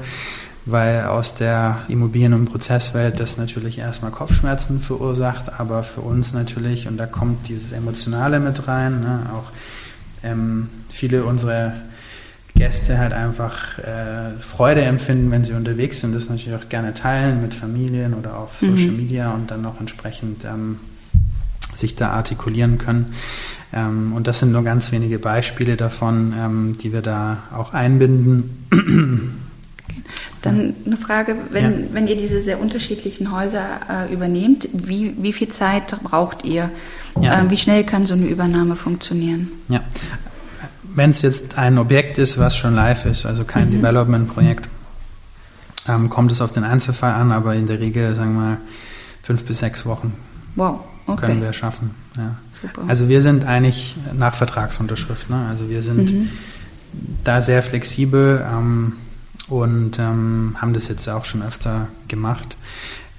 weil 0.65 1.05
aus 1.05 1.35
der 1.35 1.79
Immobilien- 1.87 2.33
und 2.33 2.45
Prozesswelt 2.45 3.19
das 3.19 3.37
natürlich 3.37 3.77
erstmal 3.79 4.11
Kopfschmerzen 4.11 4.81
verursacht, 4.81 5.59
aber 5.59 5.83
für 5.83 6.01
uns 6.01 6.33
natürlich, 6.33 6.87
und 6.87 6.97
da 6.97 7.05
kommt 7.05 7.47
dieses 7.47 7.71
Emotionale 7.71 8.39
mit 8.39 8.67
rein, 8.67 8.99
ne, 9.01 9.29
auch 9.33 9.51
ähm, 10.23 10.69
viele 10.89 11.23
unserer 11.23 11.73
Gäste 12.61 12.99
halt 12.99 13.11
einfach 13.11 13.79
äh, 13.79 14.39
Freude 14.39 14.83
empfinden, 14.83 15.31
wenn 15.31 15.43
sie 15.43 15.53
unterwegs 15.53 16.01
sind, 16.01 16.13
das 16.13 16.29
natürlich 16.29 16.53
auch 16.53 16.69
gerne 16.69 16.93
teilen 16.93 17.41
mit 17.41 17.55
Familien 17.55 18.13
oder 18.13 18.37
auf 18.37 18.61
mhm. 18.61 18.77
Social 18.77 18.91
Media 18.91 19.31
und 19.31 19.49
dann 19.49 19.65
auch 19.65 19.79
entsprechend 19.79 20.45
ähm, 20.45 20.79
sich 21.73 21.95
da 21.95 22.11
artikulieren 22.11 22.77
können. 22.77 23.15
Ähm, 23.73 24.13
und 24.13 24.27
das 24.27 24.37
sind 24.37 24.51
nur 24.51 24.63
ganz 24.63 24.91
wenige 24.91 25.17
Beispiele 25.17 25.75
davon, 25.75 26.35
ähm, 26.37 26.73
die 26.77 26.93
wir 26.93 27.01
da 27.01 27.39
auch 27.51 27.73
einbinden. 27.73 28.51
Dann 30.43 30.75
eine 30.85 30.97
Frage, 30.97 31.35
wenn, 31.49 31.63
ja. 31.63 31.87
wenn 31.93 32.07
ihr 32.07 32.15
diese 32.15 32.41
sehr 32.41 32.61
unterschiedlichen 32.61 33.31
Häuser 33.31 33.65
äh, 33.89 34.13
übernehmt, 34.13 34.69
wie, 34.71 35.15
wie 35.17 35.33
viel 35.33 35.49
Zeit 35.49 35.99
braucht 36.03 36.45
ihr? 36.45 36.69
Ja. 37.19 37.41
Äh, 37.41 37.49
wie 37.49 37.57
schnell 37.57 37.83
kann 37.83 38.03
so 38.03 38.13
eine 38.13 38.27
Übernahme 38.27 38.75
funktionieren? 38.75 39.49
Ja, 39.67 39.81
wenn 40.95 41.09
es 41.11 41.21
jetzt 41.21 41.57
ein 41.57 41.77
Objekt 41.77 42.17
ist, 42.17 42.37
was 42.37 42.55
schon 42.55 42.75
live 42.75 43.05
ist, 43.05 43.25
also 43.25 43.43
kein 43.43 43.67
mhm. 43.67 43.73
Development-Projekt, 43.73 44.69
ähm, 45.87 46.09
kommt 46.09 46.31
es 46.31 46.41
auf 46.41 46.51
den 46.51 46.63
Einzelfall 46.63 47.13
an, 47.13 47.31
aber 47.31 47.55
in 47.55 47.67
der 47.67 47.79
Regel, 47.79 48.13
sagen 48.15 48.33
wir 48.33 48.41
mal, 48.41 48.57
fünf 49.23 49.45
bis 49.45 49.59
sechs 49.59 49.85
Wochen 49.85 50.13
wow. 50.55 50.79
okay. 51.07 51.27
können 51.27 51.41
wir 51.41 51.53
schaffen. 51.53 51.91
Ja. 52.17 52.35
Super. 52.51 52.83
Also 52.87 53.07
wir 53.09 53.21
sind 53.21 53.45
eigentlich 53.45 53.95
nach 54.13 54.35
Vertragsunterschrift. 54.35 55.29
Ne? 55.29 55.47
Also 55.49 55.69
wir 55.69 55.81
sind 55.81 56.11
mhm. 56.11 56.29
da 57.23 57.41
sehr 57.41 57.63
flexibel 57.63 58.45
ähm, 58.47 58.93
und 59.47 59.99
ähm, 59.99 60.55
haben 60.59 60.73
das 60.73 60.87
jetzt 60.87 61.07
auch 61.07 61.25
schon 61.25 61.41
öfter 61.41 61.87
gemacht. 62.07 62.55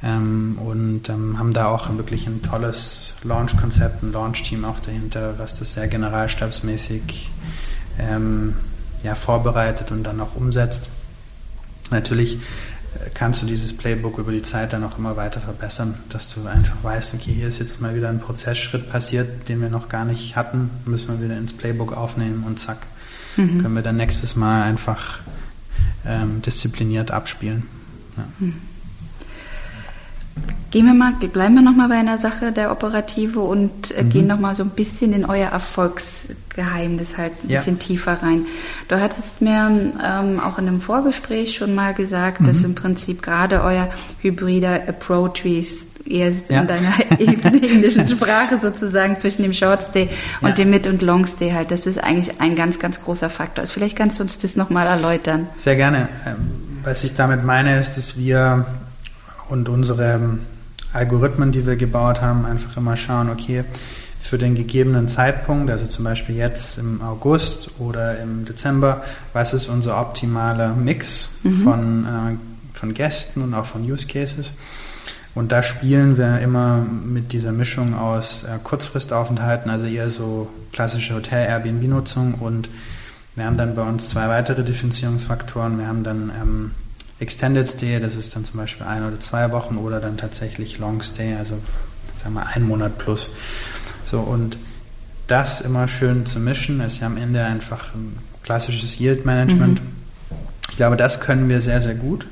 Ähm, 0.05 0.59
und 0.59 1.09
ähm, 1.09 1.38
haben 1.38 1.53
da 1.53 1.66
auch 1.66 1.88
wirklich 1.96 2.26
ein 2.26 2.42
tolles 2.42 3.14
Launch-Konzept, 3.22 4.03
ein 4.03 4.12
Launch-Team 4.12 4.64
auch 4.64 4.80
dahinter, 4.80 5.38
was 5.38 5.59
das 5.59 5.74
sehr 5.74 5.86
generalstabsmäßig 5.86 7.30
ähm, 7.98 8.57
ja, 9.05 9.14
vorbereitet 9.14 9.92
und 9.92 10.03
dann 10.03 10.20
auch 10.20 10.34
umsetzt. 10.34 10.88
Natürlich 11.90 12.34
äh, 12.34 13.11
kannst 13.14 13.42
du 13.42 13.46
dieses 13.46 13.76
Playbook 13.76 14.18
über 14.18 14.32
die 14.32 14.42
Zeit 14.42 14.72
dann 14.72 14.82
auch 14.82 14.98
immer 14.98 15.16
weiter 15.16 15.40
verbessern, 15.40 15.94
dass 16.09 16.26
du 16.26 16.46
einfach 16.48 16.82
weißt, 16.82 17.14
okay, 17.14 17.32
hier 17.32 17.46
ist 17.46 17.61
jetzt 17.61 17.80
mal 17.80 17.94
wieder 17.94 18.09
ein 18.09 18.18
Prozessschritt 18.18 18.90
passiert, 18.90 19.48
den 19.48 19.61
wir 19.61 19.68
noch 19.68 19.88
gar 19.88 20.05
nicht 20.05 20.34
hatten, 20.34 20.70
müssen 20.84 21.09
wir 21.09 21.24
wieder 21.24 21.38
ins 21.38 21.53
Playbook 21.53 21.96
aufnehmen 21.96 22.42
und 22.44 22.59
zack, 22.59 22.86
mhm. 23.36 23.62
können 23.62 23.74
wir 23.74 23.82
dann 23.82 23.98
nächstes 23.98 24.34
Mal 24.34 24.64
einfach 24.64 25.20
ähm, 26.05 26.42
diszipliniert 26.42 27.12
abspielen. 27.12 27.68
Ja. 28.16 28.24
Hm. 28.40 28.55
Gehen 30.72 30.86
wir 30.86 30.94
mal, 30.94 31.12
bleiben 31.12 31.54
wir 31.54 31.60
nochmal 31.60 31.88
bei 31.88 31.96
einer 31.96 32.16
Sache 32.16 32.50
der 32.50 32.72
Operative 32.72 33.40
und 33.40 33.90
äh, 33.90 34.04
mhm. 34.04 34.08
gehen 34.08 34.26
nochmal 34.26 34.54
so 34.54 34.62
ein 34.62 34.70
bisschen 34.70 35.12
in 35.12 35.26
euer 35.26 35.50
Erfolgsgeheimnis 35.50 37.18
halt 37.18 37.32
ein 37.44 37.50
ja. 37.50 37.58
bisschen 37.58 37.78
tiefer 37.78 38.22
rein. 38.22 38.46
Du 38.88 38.98
hattest 38.98 39.42
mir 39.42 39.70
ähm, 40.02 40.40
auch 40.40 40.58
in 40.58 40.68
einem 40.68 40.80
Vorgespräch 40.80 41.54
schon 41.54 41.74
mal 41.74 41.92
gesagt, 41.92 42.40
mhm. 42.40 42.46
dass 42.46 42.64
im 42.64 42.74
Prinzip 42.74 43.20
gerade 43.20 43.62
euer 43.62 43.90
hybrider 44.22 44.88
Approach, 44.88 45.44
wie 45.44 45.58
es 45.58 45.88
eher 46.06 46.32
ja. 46.48 46.62
in 46.62 46.66
deiner 46.66 46.92
englischen 47.18 48.08
Sprache 48.08 48.58
sozusagen 48.58 49.18
zwischen 49.18 49.42
dem 49.42 49.52
Shortstay 49.52 50.08
und 50.40 50.48
ja. 50.48 50.54
dem 50.54 50.70
Mid- 50.70 50.86
und 50.86 51.02
Longstay 51.02 51.52
halt, 51.52 51.70
dass 51.70 51.82
das 51.82 51.98
eigentlich 51.98 52.40
ein 52.40 52.56
ganz, 52.56 52.78
ganz 52.78 53.02
großer 53.02 53.28
Faktor 53.28 53.62
ist. 53.62 53.72
Vielleicht 53.72 53.96
kannst 53.96 54.18
du 54.18 54.22
uns 54.22 54.38
das 54.38 54.56
nochmal 54.56 54.86
erläutern. 54.86 55.48
Sehr 55.56 55.76
gerne. 55.76 56.08
Ähm, 56.26 56.36
was 56.82 57.04
ich 57.04 57.14
damit 57.14 57.44
meine, 57.44 57.78
ist, 57.78 57.98
dass 57.98 58.16
wir 58.16 58.64
und 59.53 59.68
unsere 59.68 60.18
Algorithmen, 60.94 61.53
die 61.53 61.66
wir 61.66 61.76
gebaut 61.76 62.22
haben, 62.22 62.46
einfach 62.46 62.78
immer 62.78 62.96
schauen, 62.96 63.28
okay, 63.28 63.64
für 64.18 64.38
den 64.38 64.55
gegebenen 64.55 65.09
Zeitpunkt, 65.09 65.70
also 65.70 65.86
zum 65.86 66.05
Beispiel 66.05 66.36
jetzt 66.36 66.78
im 66.78 67.03
August 67.03 67.72
oder 67.78 68.18
im 68.18 68.46
Dezember, 68.46 69.03
was 69.34 69.53
ist 69.53 69.68
unser 69.68 70.00
optimaler 70.00 70.74
Mix 70.74 71.36
mhm. 71.42 71.62
von, 71.62 72.05
äh, 72.05 72.78
von 72.78 72.94
Gästen 72.94 73.42
und 73.42 73.53
auch 73.53 73.66
von 73.66 73.82
Use 73.82 74.07
Cases? 74.07 74.53
Und 75.34 75.53
da 75.53 75.62
spielen 75.62 76.16
wir 76.16 76.40
immer 76.40 76.78
mit 76.78 77.32
dieser 77.32 77.53
Mischung 77.53 77.94
aus 77.94 78.44
äh, 78.44 78.59
Kurzfristaufenthalten, 78.62 79.70
also 79.70 79.84
eher 79.84 80.09
so 80.09 80.48
klassische 80.72 81.14
Hotel-Airbnb-Nutzung 81.14 82.34
und 82.34 82.70
wir 83.34 83.44
haben 83.44 83.57
dann 83.57 83.74
bei 83.74 83.82
uns 83.82 84.09
zwei 84.09 84.28
weitere 84.28 84.62
Differenzierungsfaktoren. 84.62 85.78
Wir 85.78 85.88
haben 85.88 86.05
dann 86.05 86.30
ähm, 86.40 86.70
Extended 87.22 87.68
Stay, 87.68 88.00
das 88.00 88.16
ist 88.16 88.34
dann 88.34 88.44
zum 88.44 88.58
Beispiel 88.58 88.84
ein 88.84 89.06
oder 89.06 89.20
zwei 89.20 89.52
Wochen 89.52 89.76
oder 89.76 90.00
dann 90.00 90.16
tatsächlich 90.16 90.78
Long 90.78 91.02
Stay, 91.02 91.36
also 91.36 91.56
sagen 92.18 92.34
wir 92.34 92.48
ein 92.48 92.64
Monat 92.64 92.98
plus. 92.98 93.30
So 94.04 94.18
und 94.18 94.58
das 95.28 95.60
immer 95.60 95.86
schön 95.86 96.26
zu 96.26 96.40
mischen, 96.40 96.80
ist 96.80 97.00
ja 97.00 97.06
am 97.06 97.16
Ende 97.16 97.44
einfach 97.44 97.94
ein 97.94 98.18
klassisches 98.42 98.98
Yield 98.98 99.24
Management. 99.24 99.80
Mhm. 99.80 99.88
Ich 100.70 100.76
glaube, 100.76 100.96
das 100.96 101.20
können 101.20 101.48
wir 101.48 101.60
sehr, 101.60 101.80
sehr 101.80 101.94
gut 101.94 102.26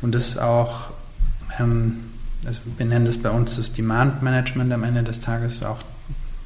und 0.00 0.14
das 0.14 0.28
ist 0.28 0.38
auch, 0.38 0.84
ähm, 1.60 1.96
also 2.46 2.62
wir 2.78 2.86
nennen 2.86 3.04
das 3.04 3.18
bei 3.18 3.28
uns 3.28 3.56
das 3.56 3.74
Demand 3.74 4.22
Management 4.22 4.72
am 4.72 4.82
Ende 4.82 5.02
des 5.02 5.20
Tages, 5.20 5.62
auch 5.62 5.80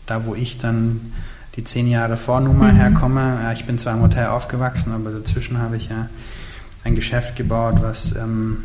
da, 0.06 0.24
wo 0.24 0.34
ich 0.34 0.58
dann 0.58 1.12
die 1.54 1.62
zehn 1.62 1.86
Jahre 1.86 2.16
Vornummer 2.16 2.72
mhm. 2.72 2.76
herkomme. 2.76 3.38
Ja, 3.44 3.52
ich 3.52 3.64
bin 3.64 3.78
zwar 3.78 3.94
im 3.94 4.02
Hotel 4.02 4.26
aufgewachsen, 4.26 4.92
aber 4.92 5.12
dazwischen 5.12 5.58
habe 5.58 5.76
ich 5.76 5.88
ja 5.88 6.08
ein 6.86 6.94
Geschäft 6.94 7.36
gebaut, 7.36 7.76
was 7.82 8.14
ähm, 8.16 8.64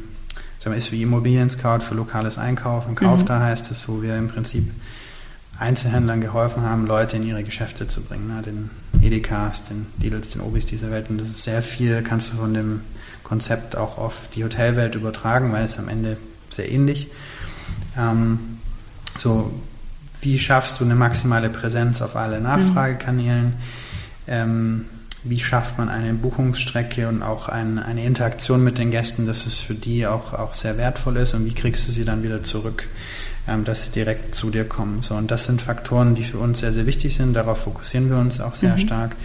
sagen 0.59 0.73
wir, 0.73 0.77
ist 0.77 0.91
wie 0.91 1.01
Immobilien 1.01 1.49
Scout 1.49 1.79
für 1.79 1.95
lokales 1.95 2.37
Einkaufen. 2.37 2.95
Kauf 2.95 3.21
mhm. 3.21 3.25
da 3.25 3.41
heißt 3.41 3.71
es, 3.71 3.87
wo 3.89 4.01
wir 4.01 4.15
im 4.15 4.29
Prinzip 4.29 4.71
Einzelhändlern 5.57 6.21
geholfen 6.21 6.63
haben, 6.63 6.85
Leute 6.87 7.17
in 7.17 7.23
ihre 7.23 7.43
Geschäfte 7.43 7.87
zu 7.87 8.03
bringen. 8.03 8.27
Ne? 8.27 8.41
Den 8.41 8.69
Edekas, 9.01 9.65
den 9.65 9.87
Lidls, 9.99 10.29
den 10.29 10.41
Obis 10.41 10.65
dieser 10.65 10.91
Welt. 10.91 11.09
Und 11.09 11.19
das 11.19 11.27
ist 11.27 11.43
sehr 11.43 11.61
viel, 11.61 12.01
kannst 12.03 12.31
du 12.31 12.37
von 12.37 12.53
dem 12.53 12.81
Konzept 13.23 13.75
auch 13.75 13.97
auf 13.97 14.15
die 14.35 14.43
Hotelwelt 14.43 14.95
übertragen, 14.95 15.51
weil 15.51 15.65
es 15.65 15.79
am 15.79 15.89
Ende 15.89 16.17
sehr 16.49 16.71
ähnlich. 16.71 17.07
Ähm, 17.97 18.39
so, 19.17 19.51
wie 20.21 20.37
schaffst 20.37 20.79
du 20.79 20.85
eine 20.85 20.95
maximale 20.95 21.49
Präsenz 21.49 22.01
auf 22.01 22.15
alle 22.15 22.39
Nachfragekanälen? 22.39 23.45
Mhm. 23.45 23.53
Ähm, 24.27 24.85
wie 25.23 25.39
schafft 25.39 25.77
man 25.77 25.89
eine 25.89 26.13
Buchungsstrecke 26.13 27.07
und 27.07 27.21
auch 27.21 27.47
ein, 27.47 27.77
eine 27.79 28.03
Interaktion 28.05 28.63
mit 28.63 28.77
den 28.77 28.91
Gästen, 28.91 29.27
dass 29.27 29.45
es 29.45 29.59
für 29.59 29.75
die 29.75 30.07
auch, 30.07 30.33
auch 30.33 30.53
sehr 30.53 30.77
wertvoll 30.77 31.17
ist 31.17 31.33
und 31.33 31.45
wie 31.45 31.53
kriegst 31.53 31.87
du 31.87 31.91
sie 31.91 32.05
dann 32.05 32.23
wieder 32.23 32.43
zurück, 32.43 32.87
ähm, 33.47 33.63
dass 33.63 33.83
sie 33.83 33.91
direkt 33.91 34.33
zu 34.33 34.49
dir 34.49 34.65
kommen. 34.65 35.01
So, 35.01 35.15
und 35.15 35.29
das 35.29 35.45
sind 35.45 35.61
Faktoren, 35.61 36.15
die 36.15 36.23
für 36.23 36.39
uns 36.39 36.59
sehr, 36.59 36.73
sehr 36.73 36.85
wichtig 36.85 37.15
sind. 37.15 37.33
Darauf 37.33 37.59
fokussieren 37.59 38.09
wir 38.09 38.17
uns 38.17 38.41
auch 38.41 38.55
sehr 38.55 38.73
mhm. 38.73 38.79
stark. 38.79 39.15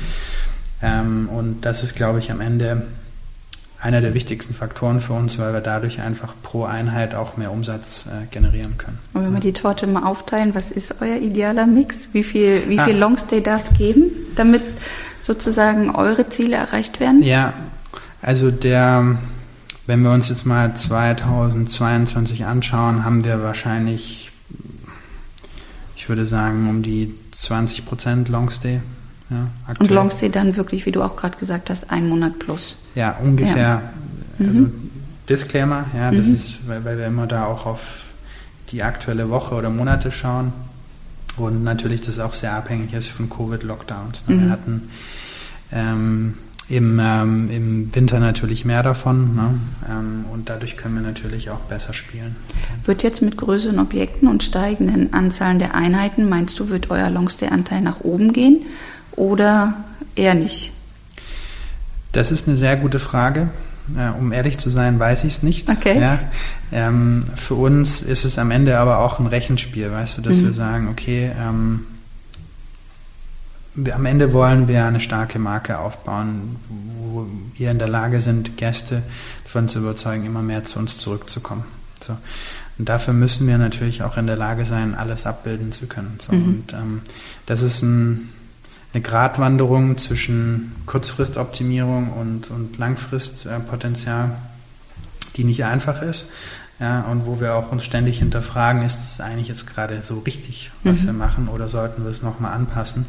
Ähm, 0.83 1.29
und 1.31 1.63
das 1.63 1.83
ist, 1.83 1.95
glaube 1.97 2.19
ich, 2.19 2.31
am 2.31 2.41
Ende 2.41 2.83
einer 3.81 4.01
der 4.01 4.15
wichtigsten 4.15 4.55
Faktoren 4.55 5.01
für 5.01 5.13
uns, 5.13 5.39
weil 5.39 5.53
wir 5.53 5.61
dadurch 5.61 6.01
einfach 6.01 6.35
pro 6.43 6.65
Einheit 6.65 7.15
auch 7.15 7.37
mehr 7.37 7.53
Umsatz 7.53 8.07
äh, 8.07 8.27
generieren 8.31 8.79
können. 8.79 8.99
Und 9.13 9.25
wenn 9.25 9.33
wir 9.33 9.41
die 9.41 9.53
Torte 9.53 9.87
mal 9.87 10.05
aufteilen, 10.05 10.55
was 10.55 10.71
ist 10.71 10.97
euer 11.01 11.17
idealer 11.17 11.67
Mix? 11.67 12.11
Wie 12.13 12.25
viel, 12.25 12.69
wie 12.69 12.79
ah. 12.79 12.85
viel 12.85 12.97
Longstay 12.97 13.43
darf 13.43 13.71
es 13.71 13.79
geben, 13.79 14.11
damit 14.35 14.63
sozusagen 15.27 15.91
eure 15.91 16.29
Ziele 16.29 16.57
erreicht 16.57 17.01
werden? 17.01 17.21
Ja, 17.23 17.53
also 18.23 18.53
der, 18.53 19.19
wenn 19.87 20.03
wir 20.03 20.13
uns 20.13 20.29
jetzt 20.29 20.47
mal 20.47 20.75
2022 20.75 22.45
anschauen, 22.45 23.05
haben 23.05 23.25
wir 23.25 23.43
wahrscheinlich, 23.43 24.31
ich 25.97 26.09
würde 26.09 26.27
sagen, 26.27 26.71
um 26.71 26.83
die 26.83 27.13
20 27.33 27.85
Prozent 27.85 28.29
Longstay. 28.29 28.81
Ja, 29.29 29.49
Und 29.81 29.91
Longstay 29.91 30.31
dann 30.31 30.57
wirklich, 30.57 30.87
wie 30.87 30.93
du 30.93 31.03
auch 31.03 31.17
gerade 31.17 31.37
gesagt 31.37 31.71
hast, 31.71 31.91
ein 31.91 32.09
Monat 32.09 32.39
plus. 32.39 32.77
Ja, 32.95 33.17
ungefähr. 33.21 33.57
Ja. 34.39 34.47
Also 34.47 34.61
mhm. 34.61 34.91
Disclaimer, 35.29 35.87
ja, 35.93 36.13
das 36.13 36.29
mhm. 36.29 36.35
ist, 36.35 36.69
weil, 36.69 36.85
weil 36.85 36.99
wir 36.99 37.07
immer 37.07 37.27
da 37.27 37.47
auch 37.47 37.67
auf 37.67 38.05
die 38.71 38.85
aktuelle 38.85 39.29
Woche 39.29 39.57
oder 39.57 39.71
Monate 39.71 40.13
schauen. 40.13 40.53
Und 41.37 41.65
natürlich 41.65 42.01
das 42.01 42.19
auch 42.19 42.35
sehr 42.35 42.55
abhängig 42.55 42.93
ist 42.95 43.09
von 43.09 43.29
Covid-Lockdowns. 43.29 44.29
Ne? 44.29 44.35
Mhm. 44.35 44.43
Wir 44.43 44.51
hatten 44.51 44.89
ähm, 45.73 46.35
im, 46.69 46.99
ähm, 46.99 47.51
im 47.51 47.95
Winter 47.95 48.19
natürlich 48.19 48.65
mehr 48.65 48.83
davon 48.83 49.37
ne? 49.37 49.55
ähm, 49.89 50.25
und 50.33 50.49
dadurch 50.49 50.77
können 50.77 50.95
wir 50.97 51.03
natürlich 51.03 51.51
auch 51.51 51.61
besser 51.61 51.93
spielen. 51.93 52.37
Wird 52.85 53.03
jetzt 53.03 53.23
mit 53.23 53.37
größeren 53.37 53.79
Objekten 53.79 54.29
und 54.29 54.43
steigenden 54.43 55.13
Anzahlen 55.13 55.59
der 55.59 55.75
Einheiten, 55.75 56.29
meinst 56.29 56.59
du, 56.59 56.69
wird 56.69 56.91
euer 56.91 57.11
Longstay-Anteil 57.11 57.83
nach 57.83 58.01
oben 58.01 58.33
gehen 58.33 58.63
oder 59.13 59.85
eher 60.17 60.35
nicht? 60.35 60.73
Das 62.13 62.33
ist 62.33 62.49
eine 62.49 62.57
sehr 62.57 62.77
gute 62.77 62.99
Frage. 62.99 63.49
Ja, 63.95 64.13
um 64.13 64.33
ehrlich 64.33 64.59
zu 64.59 64.71
sein, 64.71 64.99
weiß 64.99 65.25
ich 65.25 65.35
es 65.35 65.43
nicht. 65.43 65.71
Okay. 65.71 66.01
Ja, 66.01 66.19
ähm, 66.73 67.25
für 67.37 67.55
uns 67.55 68.03
ist 68.03 68.25
es 68.25 68.39
am 68.39 68.51
Ende 68.51 68.79
aber 68.79 68.99
auch 68.99 69.21
ein 69.21 69.27
Rechenspiel, 69.27 69.93
weißt 69.93 70.19
du, 70.19 70.23
dass 70.23 70.39
mhm. 70.39 70.45
wir 70.47 70.53
sagen, 70.53 70.89
okay, 70.89 71.31
ähm, 71.39 71.87
wir, 73.77 73.95
am 73.95 74.07
Ende 74.07 74.33
wollen 74.33 74.69
wir 74.69 74.85
eine 74.85 75.01
starke 75.01 75.39
Marke 75.39 75.79
aufbauen, 75.79 76.57
wo 76.69 77.27
wir 77.55 77.71
in 77.71 77.79
der 77.79 77.89
Lage 77.89 78.21
sind, 78.21 78.57
Gäste 78.57 79.03
davon 79.45 79.69
zu 79.69 79.79
überzeugen, 79.79 80.25
immer 80.25 80.43
mehr 80.43 80.65
zu 80.65 80.79
uns 80.79 80.99
zurückzukommen. 80.99 81.65
So. 82.01 82.17
Und 82.79 82.89
dafür 82.89 83.15
müssen 83.15 83.47
wir 83.47 83.59
natürlich 83.59 84.03
auch 84.03 84.17
in 84.17 84.27
der 84.27 84.37
Lage 84.37 84.65
sein, 84.65 84.95
alles 84.95 85.27
abbilden 85.27 85.73
zu 85.73 85.87
können. 85.87 86.19
So. 86.21 86.33
Mhm. 86.33 86.45
Und 86.45 86.73
ähm, 86.73 87.01
das 87.47 87.63
ist 87.63 87.83
ein 87.83 88.31
eine 88.97 89.03
Gratwanderung 89.03 89.99
zwischen 89.99 90.73
Kurzfristoptimierung 90.87 92.13
und, 92.13 92.51
und 92.51 92.79
Langfristpotenzial, 92.79 94.31
die 95.37 95.45
nicht 95.45 95.65
einfach 95.67 96.01
ist. 96.01 96.31
Ja, 96.81 97.03
und 97.03 97.27
wo 97.27 97.39
wir 97.39 97.57
auch 97.57 97.73
uns 97.73 97.85
ständig 97.85 98.21
hinterfragen, 98.21 98.81
ist 98.83 99.05
es 99.05 99.21
eigentlich 99.21 99.49
jetzt 99.49 99.67
gerade 99.67 100.03
so 100.03 100.21
richtig, 100.21 100.71
was 100.83 101.03
mhm. 101.03 101.07
wir 101.07 101.13
machen, 101.13 101.49
oder 101.49 101.69
sollten 101.69 102.05
wir 102.05 102.11
es 102.11 102.23
nochmal 102.23 102.55
anpassen? 102.55 103.05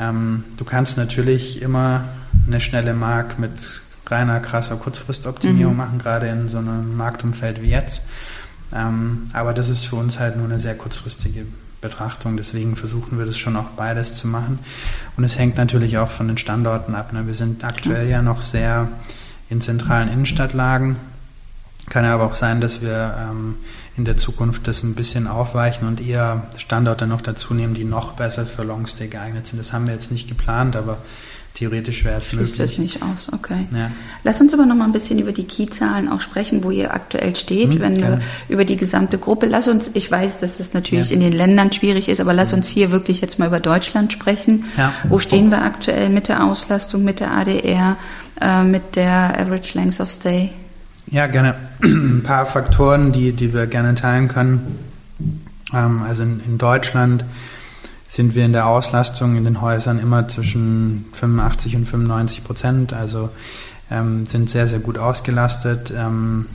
Ähm, 0.00 0.42
du 0.56 0.64
kannst 0.64 0.96
natürlich 0.96 1.62
immer 1.62 2.04
eine 2.48 2.60
schnelle 2.60 2.92
Mark 2.92 3.38
mit 3.38 3.82
reiner, 4.06 4.40
krasser 4.40 4.76
Kurzfristoptimierung 4.76 5.74
mhm. 5.74 5.78
machen, 5.78 5.98
gerade 6.00 6.26
in 6.26 6.48
so 6.48 6.58
einem 6.58 6.96
Marktumfeld 6.96 7.62
wie 7.62 7.70
jetzt. 7.70 8.08
Ähm, 8.72 9.26
aber 9.32 9.54
das 9.54 9.68
ist 9.68 9.84
für 9.84 9.96
uns 9.96 10.18
halt 10.18 10.36
nur 10.36 10.46
eine 10.46 10.58
sehr 10.58 10.76
kurzfristige 10.76 11.46
Betrachtung. 11.80 12.36
Deswegen 12.36 12.76
versuchen 12.76 13.18
wir 13.18 13.26
das 13.26 13.38
schon 13.38 13.56
auch 13.56 13.70
beides 13.76 14.14
zu 14.14 14.26
machen. 14.26 14.58
Und 15.16 15.24
es 15.24 15.38
hängt 15.38 15.56
natürlich 15.56 15.98
auch 15.98 16.10
von 16.10 16.28
den 16.28 16.38
Standorten 16.38 16.94
ab. 16.94 17.12
Ne? 17.12 17.26
Wir 17.26 17.34
sind 17.34 17.64
aktuell 17.64 18.08
ja 18.08 18.22
noch 18.22 18.42
sehr 18.42 18.88
in 19.50 19.60
zentralen 19.60 20.08
Innenstadtlagen. 20.08 20.96
Kann 21.88 22.04
ja 22.04 22.14
aber 22.14 22.24
auch 22.24 22.34
sein, 22.34 22.60
dass 22.60 22.82
wir 22.82 23.16
ähm, 23.18 23.56
in 23.96 24.04
der 24.04 24.16
Zukunft 24.16 24.68
das 24.68 24.82
ein 24.82 24.94
bisschen 24.94 25.26
aufweichen 25.26 25.88
und 25.88 26.00
eher 26.00 26.42
Standorte 26.56 27.06
noch 27.06 27.22
dazu 27.22 27.54
nehmen, 27.54 27.74
die 27.74 27.84
noch 27.84 28.12
besser 28.12 28.44
für 28.44 28.62
Longstay 28.62 29.08
geeignet 29.08 29.46
sind. 29.46 29.58
Das 29.58 29.72
haben 29.72 29.86
wir 29.86 29.94
jetzt 29.94 30.12
nicht 30.12 30.28
geplant, 30.28 30.76
aber 30.76 30.98
theoretisch 31.58 32.04
wäre 32.04 32.18
es 32.18 32.32
möglich. 32.32 32.54
Schließt 32.54 32.60
das 32.60 32.78
nicht 32.78 33.02
aus, 33.02 33.28
okay. 33.32 33.66
Ja. 33.74 33.90
Lass 34.22 34.40
uns 34.40 34.54
aber 34.54 34.64
noch 34.64 34.76
mal 34.76 34.84
ein 34.84 34.92
bisschen 34.92 35.18
über 35.18 35.32
die 35.32 35.42
Key-Zahlen 35.42 36.08
auch 36.08 36.20
sprechen, 36.20 36.62
wo 36.62 36.70
ihr 36.70 36.94
aktuell 36.94 37.34
steht, 37.34 37.74
hm, 37.74 37.80
wenn 37.80 37.98
gerne. 37.98 38.20
wir 38.46 38.54
über 38.54 38.64
die 38.64 38.76
gesamte 38.76 39.18
Gruppe, 39.18 39.46
lass 39.46 39.66
uns, 39.66 39.90
ich 39.94 40.08
weiß, 40.08 40.38
dass 40.38 40.58
das 40.58 40.72
natürlich 40.72 41.10
ja. 41.10 41.14
in 41.14 41.20
den 41.20 41.32
Ländern 41.32 41.72
schwierig 41.72 42.08
ist, 42.08 42.20
aber 42.20 42.32
lass 42.32 42.52
uns 42.52 42.68
hier 42.68 42.92
wirklich 42.92 43.20
jetzt 43.20 43.40
mal 43.40 43.46
über 43.46 43.58
Deutschland 43.58 44.12
sprechen. 44.12 44.66
Ja. 44.76 44.94
Wo 45.08 45.18
stehen 45.18 45.50
wir 45.50 45.62
aktuell 45.62 46.10
mit 46.10 46.28
der 46.28 46.44
Auslastung, 46.44 47.02
mit 47.02 47.18
der 47.18 47.32
ADR, 47.32 47.96
äh, 48.40 48.62
mit 48.62 48.94
der 48.94 49.40
Average 49.40 49.76
Length 49.76 50.00
of 50.00 50.10
Stay? 50.10 50.50
Ja, 51.10 51.26
gerne. 51.26 51.56
Ein 51.82 52.22
paar 52.22 52.46
Faktoren, 52.46 53.10
die, 53.10 53.32
die 53.32 53.52
wir 53.52 53.66
gerne 53.66 53.96
teilen 53.96 54.28
können. 54.28 54.78
Ähm, 55.74 56.02
also 56.06 56.22
in, 56.22 56.40
in 56.46 56.56
Deutschland 56.56 57.24
sind 58.08 58.34
wir 58.34 58.44
in 58.44 58.52
der 58.52 58.66
Auslastung 58.66 59.36
in 59.36 59.44
den 59.44 59.60
Häusern 59.60 60.00
immer 60.00 60.26
zwischen 60.28 61.04
85 61.12 61.76
und 61.76 61.84
95 61.84 62.42
Prozent. 62.42 62.92
Also 62.94 63.28
ähm, 63.90 64.26
sind 64.26 64.50
sehr, 64.50 64.66
sehr 64.66 64.80
gut 64.80 64.98
ausgelastet. 64.98 65.92
Ähm, 65.96 66.46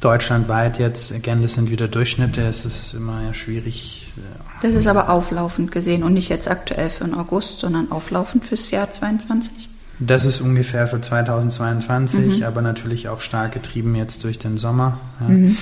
deutschlandweit 0.00 0.78
jetzt, 0.78 1.12
again, 1.12 1.42
das 1.42 1.54
sind 1.54 1.70
wieder 1.70 1.86
Durchschnitte, 1.86 2.42
es 2.42 2.64
ist 2.64 2.94
immer 2.94 3.22
ja 3.24 3.34
schwierig. 3.34 4.12
Äh, 4.16 4.66
das 4.66 4.74
ist 4.74 4.88
aber 4.88 5.08
auflaufend 5.08 5.70
gesehen 5.70 6.02
und 6.02 6.12
nicht 6.12 6.28
jetzt 6.28 6.48
aktuell 6.48 6.90
für 6.90 7.04
den 7.04 7.14
August, 7.14 7.60
sondern 7.60 7.90
auflaufend 7.92 8.44
fürs 8.44 8.70
Jahr 8.70 8.90
2022? 8.90 9.68
Das 10.00 10.24
ist 10.24 10.40
ungefähr 10.40 10.88
für 10.88 11.00
2022, 11.00 12.38
mhm. 12.38 12.44
aber 12.44 12.62
natürlich 12.62 13.08
auch 13.08 13.20
stark 13.20 13.52
getrieben 13.52 13.94
jetzt 13.94 14.24
durch 14.24 14.38
den 14.38 14.58
Sommer. 14.58 14.98
Ja. 15.20 15.28
Mhm. 15.28 15.56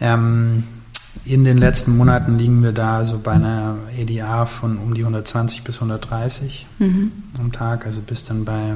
Ähm, 0.00 0.64
in 1.24 1.44
den 1.44 1.58
letzten 1.58 1.96
Monaten 1.96 2.38
liegen 2.38 2.62
wir 2.62 2.72
da 2.72 3.04
so 3.04 3.18
bei 3.18 3.32
einer 3.32 3.76
EDA 3.96 4.46
von 4.46 4.78
um 4.78 4.94
die 4.94 5.02
120 5.02 5.62
bis 5.62 5.76
130 5.76 6.66
mhm. 6.78 7.12
am 7.38 7.52
Tag, 7.52 7.86
also 7.86 8.00
bis 8.00 8.24
dann 8.24 8.44
bei 8.44 8.74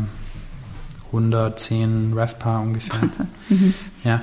110 1.06 2.12
RevPAR 2.14 2.62
ungefähr. 2.62 3.00
Mhm. 3.50 3.72
Ja, 4.04 4.20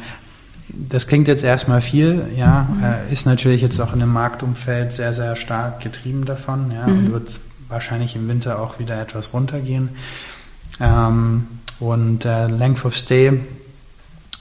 das 0.70 1.08
klingt 1.08 1.28
jetzt 1.28 1.44
erstmal 1.44 1.82
viel, 1.82 2.28
ja, 2.36 2.70
mhm. 2.70 2.84
äh, 2.84 3.12
ist 3.12 3.26
natürlich 3.26 3.64
jetzt 3.64 3.80
auch 3.80 3.92
in 3.92 4.00
dem 4.00 4.14
Marktumfeld 4.14 4.94
sehr, 4.94 5.14
sehr 5.14 5.36
stark 5.36 5.80
getrieben 5.80 6.26
davon, 6.26 6.70
ja, 6.70 6.86
mhm. 6.86 6.98
und 6.98 7.12
wird 7.12 7.40
wahrscheinlich 7.70 8.16
im 8.16 8.28
Winter 8.28 8.60
auch 8.60 8.78
wieder 8.78 9.02
etwas 9.02 9.34
runtergehen. 9.34 9.90
Ähm, 10.80 11.48
und 11.80 12.24
äh, 12.26 12.46
Length 12.46 12.86
of 12.86 12.96
Stay 12.96 13.40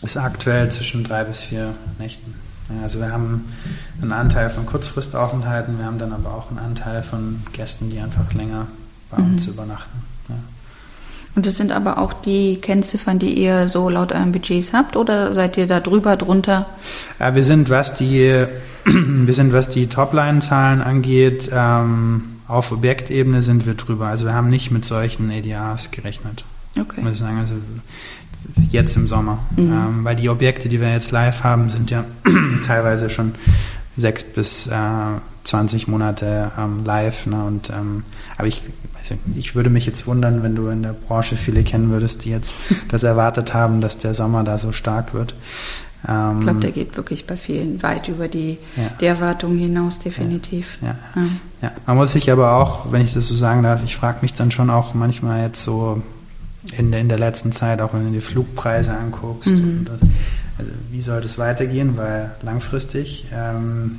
ist 0.03 0.19
aktuell 0.19 0.71
zwischen 0.71 1.03
drei 1.03 1.25
bis 1.25 1.41
vier 1.41 1.75
Nächten. 1.99 2.35
Also 2.83 3.01
wir 3.01 3.13
haben 3.13 3.53
einen 4.01 4.13
Anteil 4.13 4.51
von 4.51 4.67
Kurzfristaufenthalten, 4.67 5.79
wir 5.79 5.87
haben 5.87 5.99
dann 5.99 6.13
aber 6.13 6.31
auch 6.31 6.51
einen 6.51 6.59
Anteil 6.59 7.03
von 7.03 7.43
Gästen, 7.53 7.91
die 7.91 7.99
einfach 7.99 8.33
länger 8.33 8.67
bei 9.11 9.23
mhm. 9.23 9.35
uns 9.35 9.47
übernachten. 9.47 10.03
Ja. 10.29 10.37
Und 11.37 11.47
das 11.47 11.57
sind 11.57 11.73
aber 11.73 11.99
auch 11.99 12.13
die 12.13 12.57
Kennziffern, 12.57 13.19
die 13.19 13.35
ihr 13.35 13.69
so 13.69 13.89
laut 13.89 14.13
euren 14.13 14.33
Budgets 14.33 14.73
habt 14.73 14.97
oder 14.97 15.33
seid 15.33 15.57
ihr 15.57 15.67
da 15.67 15.81
drüber, 15.81 16.17
drunter? 16.17 16.67
Ja, 17.19 17.35
wir 17.35 17.43
sind, 17.43 17.71
was 17.71 17.97
die, 17.97 18.47
wir 18.85 19.35
sind, 19.35 19.53
was 19.53 19.69
die 19.69 19.89
Topline-Zahlen 19.89 20.81
angeht, 20.81 21.51
ähm, 21.53 22.23
auf 22.47 22.73
Objektebene 22.73 23.43
sind 23.43 23.67
wir 23.67 23.75
drüber. 23.75 24.07
Also 24.07 24.27
wir 24.27 24.35
haben 24.35 24.49
nicht 24.49 24.71
mit 24.71 24.85
solchen 24.85 25.31
ADRs 25.31 25.91
gerechnet. 25.91 26.45
Okay. 26.79 27.01
Muss 27.01 27.13
ich 27.13 27.19
sagen, 27.19 27.39
also 27.39 27.55
jetzt 28.71 28.97
im 28.97 29.07
Sommer. 29.07 29.39
Mhm. 29.57 29.73
Ähm, 29.73 30.05
weil 30.05 30.17
die 30.17 30.29
Objekte, 30.29 30.69
die 30.69 30.81
wir 30.81 30.91
jetzt 30.93 31.11
live 31.11 31.45
haben, 31.45 31.71
sind 31.71 31.91
ja 31.91 32.05
teilweise 32.67 33.11
schon 33.11 33.35
sechs 33.97 34.23
bis 34.23 34.67
äh, 34.67 34.73
20 35.45 35.89
Monate 35.89 36.53
ähm, 36.59 36.85
live. 36.85 37.27
Ne? 37.27 37.45
Und, 37.45 37.71
ähm, 37.71 38.05
aber 38.37 38.49
ich, 38.49 38.63
also 38.99 39.15
ich 39.37 39.55
würde 39.55 39.71
mich 39.71 39.87
jetzt 39.87 40.07
wundern, 40.07 40.43
wenn 40.43 40.55
du 40.55 40.69
in 40.69 40.83
der 40.83 40.95
Branche 40.95 41.37
viele 41.37 41.63
kennen 41.63 41.91
würdest, 41.91 42.25
die 42.25 42.31
jetzt 42.31 42.55
das 42.89 43.03
erwartet 43.03 43.55
haben, 43.55 43.81
dass 43.81 43.99
der 43.99 44.15
Sommer 44.15 44.43
da 44.45 44.59
so 44.59 44.73
stark 44.73 45.15
wird. 45.15 45.35
Ähm, 46.09 46.39
ich 46.39 46.43
glaube, 46.43 46.61
der 46.61 46.73
geht 46.73 46.97
wirklich 46.97 47.27
bei 47.27 47.37
vielen 47.37 47.83
weit 47.83 48.09
über 48.09 48.29
die, 48.29 48.59
ja. 48.77 48.91
die 49.01 49.07
Erwartungen 49.07 49.59
hinaus, 49.59 49.99
definitiv. 49.99 50.79
Ja, 50.83 50.97
ja. 51.15 51.23
ja, 51.63 51.73
man 51.87 51.97
muss 51.97 52.13
sich 52.13 52.31
aber 52.31 52.57
auch, 52.57 52.93
wenn 52.93 53.03
ich 53.03 53.15
das 53.15 53.29
so 53.29 53.35
sagen 53.35 53.63
darf, 53.63 53.85
ich 53.85 53.97
frage 53.97 54.19
mich 54.23 54.35
dann 54.35 54.51
schon 54.51 54.71
auch 54.71 54.95
manchmal 54.95 55.43
jetzt 55.43 55.63
so 55.63 56.03
in 56.77 56.91
der, 56.91 57.01
in 57.01 57.09
der 57.09 57.19
letzten 57.19 57.53
Zeit, 57.53 57.81
auch 57.81 57.93
wenn 57.95 58.07
du 58.07 58.13
die 58.13 58.21
Flugpreise 58.21 58.93
anguckst, 58.95 59.51
mhm. 59.51 59.85
das, 59.85 60.01
also 60.59 60.71
wie 60.91 61.01
soll 61.01 61.21
das 61.21 61.39
weitergehen, 61.39 61.97
weil 61.97 62.31
langfristig 62.43 63.27
ähm, 63.33 63.99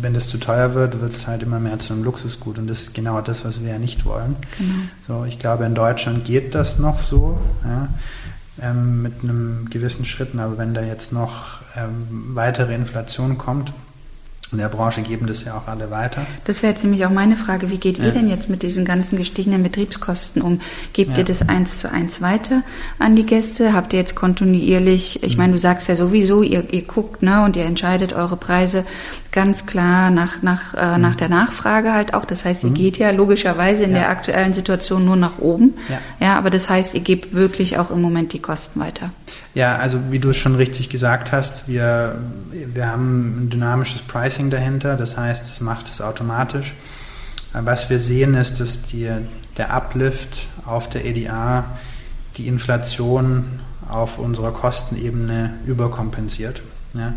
wenn 0.00 0.14
das 0.14 0.28
zu 0.28 0.38
teuer 0.38 0.74
wird, 0.74 1.00
wird 1.00 1.12
es 1.12 1.26
halt 1.26 1.42
immer 1.42 1.58
mehr 1.58 1.78
zu 1.78 1.92
einem 1.92 2.04
Luxusgut. 2.04 2.58
Und 2.58 2.66
das 2.66 2.82
ist 2.82 2.94
genau 2.94 3.20
das, 3.20 3.44
was 3.44 3.62
wir 3.62 3.70
ja 3.70 3.78
nicht 3.78 4.04
wollen. 4.04 4.36
Genau. 4.58 5.20
So, 5.20 5.24
ich 5.24 5.38
glaube, 5.38 5.64
in 5.64 5.74
Deutschland 5.74 6.24
geht 6.24 6.54
das 6.54 6.78
noch 6.78 7.00
so, 7.00 7.40
ja, 7.64 7.88
ähm, 8.60 9.02
mit 9.02 9.22
einem 9.22 9.68
gewissen 9.70 10.04
Schritten. 10.04 10.38
Aber 10.38 10.58
wenn 10.58 10.74
da 10.74 10.82
jetzt 10.82 11.12
noch 11.12 11.60
ähm, 11.76 12.34
weitere 12.34 12.74
Inflation 12.74 13.38
kommt, 13.38 13.72
in 14.52 14.58
der 14.58 14.68
Branche 14.68 15.02
geben 15.02 15.26
das 15.26 15.44
ja 15.44 15.56
auch 15.56 15.66
alle 15.66 15.90
weiter. 15.90 16.24
Das 16.44 16.62
wäre 16.62 16.72
jetzt 16.72 16.84
nämlich 16.84 17.04
auch 17.04 17.10
meine 17.10 17.36
Frage. 17.36 17.68
Wie 17.70 17.78
geht 17.78 17.98
ja. 17.98 18.04
ihr 18.04 18.12
denn 18.12 18.28
jetzt 18.28 18.48
mit 18.48 18.62
diesen 18.62 18.84
ganzen 18.84 19.18
gestiegenen 19.18 19.62
Betriebskosten 19.64 20.40
um? 20.40 20.60
Gebt 20.92 21.12
ja. 21.12 21.18
ihr 21.18 21.24
das 21.24 21.48
eins 21.48 21.78
zu 21.78 21.90
eins 21.90 22.22
weiter 22.22 22.62
an 23.00 23.16
die 23.16 23.26
Gäste? 23.26 23.72
Habt 23.72 23.92
ihr 23.92 23.98
jetzt 23.98 24.14
kontinuierlich, 24.14 25.22
ich 25.24 25.36
mhm. 25.36 25.42
meine, 25.42 25.52
du 25.54 25.58
sagst 25.58 25.88
ja 25.88 25.96
sowieso, 25.96 26.42
ihr, 26.42 26.72
ihr 26.72 26.82
guckt 26.82 27.22
ne, 27.22 27.44
und 27.44 27.56
ihr 27.56 27.64
entscheidet 27.64 28.12
eure 28.12 28.36
Preise 28.36 28.84
ganz 29.32 29.66
klar 29.66 30.10
nach, 30.10 30.42
nach, 30.42 30.74
äh, 30.74 30.94
mhm. 30.94 31.02
nach 31.02 31.16
der 31.16 31.28
Nachfrage 31.28 31.92
halt 31.92 32.14
auch. 32.14 32.24
Das 32.24 32.44
heißt, 32.44 32.62
ihr 32.62 32.70
mhm. 32.70 32.74
geht 32.74 32.98
ja 32.98 33.10
logischerweise 33.10 33.84
in 33.84 33.90
ja. 33.90 33.98
der 33.98 34.10
aktuellen 34.10 34.52
Situation 34.52 35.04
nur 35.04 35.16
nach 35.16 35.38
oben. 35.38 35.74
Ja. 35.88 35.98
ja, 36.20 36.38
aber 36.38 36.50
das 36.50 36.70
heißt, 36.70 36.94
ihr 36.94 37.00
gebt 37.00 37.34
wirklich 37.34 37.78
auch 37.78 37.90
im 37.90 38.00
Moment 38.00 38.32
die 38.32 38.40
Kosten 38.40 38.78
weiter. 38.78 39.10
Ja, 39.56 39.76
also 39.76 40.12
wie 40.12 40.18
du 40.18 40.28
es 40.28 40.36
schon 40.36 40.54
richtig 40.54 40.90
gesagt 40.90 41.32
hast, 41.32 41.66
wir, 41.66 42.16
wir 42.50 42.88
haben 42.88 43.44
ein 43.44 43.48
dynamisches 43.48 44.02
Pricing 44.02 44.50
dahinter. 44.50 44.96
Das 44.96 45.16
heißt, 45.16 45.50
es 45.50 45.62
macht 45.62 45.88
es 45.88 46.02
automatisch. 46.02 46.74
Was 47.54 47.88
wir 47.88 47.98
sehen, 47.98 48.34
ist, 48.34 48.60
dass 48.60 48.82
die, 48.82 49.10
der 49.56 49.72
Uplift 49.72 50.46
auf 50.66 50.90
der 50.90 51.06
EDA 51.06 51.64
die 52.36 52.48
Inflation 52.48 53.60
auf 53.88 54.18
unserer 54.18 54.52
Kostenebene 54.52 55.54
überkompensiert. 55.64 56.60
Ja. 56.92 57.14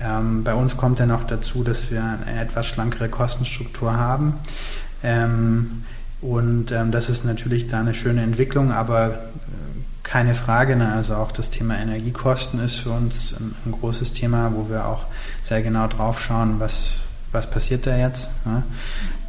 Ähm, 0.00 0.42
bei 0.42 0.54
uns 0.54 0.76
kommt 0.76 0.98
ja 0.98 1.06
noch 1.06 1.22
dazu, 1.22 1.62
dass 1.62 1.92
wir 1.92 2.02
eine 2.02 2.40
etwas 2.40 2.66
schlankere 2.66 3.08
Kostenstruktur 3.08 3.96
haben. 3.96 4.34
Ähm, 5.04 5.84
und 6.20 6.72
ähm, 6.72 6.90
das 6.90 7.08
ist 7.10 7.24
natürlich 7.24 7.68
da 7.68 7.78
eine 7.78 7.94
schöne 7.94 8.22
Entwicklung, 8.22 8.72
aber 8.72 9.08
äh, 9.08 9.14
keine 10.06 10.34
Frage. 10.34 10.76
Ne? 10.76 10.92
Also 10.92 11.16
auch 11.16 11.32
das 11.32 11.50
Thema 11.50 11.78
Energiekosten 11.78 12.60
ist 12.60 12.76
für 12.76 12.90
uns 12.90 13.34
ein, 13.38 13.54
ein, 13.66 13.72
großes 13.72 14.12
Thema, 14.12 14.52
wo 14.54 14.70
wir 14.70 14.86
auch 14.86 15.04
sehr 15.42 15.62
genau 15.62 15.88
drauf 15.88 16.20
schauen, 16.20 16.60
was, 16.60 17.00
was 17.32 17.50
passiert 17.50 17.86
da 17.86 17.96
jetzt. 17.96 18.46
Ne? 18.46 18.62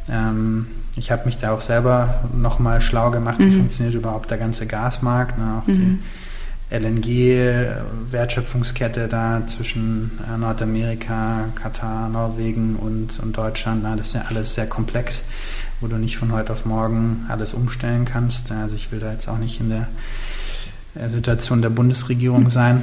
Ähm, 0.08 0.68
ich 0.96 1.10
habe 1.10 1.26
mich 1.26 1.36
da 1.36 1.52
auch 1.52 1.60
selber 1.60 2.20
nochmal 2.32 2.80
schlau 2.80 3.10
gemacht, 3.10 3.40
mhm. 3.40 3.46
wie 3.46 3.56
funktioniert 3.56 3.96
überhaupt 3.96 4.30
der 4.30 4.38
ganze 4.38 4.66
Gasmarkt. 4.66 5.36
Ne? 5.36 5.60
Auch 5.60 5.66
mhm. 5.66 5.74
die, 5.74 5.98
LNG-Wertschöpfungskette 6.70 9.08
da 9.08 9.42
zwischen 9.46 10.18
äh, 10.28 10.36
Nordamerika, 10.36 11.46
Katar, 11.54 12.10
Norwegen 12.10 12.76
und, 12.76 13.18
und 13.20 13.34
Deutschland. 13.36 13.84
Das 13.84 14.08
ist 14.08 14.14
ja 14.14 14.24
alles 14.28 14.54
sehr 14.54 14.66
komplex, 14.66 15.24
wo 15.80 15.86
du 15.86 15.96
nicht 15.96 16.18
von 16.18 16.32
heute 16.32 16.52
auf 16.52 16.66
morgen 16.66 17.24
alles 17.28 17.54
umstellen 17.54 18.04
kannst. 18.04 18.52
Also 18.52 18.76
ich 18.76 18.92
will 18.92 19.00
da 19.00 19.12
jetzt 19.12 19.28
auch 19.28 19.38
nicht 19.38 19.60
in 19.60 19.70
der 19.70 19.88
Situation 21.08 21.62
der 21.62 21.70
Bundesregierung 21.70 22.50
sein. 22.50 22.82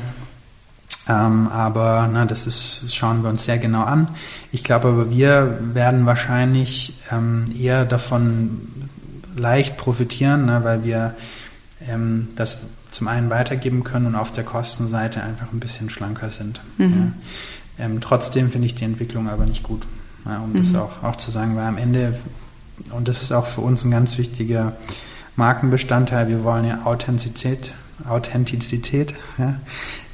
Ähm, 1.08 1.48
aber 1.50 2.10
na, 2.12 2.26
das, 2.26 2.48
ist, 2.48 2.82
das 2.84 2.96
schauen 2.96 3.22
wir 3.22 3.30
uns 3.30 3.46
sehr 3.46 3.60
genau 3.60 3.84
an. 3.84 4.08
Ich 4.52 4.64
glaube 4.64 4.88
aber, 4.88 5.12
wir 5.12 5.60
werden 5.74 6.06
wahrscheinlich 6.06 7.00
ähm, 7.12 7.46
eher 7.60 7.86
davon 7.86 8.62
leicht 9.36 9.78
profitieren, 9.78 10.46
ne, 10.46 10.64
weil 10.64 10.84
wir 10.84 11.14
ähm, 11.88 12.30
das 12.36 12.62
zum 12.92 13.08
einen 13.08 13.30
weitergeben 13.30 13.84
können 13.84 14.08
und 14.08 14.16
auf 14.16 14.32
der 14.32 14.46
Kostenseite 14.46 15.22
einfach 15.22 15.52
ein 15.52 15.60
bisschen 15.60 15.90
schlanker 15.90 16.30
sind. 16.30 16.62
Mhm. 16.78 17.14
Ja. 17.78 17.86
Ähm, 17.86 18.02
trotzdem 18.02 18.50
finde 18.50 18.68
ich 18.68 18.76
die 18.76 18.86
Entwicklung 18.86 19.30
aber 19.30 19.46
nicht 19.46 19.64
gut, 19.64 19.86
ja, 20.26 20.40
um 20.40 20.54
mhm. 20.54 20.64
das 20.64 20.76
auch, 20.76 21.04
auch 21.04 21.18
zu 21.18 21.30
sagen, 21.30 21.56
weil 21.56 21.66
am 21.66 21.78
Ende, 21.78 22.18
und 22.92 23.08
das 23.08 23.22
ist 23.22 23.34
auch 23.34 23.48
für 23.48 23.62
uns 23.62 23.84
ein 23.84 23.92
ganz 23.92 24.18
wichtiger 24.18 24.74
Markenbestandteil, 25.36 26.30
wir 26.30 26.44
wollen 26.44 26.66
ja 26.66 26.86
Authentizität, 26.86 27.72
Authentizität 28.08 29.14
ja, 29.38 29.56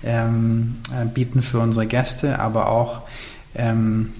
ähm, 0.03 0.77
äh, 0.93 1.05
bieten 1.05 1.41
für 1.41 1.59
unsere 1.59 1.87
Gäste, 1.87 2.39
aber 2.39 2.69
auch 2.69 3.01
ähm, 3.55 4.13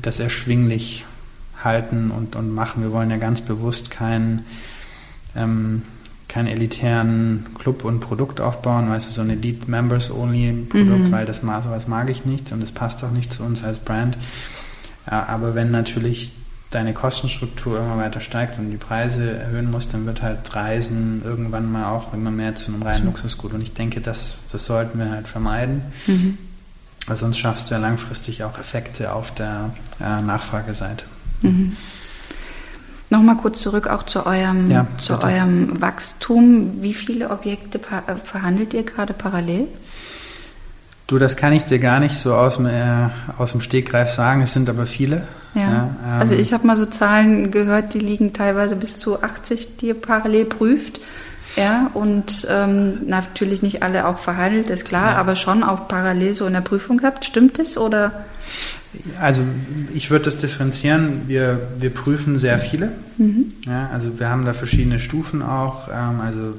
das 0.00 0.20
erschwinglich 0.20 1.04
halten 1.62 2.10
und, 2.10 2.36
und 2.36 2.54
machen. 2.54 2.82
Wir 2.82 2.92
wollen 2.92 3.10
ja 3.10 3.16
ganz 3.16 3.40
bewusst 3.40 3.90
keinen 3.90 4.44
ähm, 5.36 5.82
keinen 6.28 6.48
elitären 6.48 7.46
Club 7.56 7.84
und 7.84 8.00
Produkt 8.00 8.40
aufbauen, 8.40 8.90
weißt 8.90 9.06
du, 9.06 9.12
so 9.12 9.20
ein 9.22 9.30
Elite 9.30 9.70
Members 9.70 10.10
Only 10.10 10.66
Produkt, 10.68 11.08
mhm. 11.08 11.12
weil 11.12 11.26
das 11.26 11.42
sowas 11.42 11.86
mag 11.86 12.10
ich 12.10 12.24
nicht 12.24 12.50
und 12.50 12.60
das 12.60 12.72
passt 12.72 13.04
auch 13.04 13.12
nicht 13.12 13.32
zu 13.32 13.44
uns 13.44 13.62
als 13.62 13.78
Brand. 13.78 14.18
Ja, 15.08 15.28
aber 15.28 15.54
wenn 15.54 15.70
natürlich 15.70 16.32
deine 16.74 16.92
Kostenstruktur 16.92 17.78
immer 17.78 17.98
weiter 17.98 18.20
steigt 18.20 18.58
und 18.58 18.70
die 18.70 18.76
Preise 18.76 19.38
erhöhen 19.38 19.70
muss, 19.70 19.88
dann 19.88 20.06
wird 20.06 20.22
halt 20.22 20.54
Reisen 20.54 21.22
irgendwann 21.24 21.70
mal 21.70 21.86
auch 21.86 22.12
immer 22.12 22.30
mehr 22.30 22.56
zu 22.56 22.72
einem 22.72 22.82
reinen 22.82 23.06
Luxusgut. 23.06 23.52
Und 23.52 23.60
ich 23.60 23.72
denke, 23.74 24.00
das, 24.00 24.44
das 24.50 24.64
sollten 24.64 24.98
wir 24.98 25.10
halt 25.10 25.28
vermeiden. 25.28 25.82
Mhm. 26.06 26.38
Weil 27.06 27.16
sonst 27.16 27.38
schaffst 27.38 27.70
du 27.70 27.74
ja 27.74 27.80
langfristig 27.80 28.44
auch 28.44 28.58
Effekte 28.58 29.12
auf 29.12 29.32
der 29.32 29.70
äh, 30.00 30.22
Nachfrageseite. 30.22 31.04
Mhm. 31.42 31.76
Nochmal 33.10 33.36
kurz 33.36 33.60
zurück 33.60 33.86
auch 33.86 34.02
zu 34.04 34.26
eurem, 34.26 34.66
ja, 34.68 34.86
zu 34.98 35.22
eurem 35.22 35.80
Wachstum. 35.80 36.82
Wie 36.82 36.94
viele 36.94 37.30
Objekte 37.30 37.78
äh, 37.78 38.16
verhandelt 38.16 38.74
ihr 38.74 38.82
gerade 38.82 39.12
parallel? 39.12 39.68
Du, 41.06 41.18
das 41.18 41.36
kann 41.36 41.52
ich 41.52 41.64
dir 41.64 41.78
gar 41.78 42.00
nicht 42.00 42.16
so 42.16 42.34
aus 42.34 42.56
dem, 42.56 42.66
äh, 42.66 43.08
aus 43.36 43.52
dem 43.52 43.60
Stegreif 43.60 44.12
sagen. 44.12 44.40
Es 44.40 44.54
sind 44.54 44.70
aber 44.70 44.86
viele. 44.86 45.22
Ja. 45.54 45.60
ja 45.60 45.90
ähm, 46.04 46.20
also 46.20 46.34
ich 46.34 46.52
habe 46.52 46.66
mal 46.66 46.76
so 46.76 46.86
Zahlen 46.86 47.50
gehört, 47.50 47.94
die 47.94 47.98
liegen 47.98 48.32
teilweise 48.32 48.76
bis 48.76 48.98
zu 48.98 49.22
80, 49.22 49.76
die 49.76 49.88
ihr 49.88 50.00
parallel 50.00 50.46
prüft. 50.46 51.00
Ja, 51.56 51.90
und 51.94 52.48
ähm, 52.50 53.06
natürlich 53.06 53.62
nicht 53.62 53.84
alle 53.84 54.08
auch 54.08 54.18
verhandelt, 54.18 54.70
ist 54.70 54.86
klar, 54.86 55.12
ja. 55.12 55.16
aber 55.18 55.36
schon 55.36 55.62
auch 55.62 55.86
parallel 55.86 56.34
so 56.34 56.46
in 56.46 56.52
der 56.52 56.62
Prüfung 56.62 56.96
gehabt. 56.96 57.24
Stimmt 57.24 57.60
das 57.60 57.78
oder? 57.78 58.24
Also 59.20 59.42
ich 59.92 60.10
würde 60.10 60.24
das 60.24 60.38
differenzieren. 60.38 61.22
Wir, 61.26 61.60
wir 61.78 61.90
prüfen 61.90 62.38
sehr 62.38 62.58
viele. 62.58 62.90
Mhm. 63.18 63.46
Ja, 63.66 63.90
also 63.92 64.18
wir 64.18 64.30
haben 64.30 64.44
da 64.44 64.52
verschiedene 64.52 64.98
Stufen 64.98 65.42
auch. 65.42 65.88
Ähm, 65.88 66.20
also 66.20 66.54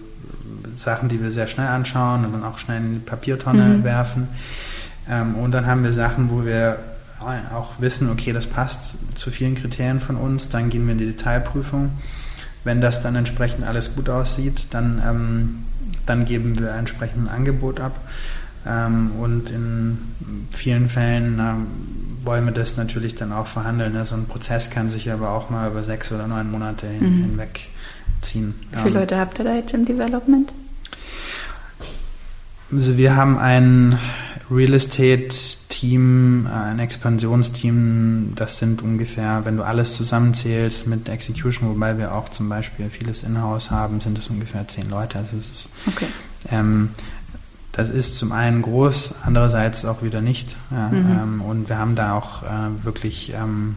Sachen, 0.77 1.09
die 1.09 1.21
wir 1.21 1.31
sehr 1.31 1.47
schnell 1.47 1.67
anschauen 1.67 2.25
und 2.25 2.33
dann 2.33 2.43
auch 2.43 2.57
schnell 2.57 2.77
in 2.77 2.93
die 2.93 2.99
Papiertonne 2.99 3.63
mhm. 3.63 3.83
werfen. 3.83 4.27
Ähm, 5.09 5.35
und 5.35 5.51
dann 5.51 5.65
haben 5.65 5.83
wir 5.83 5.91
Sachen, 5.91 6.29
wo 6.29 6.45
wir 6.45 6.79
auch 7.53 7.79
wissen, 7.79 8.09
okay, 8.11 8.33
das 8.33 8.45
passt 8.45 8.95
zu 9.15 9.31
vielen 9.31 9.55
Kriterien 9.55 9.99
von 9.99 10.15
uns. 10.15 10.49
Dann 10.49 10.69
gehen 10.69 10.85
wir 10.85 10.91
in 10.91 10.99
die 10.99 11.05
Detailprüfung. 11.07 11.91
Wenn 12.63 12.81
das 12.81 13.01
dann 13.01 13.15
entsprechend 13.15 13.65
alles 13.65 13.95
gut 13.95 14.09
aussieht, 14.09 14.67
dann, 14.71 15.01
ähm, 15.05 15.63
dann 16.05 16.25
geben 16.25 16.59
wir 16.59 16.71
entsprechend 16.71 17.27
ein 17.27 17.29
Angebot 17.29 17.79
ab. 17.79 17.99
Ähm, 18.67 19.11
und 19.19 19.51
in 19.51 19.97
vielen 20.51 20.89
Fällen 20.89 21.35
na, 21.37 21.57
wollen 22.23 22.45
wir 22.45 22.51
das 22.51 22.77
natürlich 22.77 23.15
dann 23.15 23.31
auch 23.31 23.47
verhandeln. 23.47 23.93
Ne? 23.93 24.03
So 24.03 24.15
ein 24.15 24.25
Prozess 24.25 24.69
kann 24.69 24.89
sich 24.89 25.11
aber 25.11 25.29
auch 25.29 25.49
mal 25.49 25.69
über 25.69 25.83
sechs 25.83 26.11
oder 26.11 26.27
neun 26.27 26.49
Monate 26.49 26.87
hin, 26.87 27.17
mhm. 27.17 27.23
hinweg 27.23 27.67
ziehen. 28.21 28.55
Wie 28.71 28.77
viele 28.77 28.89
ähm, 28.89 28.95
Leute 28.95 29.17
habt 29.17 29.39
ihr 29.39 29.45
da 29.45 29.55
jetzt 29.55 29.73
im 29.73 29.85
Development? 29.85 30.53
Also 32.71 32.97
wir 32.97 33.15
haben 33.15 33.37
ein 33.37 33.99
Real 34.49 34.73
Estate 34.73 35.29
Team, 35.69 36.47
ein 36.47 36.79
Expansionsteam, 36.79 38.33
das 38.35 38.59
sind 38.59 38.81
ungefähr, 38.81 39.43
wenn 39.43 39.57
du 39.57 39.63
alles 39.63 39.95
zusammenzählst 39.95 40.87
mit 40.87 41.09
Execution, 41.09 41.69
wobei 41.69 41.97
wir 41.97 42.13
auch 42.13 42.29
zum 42.29 42.47
Beispiel 42.47 42.89
vieles 42.89 43.23
in-house 43.23 43.71
haben, 43.71 43.99
sind 43.99 44.17
es 44.17 44.27
ungefähr 44.27 44.67
zehn 44.67 44.89
Leute. 44.89 45.19
Also 45.19 45.35
es 45.35 45.49
ist, 45.49 45.69
okay. 45.85 46.07
ähm, 46.49 46.91
das 47.73 47.89
ist 47.89 48.15
zum 48.15 48.31
einen 48.31 48.61
groß, 48.61 49.15
andererseits 49.25 49.83
auch 49.83 50.01
wieder 50.01 50.21
nicht. 50.21 50.55
Ja, 50.71 50.87
mhm. 50.87 51.19
ähm, 51.21 51.41
und 51.41 51.67
wir 51.67 51.77
haben 51.77 51.95
da 51.95 52.13
auch 52.13 52.43
äh, 52.43 52.83
wirklich 52.83 53.33
ähm, 53.33 53.75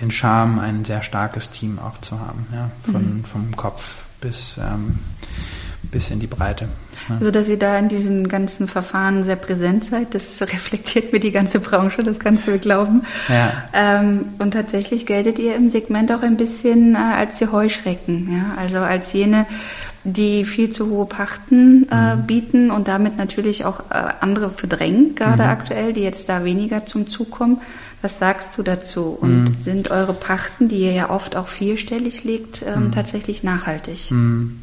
den 0.00 0.10
Charme, 0.10 0.58
ein 0.58 0.84
sehr 0.84 1.02
starkes 1.02 1.50
Team 1.50 1.78
auch 1.78 1.98
zu 2.02 2.20
haben, 2.20 2.46
ja, 2.52 2.70
von, 2.82 3.18
mhm. 3.18 3.24
vom 3.24 3.56
Kopf 3.56 4.02
bis, 4.20 4.58
ähm, 4.58 4.98
bis 5.82 6.10
in 6.10 6.20
die 6.20 6.26
Breite. 6.26 6.68
Ja. 7.08 7.16
Also, 7.16 7.30
dass 7.30 7.48
ihr 7.48 7.58
da 7.58 7.78
in 7.78 7.88
diesen 7.88 8.28
ganzen 8.28 8.68
Verfahren 8.68 9.24
sehr 9.24 9.36
präsent 9.36 9.84
seid, 9.84 10.14
das 10.14 10.40
reflektiert 10.42 11.12
mir 11.12 11.20
die 11.20 11.32
ganze 11.32 11.60
Branche, 11.60 12.02
das 12.02 12.18
kannst 12.18 12.46
du 12.46 12.52
mir 12.52 12.58
glauben. 12.58 13.02
Ja. 13.28 13.52
Ähm, 13.72 14.26
und 14.38 14.52
tatsächlich 14.52 15.06
geltet 15.06 15.38
ihr 15.38 15.54
im 15.54 15.70
Segment 15.70 16.12
auch 16.12 16.22
ein 16.22 16.36
bisschen 16.36 16.94
äh, 16.94 16.98
als 16.98 17.38
die 17.38 17.48
Heuschrecken, 17.48 18.32
ja? 18.32 18.60
also 18.60 18.78
als 18.78 19.12
jene, 19.12 19.46
die 20.04 20.44
viel 20.44 20.70
zu 20.70 20.90
hohe 20.90 21.06
Pachten 21.06 21.88
äh, 21.90 22.16
mhm. 22.16 22.26
bieten 22.26 22.70
und 22.70 22.88
damit 22.88 23.16
natürlich 23.16 23.64
auch 23.64 23.80
äh, 23.90 24.12
andere 24.20 24.50
verdrängen, 24.50 25.14
gerade 25.14 25.44
mhm. 25.44 25.48
aktuell, 25.48 25.92
die 25.92 26.02
jetzt 26.02 26.28
da 26.28 26.44
weniger 26.44 26.86
zum 26.86 27.06
Zug 27.06 27.30
kommen. 27.30 27.60
Was 28.02 28.18
sagst 28.18 28.58
du 28.58 28.62
dazu? 28.62 29.16
Und 29.18 29.44
mhm. 29.44 29.58
sind 29.58 29.90
eure 29.90 30.12
Pachten, 30.12 30.68
die 30.68 30.80
ihr 30.80 30.92
ja 30.92 31.08
oft 31.08 31.36
auch 31.36 31.48
vierstellig 31.48 32.22
legt, 32.22 32.62
ähm, 32.62 32.84
mhm. 32.84 32.92
tatsächlich 32.92 33.42
nachhaltig? 33.42 34.10
Mhm. 34.10 34.60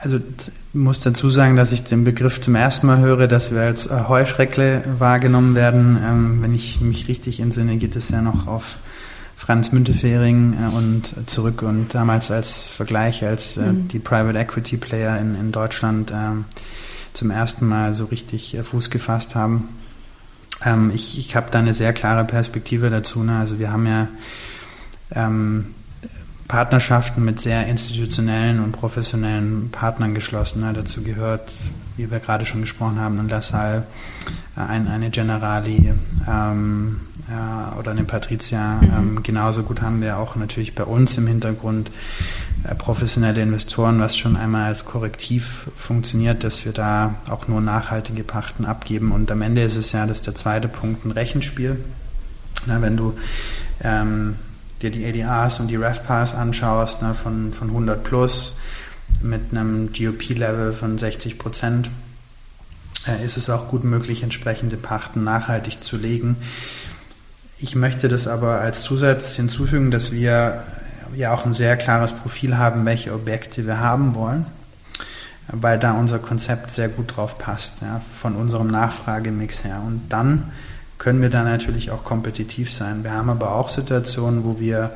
Also 0.00 0.18
ich 0.18 0.52
muss 0.74 1.00
dazu 1.00 1.28
sagen, 1.28 1.56
dass 1.56 1.72
ich 1.72 1.82
den 1.82 2.04
Begriff 2.04 2.40
zum 2.40 2.54
ersten 2.54 2.86
Mal 2.86 3.00
höre, 3.00 3.26
dass 3.26 3.50
wir 3.50 3.62
als 3.62 3.86
äh, 3.86 4.04
Heuschreckle 4.06 4.84
wahrgenommen 4.98 5.56
werden. 5.56 5.98
Ähm, 6.02 6.42
wenn 6.42 6.54
ich 6.54 6.80
mich 6.80 7.08
richtig 7.08 7.40
entsinne, 7.40 7.78
geht 7.78 7.96
es 7.96 8.08
ja 8.10 8.22
noch 8.22 8.46
auf 8.46 8.76
Franz 9.36 9.72
Müntefering 9.72 10.54
äh, 10.54 10.76
und 10.76 11.14
zurück 11.26 11.62
und 11.62 11.94
damals 11.94 12.30
als 12.30 12.68
Vergleich, 12.68 13.24
als 13.24 13.56
äh, 13.56 13.72
mhm. 13.72 13.88
die 13.88 13.98
Private 13.98 14.38
Equity 14.38 14.76
Player 14.76 15.18
in, 15.18 15.34
in 15.34 15.50
Deutschland 15.50 16.12
ähm, 16.14 16.44
zum 17.12 17.32
ersten 17.32 17.66
Mal 17.66 17.92
so 17.92 18.04
richtig 18.04 18.56
Fuß 18.62 18.90
gefasst 18.90 19.34
haben. 19.34 19.68
Ähm, 20.64 20.92
ich 20.94 21.18
ich 21.18 21.34
habe 21.34 21.50
da 21.50 21.58
eine 21.58 21.74
sehr 21.74 21.92
klare 21.92 22.24
Perspektive 22.24 22.88
dazu. 22.88 23.24
Ne? 23.24 23.36
Also 23.36 23.58
wir 23.58 23.72
haben 23.72 23.86
ja 23.86 24.06
Partnerschaften 26.48 27.24
mit 27.24 27.40
sehr 27.40 27.66
institutionellen 27.66 28.60
und 28.60 28.72
professionellen 28.72 29.68
Partnern 29.70 30.14
geschlossen. 30.14 30.62
Ne? 30.62 30.72
Dazu 30.72 31.02
gehört, 31.02 31.52
wie 31.98 32.10
wir 32.10 32.20
gerade 32.20 32.46
schon 32.46 32.62
gesprochen 32.62 32.98
haben, 32.98 33.20
ein 33.20 33.28
LaSalle, 33.28 33.86
äh, 34.56 34.60
ein, 34.60 34.88
eine 34.88 35.10
Generali 35.10 35.92
ähm, 36.26 37.00
äh, 37.28 37.78
oder 37.78 37.90
eine 37.90 38.04
Patricia. 38.04 38.80
Mhm. 38.80 38.90
Ähm, 38.96 39.22
genauso 39.22 39.62
gut 39.62 39.82
haben 39.82 40.00
wir 40.00 40.16
auch 40.16 40.36
natürlich 40.36 40.74
bei 40.74 40.84
uns 40.84 41.18
im 41.18 41.26
Hintergrund 41.26 41.90
äh, 42.64 42.74
professionelle 42.74 43.42
Investoren, 43.42 44.00
was 44.00 44.16
schon 44.16 44.34
einmal 44.34 44.68
als 44.68 44.86
Korrektiv 44.86 45.66
funktioniert, 45.76 46.44
dass 46.44 46.64
wir 46.64 46.72
da 46.72 47.14
auch 47.28 47.46
nur 47.46 47.60
nachhaltige 47.60 48.24
Pachten 48.24 48.64
abgeben. 48.64 49.12
Und 49.12 49.30
am 49.30 49.42
Ende 49.42 49.62
ist 49.62 49.76
es 49.76 49.92
ja, 49.92 50.06
das 50.06 50.18
ist 50.18 50.26
der 50.26 50.34
zweite 50.34 50.68
Punkt, 50.68 51.04
ein 51.04 51.10
Rechenspiel. 51.10 51.76
Na, 52.64 52.80
wenn 52.80 52.96
du 52.96 53.18
ähm, 53.84 54.36
dir 54.82 54.90
die 54.90 55.04
ADRs 55.04 55.60
und 55.60 55.68
die 55.68 55.76
RevPARs 55.76 56.34
anschaust, 56.34 57.02
ne, 57.02 57.14
von, 57.14 57.52
von 57.52 57.68
100 57.68 58.02
plus 58.02 58.58
mit 59.22 59.50
einem 59.50 59.90
GOP-Level 59.92 60.72
von 60.72 60.98
60 60.98 61.38
Prozent, 61.38 61.90
äh, 63.06 63.24
ist 63.24 63.36
es 63.36 63.50
auch 63.50 63.68
gut 63.68 63.84
möglich, 63.84 64.22
entsprechende 64.22 64.76
Pachten 64.76 65.24
nachhaltig 65.24 65.82
zu 65.82 65.96
legen. 65.96 66.36
Ich 67.58 67.74
möchte 67.74 68.08
das 68.08 68.28
aber 68.28 68.60
als 68.60 68.82
Zusatz 68.82 69.34
hinzufügen, 69.34 69.90
dass 69.90 70.12
wir 70.12 70.64
ja 71.16 71.32
auch 71.32 71.44
ein 71.44 71.52
sehr 71.52 71.76
klares 71.76 72.12
Profil 72.12 72.56
haben, 72.56 72.84
welche 72.84 73.12
Objekte 73.12 73.66
wir 73.66 73.80
haben 73.80 74.14
wollen, 74.14 74.46
weil 75.48 75.78
da 75.78 75.92
unser 75.92 76.18
Konzept 76.18 76.70
sehr 76.70 76.88
gut 76.88 77.16
drauf 77.16 77.38
passt, 77.38 77.82
ja, 77.82 78.00
von 78.20 78.36
unserem 78.36 78.68
Nachfragemix 78.68 79.64
her. 79.64 79.82
Und 79.84 80.08
dann 80.10 80.52
können 80.98 81.22
wir 81.22 81.30
da 81.30 81.44
natürlich 81.44 81.90
auch 81.90 82.04
kompetitiv 82.04 82.72
sein. 82.72 83.04
Wir 83.04 83.12
haben 83.12 83.30
aber 83.30 83.52
auch 83.52 83.68
Situationen, 83.68 84.44
wo 84.44 84.58
wir, 84.58 84.90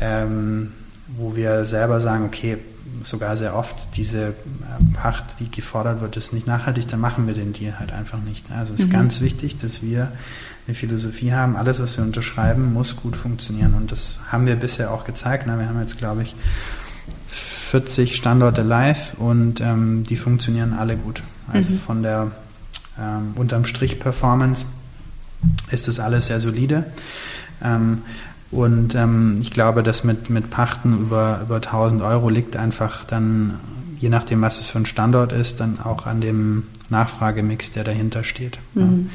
ähm, 0.00 0.72
wo 1.16 1.36
wir 1.36 1.64
selber 1.64 2.00
sagen, 2.00 2.24
okay, 2.24 2.58
sogar 3.02 3.36
sehr 3.36 3.54
oft 3.54 3.96
diese 3.96 4.28
äh, 4.28 4.32
Pacht, 4.94 5.40
die 5.40 5.50
gefordert 5.50 6.00
wird, 6.00 6.16
ist 6.16 6.32
nicht 6.32 6.46
nachhaltig, 6.46 6.88
dann 6.88 7.00
machen 7.00 7.26
wir 7.26 7.34
den 7.34 7.52
Deal 7.52 7.78
halt 7.78 7.92
einfach 7.92 8.18
nicht. 8.20 8.50
Also 8.50 8.74
es 8.74 8.80
ist 8.80 8.88
mhm. 8.88 8.92
ganz 8.92 9.20
wichtig, 9.20 9.58
dass 9.58 9.82
wir 9.82 10.12
eine 10.66 10.74
Philosophie 10.74 11.32
haben, 11.32 11.56
alles, 11.56 11.80
was 11.80 11.96
wir 11.96 12.04
unterschreiben, 12.04 12.72
muss 12.72 12.96
gut 12.96 13.16
funktionieren. 13.16 13.74
Und 13.74 13.92
das 13.92 14.20
haben 14.30 14.46
wir 14.46 14.56
bisher 14.56 14.92
auch 14.92 15.04
gezeigt. 15.04 15.44
Na, 15.46 15.58
wir 15.58 15.68
haben 15.68 15.80
jetzt, 15.80 15.98
glaube 15.98 16.22
ich, 16.22 16.34
40 17.28 18.16
Standorte 18.16 18.62
live 18.62 19.14
und 19.18 19.60
ähm, 19.60 20.04
die 20.04 20.16
funktionieren 20.16 20.72
alle 20.72 20.96
gut. 20.96 21.22
Also 21.52 21.72
mhm. 21.72 21.78
von 21.78 22.02
der 22.02 22.30
ähm, 22.98 23.32
unterm 23.36 23.64
Strich 23.64 24.00
Performance 24.00 24.66
ist 25.70 25.88
das 25.88 26.00
alles 26.00 26.26
sehr 26.26 26.40
solide. 26.40 26.84
Ähm, 27.62 28.02
und 28.50 28.94
ähm, 28.94 29.38
ich 29.40 29.50
glaube, 29.50 29.82
dass 29.82 30.04
mit, 30.04 30.30
mit 30.30 30.50
Pachten 30.50 30.98
über, 30.98 31.40
über 31.42 31.56
1000 31.56 32.00
Euro 32.02 32.30
liegt 32.30 32.56
einfach 32.56 33.04
dann, 33.04 33.58
je 33.98 34.08
nachdem, 34.08 34.40
was 34.40 34.60
es 34.60 34.70
für 34.70 34.78
ein 34.78 34.86
Standort 34.86 35.32
ist, 35.32 35.60
dann 35.60 35.78
auch 35.80 36.06
an 36.06 36.20
dem 36.20 36.64
Nachfragemix, 36.88 37.72
der 37.72 37.84
dahinter 37.84 38.24
steht 38.24 38.58
mhm. 38.74 39.10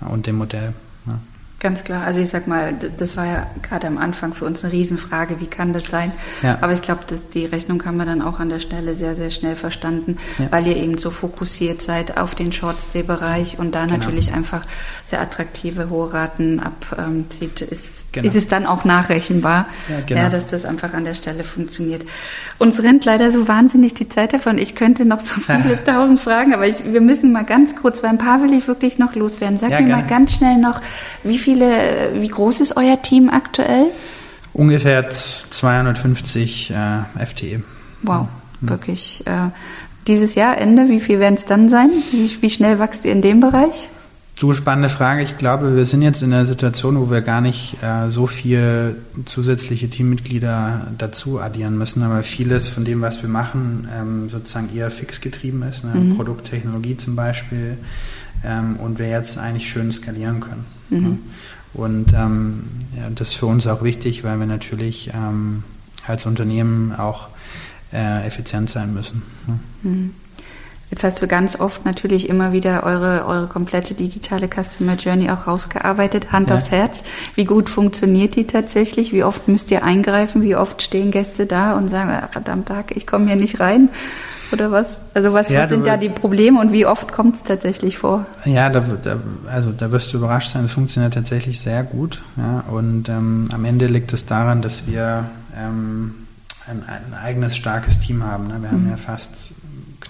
ja, 0.00 0.06
und 0.08 0.26
dem 0.26 0.36
Modell. 0.36 0.72
Ja. 1.06 1.18
Ganz 1.60 1.84
klar. 1.84 2.06
Also 2.06 2.20
ich 2.20 2.30
sag 2.30 2.46
mal, 2.46 2.74
das 2.96 3.18
war 3.18 3.26
ja 3.26 3.46
gerade 3.60 3.86
am 3.86 3.98
Anfang 3.98 4.32
für 4.32 4.46
uns 4.46 4.64
eine 4.64 4.72
Riesenfrage, 4.72 5.40
wie 5.40 5.46
kann 5.46 5.74
das 5.74 5.84
sein? 5.84 6.10
Ja. 6.42 6.56
Aber 6.62 6.72
ich 6.72 6.80
glaube, 6.80 7.02
die 7.34 7.44
Rechnung 7.44 7.84
haben 7.84 7.98
wir 7.98 8.06
dann 8.06 8.22
auch 8.22 8.40
an 8.40 8.48
der 8.48 8.60
Stelle 8.60 8.94
sehr, 8.94 9.14
sehr 9.14 9.28
schnell 9.28 9.56
verstanden, 9.56 10.16
ja. 10.38 10.46
weil 10.50 10.66
ihr 10.66 10.76
eben 10.76 10.96
so 10.96 11.10
fokussiert 11.10 11.82
seid 11.82 12.16
auf 12.16 12.34
den 12.34 12.50
Shortstay-Bereich 12.50 13.58
und 13.58 13.74
da 13.74 13.84
genau. 13.84 13.98
natürlich 13.98 14.32
einfach 14.32 14.64
sehr 15.04 15.20
attraktive 15.20 15.90
hohe 15.90 16.14
Raten 16.14 16.60
abzieht, 16.60 17.60
ist, 17.60 18.10
genau. 18.12 18.26
ist 18.26 18.36
es 18.36 18.48
dann 18.48 18.64
auch 18.64 18.86
nachrechenbar, 18.86 19.66
ja, 19.90 20.00
genau. 20.06 20.30
dass 20.30 20.46
das 20.46 20.64
einfach 20.64 20.94
an 20.94 21.04
der 21.04 21.14
Stelle 21.14 21.44
funktioniert. 21.44 22.06
Uns 22.56 22.82
rennt 22.82 23.04
leider 23.04 23.30
so 23.30 23.48
wahnsinnig 23.48 23.92
die 23.92 24.08
Zeit 24.08 24.32
davon. 24.32 24.56
Ich 24.56 24.76
könnte 24.76 25.04
noch 25.04 25.20
so 25.20 25.34
viele 25.40 25.78
tausend 25.84 26.22
Fragen, 26.22 26.54
aber 26.54 26.66
ich, 26.66 26.90
wir 26.90 27.02
müssen 27.02 27.32
mal 27.32 27.44
ganz 27.44 27.76
kurz, 27.76 28.02
weil 28.02 28.08
ein 28.08 28.18
paar 28.18 28.42
will 28.42 28.54
ich 28.54 28.66
wirklich 28.66 28.98
noch 28.98 29.14
loswerden. 29.14 29.58
Sag 29.58 29.78
mir 29.78 29.86
mal 29.86 30.06
ganz 30.06 30.32
schnell 30.32 30.56
noch, 30.56 30.80
wie 31.22 31.36
viel 31.36 31.49
viele, 31.50 32.12
wie 32.14 32.28
groß 32.28 32.60
ist 32.60 32.76
euer 32.76 33.00
Team 33.02 33.28
aktuell? 33.28 33.86
Ungefähr 34.52 35.08
250 35.10 36.70
äh, 36.70 37.26
FTE. 37.26 37.62
Wow, 38.02 38.28
mhm. 38.60 38.68
wirklich. 38.68 39.22
Äh, 39.26 39.50
dieses 40.06 40.34
Jahr 40.34 40.58
Ende, 40.58 40.88
wie 40.88 41.00
viel 41.00 41.18
werden 41.18 41.34
es 41.34 41.44
dann 41.44 41.68
sein? 41.68 41.90
Wie, 42.12 42.30
wie 42.40 42.50
schnell 42.50 42.78
wächst 42.78 43.04
ihr 43.04 43.12
in 43.12 43.22
dem 43.22 43.40
Bereich? 43.40 43.88
Du, 44.40 44.54
spannende 44.54 44.88
Frage. 44.88 45.22
Ich 45.22 45.36
glaube, 45.36 45.76
wir 45.76 45.84
sind 45.84 46.00
jetzt 46.00 46.22
in 46.22 46.32
einer 46.32 46.46
Situation, 46.46 46.98
wo 46.98 47.10
wir 47.10 47.20
gar 47.20 47.42
nicht 47.42 47.76
äh, 47.82 48.08
so 48.08 48.26
viel 48.26 48.96
zusätzliche 49.26 49.90
Teammitglieder 49.90 50.86
dazu 50.96 51.42
addieren 51.42 51.76
müssen, 51.76 52.02
aber 52.02 52.22
vieles 52.22 52.66
von 52.66 52.86
dem, 52.86 53.02
was 53.02 53.20
wir 53.20 53.28
machen, 53.28 53.86
ähm, 53.94 54.30
sozusagen 54.30 54.74
eher 54.74 54.90
fix 54.90 55.20
getrieben 55.20 55.62
ist. 55.64 55.84
Ne? 55.84 55.92
Mhm. 55.92 56.16
Produkttechnologie 56.16 56.96
zum 56.96 57.16
Beispiel. 57.16 57.76
Ähm, 58.42 58.76
und 58.76 58.98
wir 58.98 59.10
jetzt 59.10 59.36
eigentlich 59.36 59.68
schön 59.68 59.92
skalieren 59.92 60.40
können. 60.40 60.64
Mhm. 60.88 61.02
Ne? 61.02 61.18
Und 61.74 62.14
ähm, 62.14 62.64
ja, 62.96 63.10
das 63.10 63.32
ist 63.32 63.34
für 63.34 63.44
uns 63.44 63.66
auch 63.66 63.82
wichtig, 63.82 64.24
weil 64.24 64.38
wir 64.38 64.46
natürlich 64.46 65.10
ähm, 65.14 65.64
als 66.06 66.24
Unternehmen 66.24 66.94
auch 66.94 67.28
äh, 67.92 68.26
effizient 68.26 68.70
sein 68.70 68.94
müssen. 68.94 69.20
Mhm. 69.82 70.14
Jetzt 70.90 71.04
hast 71.04 71.22
du 71.22 71.28
ganz 71.28 71.58
oft 71.58 71.84
natürlich 71.84 72.28
immer 72.28 72.52
wieder 72.52 72.82
eure, 72.82 73.24
eure 73.26 73.46
komplette 73.46 73.94
digitale 73.94 74.48
Customer 74.48 74.96
Journey 74.96 75.30
auch 75.30 75.46
rausgearbeitet, 75.46 76.32
Hand 76.32 76.50
ja. 76.50 76.56
aufs 76.56 76.72
Herz. 76.72 77.04
Wie 77.36 77.44
gut 77.44 77.70
funktioniert 77.70 78.34
die 78.34 78.46
tatsächlich? 78.46 79.12
Wie 79.12 79.22
oft 79.22 79.46
müsst 79.46 79.70
ihr 79.70 79.84
eingreifen? 79.84 80.42
Wie 80.42 80.56
oft 80.56 80.82
stehen 80.82 81.12
Gäste 81.12 81.46
da 81.46 81.76
und 81.76 81.88
sagen, 81.88 82.10
ah, 82.10 82.28
verdammt 82.28 82.66
Tag, 82.66 82.96
ich 82.96 83.06
komme 83.06 83.26
hier 83.26 83.36
nicht 83.36 83.60
rein? 83.60 83.88
Oder 84.52 84.72
was? 84.72 84.98
Also 85.14 85.32
was, 85.32 85.48
ja, 85.48 85.60
was 85.60 85.68
sind 85.68 85.86
da 85.86 85.96
die 85.96 86.08
Probleme 86.08 86.60
und 86.60 86.72
wie 86.72 86.84
oft 86.84 87.12
kommt 87.12 87.36
es 87.36 87.44
tatsächlich 87.44 87.98
vor? 87.98 88.26
Ja, 88.44 88.68
da, 88.68 88.80
da, 88.80 89.20
also 89.48 89.70
da 89.70 89.92
wirst 89.92 90.12
du 90.12 90.16
überrascht 90.18 90.50
sein, 90.50 90.64
es 90.64 90.72
funktioniert 90.72 91.14
tatsächlich 91.14 91.60
sehr 91.60 91.84
gut. 91.84 92.20
Ja, 92.36 92.64
und 92.68 93.08
ähm, 93.08 93.44
am 93.52 93.64
Ende 93.64 93.86
liegt 93.86 94.12
es 94.12 94.26
daran, 94.26 94.60
dass 94.60 94.88
wir 94.88 95.26
ähm, 95.56 96.14
ein, 96.68 96.82
ein, 96.86 97.14
eigenes 97.14 97.56
starkes 97.56 98.00
Team 98.00 98.24
haben. 98.24 98.48
Ne? 98.48 98.54
Wir 98.60 98.70
mhm. 98.70 98.72
haben 98.72 98.90
ja 98.90 98.96
fast 98.96 99.52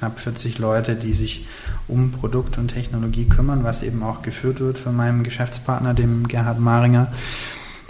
knapp 0.00 0.18
40 0.18 0.58
Leute, 0.58 0.96
die 0.96 1.12
sich 1.12 1.46
um 1.86 2.10
Produkt 2.10 2.56
und 2.56 2.68
Technologie 2.68 3.26
kümmern, 3.26 3.64
was 3.64 3.82
eben 3.82 4.02
auch 4.02 4.22
geführt 4.22 4.60
wird 4.60 4.78
von 4.78 4.96
meinem 4.96 5.22
Geschäftspartner, 5.22 5.92
dem 5.92 6.26
Gerhard 6.26 6.58
Maringer. 6.58 7.12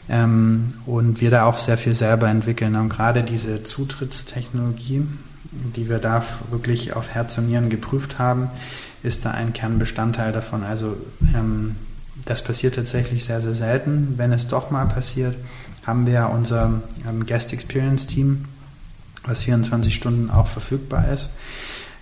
Ähm, 0.08 0.74
und 0.86 1.20
wir 1.20 1.30
da 1.30 1.44
auch 1.44 1.56
sehr 1.56 1.78
viel 1.78 1.94
selber 1.94 2.28
entwickeln. 2.28 2.74
Und 2.74 2.88
gerade 2.88 3.22
diese 3.22 3.62
Zutrittstechnologie, 3.62 5.06
die 5.52 5.88
wir 5.88 5.98
da 5.98 6.24
wirklich 6.50 6.96
auf 6.96 7.11
Herz 7.11 7.38
und 7.38 7.46
Nieren 7.46 7.70
geprüft 7.70 8.18
haben, 8.18 8.50
ist 9.04 9.24
da 9.24 9.30
ein 9.30 9.52
Kernbestandteil 9.52 10.32
davon. 10.32 10.64
Also 10.64 10.96
ähm, 11.34 11.76
das 12.24 12.42
passiert 12.42 12.74
tatsächlich 12.74 13.24
sehr, 13.24 13.40
sehr 13.40 13.54
selten. 13.54 14.14
Wenn 14.16 14.32
es 14.32 14.48
doch 14.48 14.72
mal 14.72 14.86
passiert, 14.86 15.36
haben 15.86 16.08
wir 16.08 16.28
unser 16.30 16.80
ähm, 17.08 17.24
Guest 17.24 17.52
Experience 17.52 18.08
Team, 18.08 18.46
was 19.24 19.42
24 19.42 19.94
Stunden 19.94 20.28
auch 20.28 20.48
verfügbar 20.48 21.08
ist. 21.12 21.30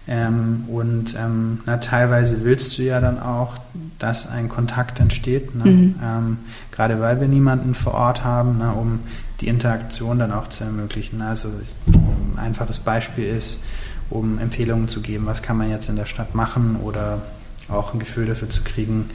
Ähm, 0.09 0.65
und 0.69 1.15
ähm, 1.19 1.61
na, 1.67 1.77
teilweise 1.77 2.43
willst 2.43 2.79
du 2.79 2.83
ja 2.83 2.99
dann 3.01 3.21
auch, 3.21 3.57
dass 3.99 4.31
ein 4.31 4.49
Kontakt 4.49 5.01
entsteht, 5.01 5.55
ne? 5.55 5.65
mhm. 5.71 5.95
ähm, 6.03 6.39
gerade 6.73 6.99
weil 6.99 7.21
wir 7.21 7.29
niemanden 7.29 7.75
vor 7.75 7.93
Ort 7.93 8.25
haben, 8.25 8.57
ne, 8.57 8.73
um 8.73 9.01
die 9.41 9.49
Interaktion 9.49 10.19
dann 10.19 10.33
auch 10.33 10.49
zu 10.49 10.65
ermöglichen. 10.65 11.21
Also 11.21 11.51
ein 11.89 12.39
einfaches 12.39 12.79
Beispiel 12.79 13.27
ist, 13.27 13.65
um 14.09 14.39
Empfehlungen 14.39 14.89
zu 14.89 15.03
geben, 15.03 15.27
was 15.27 15.43
kann 15.43 15.59
man 15.59 15.71
jetzt 15.71 15.91
in 15.91 15.97
der 15.97 16.07
Stadt 16.07 16.35
machen 16.35 16.77
oder 16.77 17.21
auch 17.69 17.93
ein 17.93 17.99
Gefühl 17.99 18.27
dafür 18.27 18.49
zu 18.49 18.63
kriegen, 18.63 19.11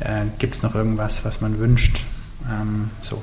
äh, 0.00 0.26
gibt 0.38 0.56
es 0.56 0.62
noch 0.62 0.74
irgendwas, 0.74 1.24
was 1.24 1.40
man 1.40 1.58
wünscht. 1.58 2.04
Ähm, 2.50 2.90
so 3.00 3.22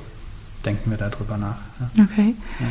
denken 0.65 0.89
wir 0.89 0.97
darüber 0.97 1.37
nach. 1.37 1.57
Ja. 1.79 2.03
Okay. 2.03 2.35
Ja. 2.59 2.65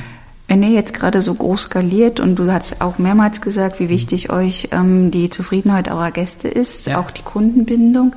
Wenn 0.50 0.64
ihr 0.64 0.70
jetzt 0.70 0.94
gerade 0.94 1.22
so 1.22 1.32
groß 1.32 1.62
skaliert 1.62 2.18
und 2.18 2.34
du 2.34 2.50
hast 2.50 2.80
auch 2.80 2.98
mehrmals 2.98 3.40
gesagt, 3.40 3.78
wie 3.78 3.88
wichtig 3.88 4.30
euch 4.30 4.70
ähm, 4.72 5.12
die 5.12 5.30
Zufriedenheit 5.30 5.88
eurer 5.88 6.10
Gäste 6.10 6.48
ist, 6.48 6.88
ja. 6.88 6.98
auch 6.98 7.12
die 7.12 7.22
Kundenbindung, 7.22 8.16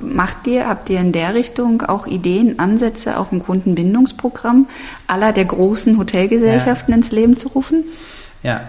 macht 0.00 0.46
ihr, 0.46 0.66
habt 0.66 0.88
ihr 0.88 0.98
in 0.98 1.12
der 1.12 1.34
Richtung 1.34 1.82
auch 1.82 2.06
Ideen, 2.06 2.58
Ansätze, 2.58 3.18
auch 3.18 3.32
ein 3.32 3.40
Kundenbindungsprogramm 3.40 4.66
aller 5.08 5.34
der 5.34 5.44
großen 5.44 5.98
Hotelgesellschaften 5.98 6.92
ja. 6.92 6.96
ins 6.96 7.12
Leben 7.12 7.36
zu 7.36 7.48
rufen? 7.48 7.84
Ja, 8.42 8.62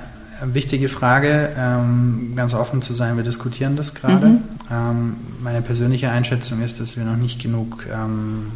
wichtige 0.44 0.90
Frage, 0.90 1.52
ähm, 1.58 2.34
ganz 2.36 2.54
offen 2.54 2.82
zu 2.82 2.94
sein, 2.94 3.16
wir 3.16 3.24
diskutieren 3.24 3.78
das 3.78 3.96
gerade. 3.96 4.28
Mhm. 4.28 4.44
Ähm, 4.70 5.18
meine 5.42 5.62
persönliche 5.62 6.10
Einschätzung 6.10 6.62
ist, 6.62 6.82
dass 6.82 6.98
wir 6.98 7.06
noch 7.06 7.16
nicht 7.16 7.42
genug 7.42 7.86
ähm, 7.90 8.48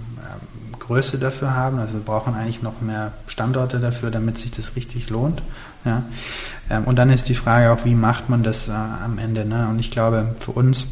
Größe 0.85 1.17
dafür 1.17 1.55
haben. 1.55 1.79
Also 1.79 1.95
wir 1.95 2.01
brauchen 2.01 2.35
eigentlich 2.35 2.61
noch 2.61 2.81
mehr 2.81 3.13
Standorte 3.27 3.79
dafür, 3.79 4.11
damit 4.11 4.37
sich 4.37 4.51
das 4.51 4.75
richtig 4.75 5.09
lohnt. 5.09 5.41
Ja. 5.85 6.03
Ähm, 6.69 6.83
und 6.85 6.97
dann 6.97 7.09
ist 7.09 7.29
die 7.29 7.35
Frage 7.35 7.71
auch, 7.71 7.85
wie 7.85 7.95
macht 7.95 8.29
man 8.29 8.43
das 8.43 8.69
äh, 8.69 8.71
am 8.71 9.17
Ende? 9.17 9.45
Ne? 9.45 9.67
Und 9.69 9.79
ich 9.79 9.91
glaube, 9.91 10.35
für 10.39 10.51
uns 10.51 10.87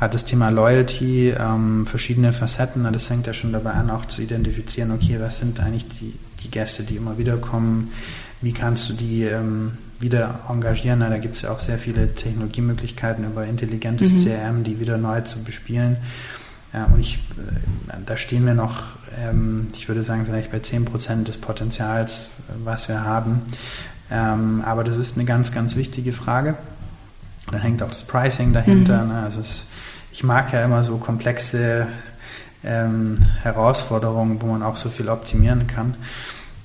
hat 0.00 0.14
das 0.14 0.24
Thema 0.24 0.50
Loyalty 0.50 1.30
ähm, 1.30 1.86
verschiedene 1.86 2.32
Facetten. 2.32 2.90
Das 2.92 3.04
fängt 3.04 3.26
ja 3.26 3.34
schon 3.34 3.52
dabei 3.52 3.72
an, 3.72 3.90
auch 3.90 4.06
zu 4.06 4.20
identifizieren, 4.20 4.90
okay, 4.90 5.18
was 5.20 5.38
sind 5.38 5.60
eigentlich 5.60 5.88
die, 5.88 6.18
die 6.42 6.50
Gäste, 6.50 6.82
die 6.82 6.96
immer 6.96 7.18
wieder 7.18 7.36
kommen? 7.36 7.92
Wie 8.40 8.52
kannst 8.52 8.88
du 8.88 8.94
die 8.94 9.22
ähm, 9.22 9.78
wieder 10.00 10.40
engagieren? 10.48 10.98
Na, 10.98 11.08
da 11.08 11.18
gibt 11.18 11.36
es 11.36 11.42
ja 11.42 11.52
auch 11.52 11.60
sehr 11.60 11.78
viele 11.78 12.14
Technologiemöglichkeiten 12.14 13.24
über 13.24 13.46
intelligentes 13.46 14.12
mhm. 14.12 14.24
CRM, 14.24 14.64
die 14.64 14.80
wieder 14.80 14.98
neu 14.98 15.20
zu 15.20 15.44
bespielen. 15.44 15.98
Ja, 16.72 16.84
und 16.86 17.00
ich, 17.00 17.16
äh, 17.16 17.92
da 18.06 18.16
stehen 18.16 18.46
wir 18.46 18.54
noch, 18.54 18.84
ähm, 19.18 19.68
ich 19.74 19.88
würde 19.88 20.02
sagen, 20.02 20.24
vielleicht 20.26 20.52
bei 20.52 20.60
10 20.60 20.84
Prozent 20.84 21.28
des 21.28 21.36
Potenzials, 21.36 22.30
was 22.64 22.88
wir 22.88 23.04
haben. 23.04 23.42
Ähm, 24.10 24.62
aber 24.64 24.84
das 24.84 24.96
ist 24.96 25.16
eine 25.16 25.24
ganz, 25.24 25.52
ganz 25.52 25.76
wichtige 25.76 26.12
Frage. 26.12 26.56
Da 27.50 27.58
hängt 27.58 27.82
auch 27.82 27.90
das 27.90 28.04
Pricing 28.04 28.52
dahinter. 28.52 29.04
Mhm. 29.04 29.12
Ne? 29.12 29.22
Also 29.22 29.40
es, 29.40 29.66
ich 30.12 30.24
mag 30.24 30.52
ja 30.52 30.62
immer 30.64 30.82
so 30.82 30.96
komplexe 30.96 31.86
ähm, 32.64 33.16
Herausforderungen, 33.42 34.40
wo 34.40 34.46
man 34.46 34.62
auch 34.62 34.76
so 34.76 34.88
viel 34.88 35.08
optimieren 35.08 35.66
kann. 35.66 35.96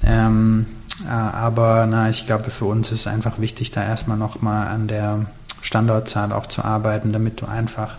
Ähm, 0.03 0.67
äh, 1.05 1.09
aber 1.09 1.87
na, 1.89 2.09
ich 2.09 2.25
glaube, 2.25 2.49
für 2.49 2.65
uns 2.65 2.91
ist 2.91 3.07
einfach 3.07 3.39
wichtig, 3.39 3.71
da 3.71 3.83
erstmal 3.83 4.17
nochmal 4.17 4.67
an 4.67 4.87
der 4.87 5.25
Standortzahl 5.61 6.31
auch 6.31 6.47
zu 6.47 6.63
arbeiten, 6.63 7.11
damit 7.11 7.41
du 7.41 7.45
einfach 7.45 7.97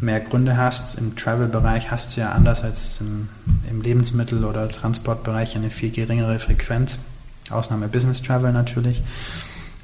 mehr 0.00 0.20
Gründe 0.20 0.56
hast. 0.56 0.98
Im 0.98 1.16
Travel-Bereich 1.16 1.90
hast 1.90 2.16
du 2.16 2.20
ja 2.20 2.32
anders 2.32 2.62
als 2.62 3.00
im, 3.00 3.28
im 3.68 3.82
Lebensmittel- 3.82 4.44
oder 4.44 4.68
Transportbereich 4.68 5.56
eine 5.56 5.70
viel 5.70 5.90
geringere 5.90 6.38
Frequenz. 6.38 6.98
Ausnahme 7.50 7.88
Business 7.88 8.22
Travel 8.22 8.52
natürlich. 8.52 9.02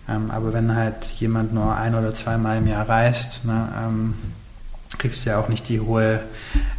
Ähm, 0.08 0.30
aber 0.30 0.52
wenn 0.52 0.74
halt 0.74 1.04
jemand 1.18 1.52
nur 1.52 1.76
ein 1.76 1.94
oder 1.94 2.14
zweimal 2.14 2.58
im 2.58 2.66
Jahr 2.66 2.88
reist, 2.88 3.44
ne, 3.44 3.68
ähm, 3.76 4.14
kriegst 4.98 5.26
du 5.26 5.30
ja 5.30 5.38
auch 5.38 5.48
nicht 5.48 5.68
die 5.68 5.80
hohe 5.80 6.20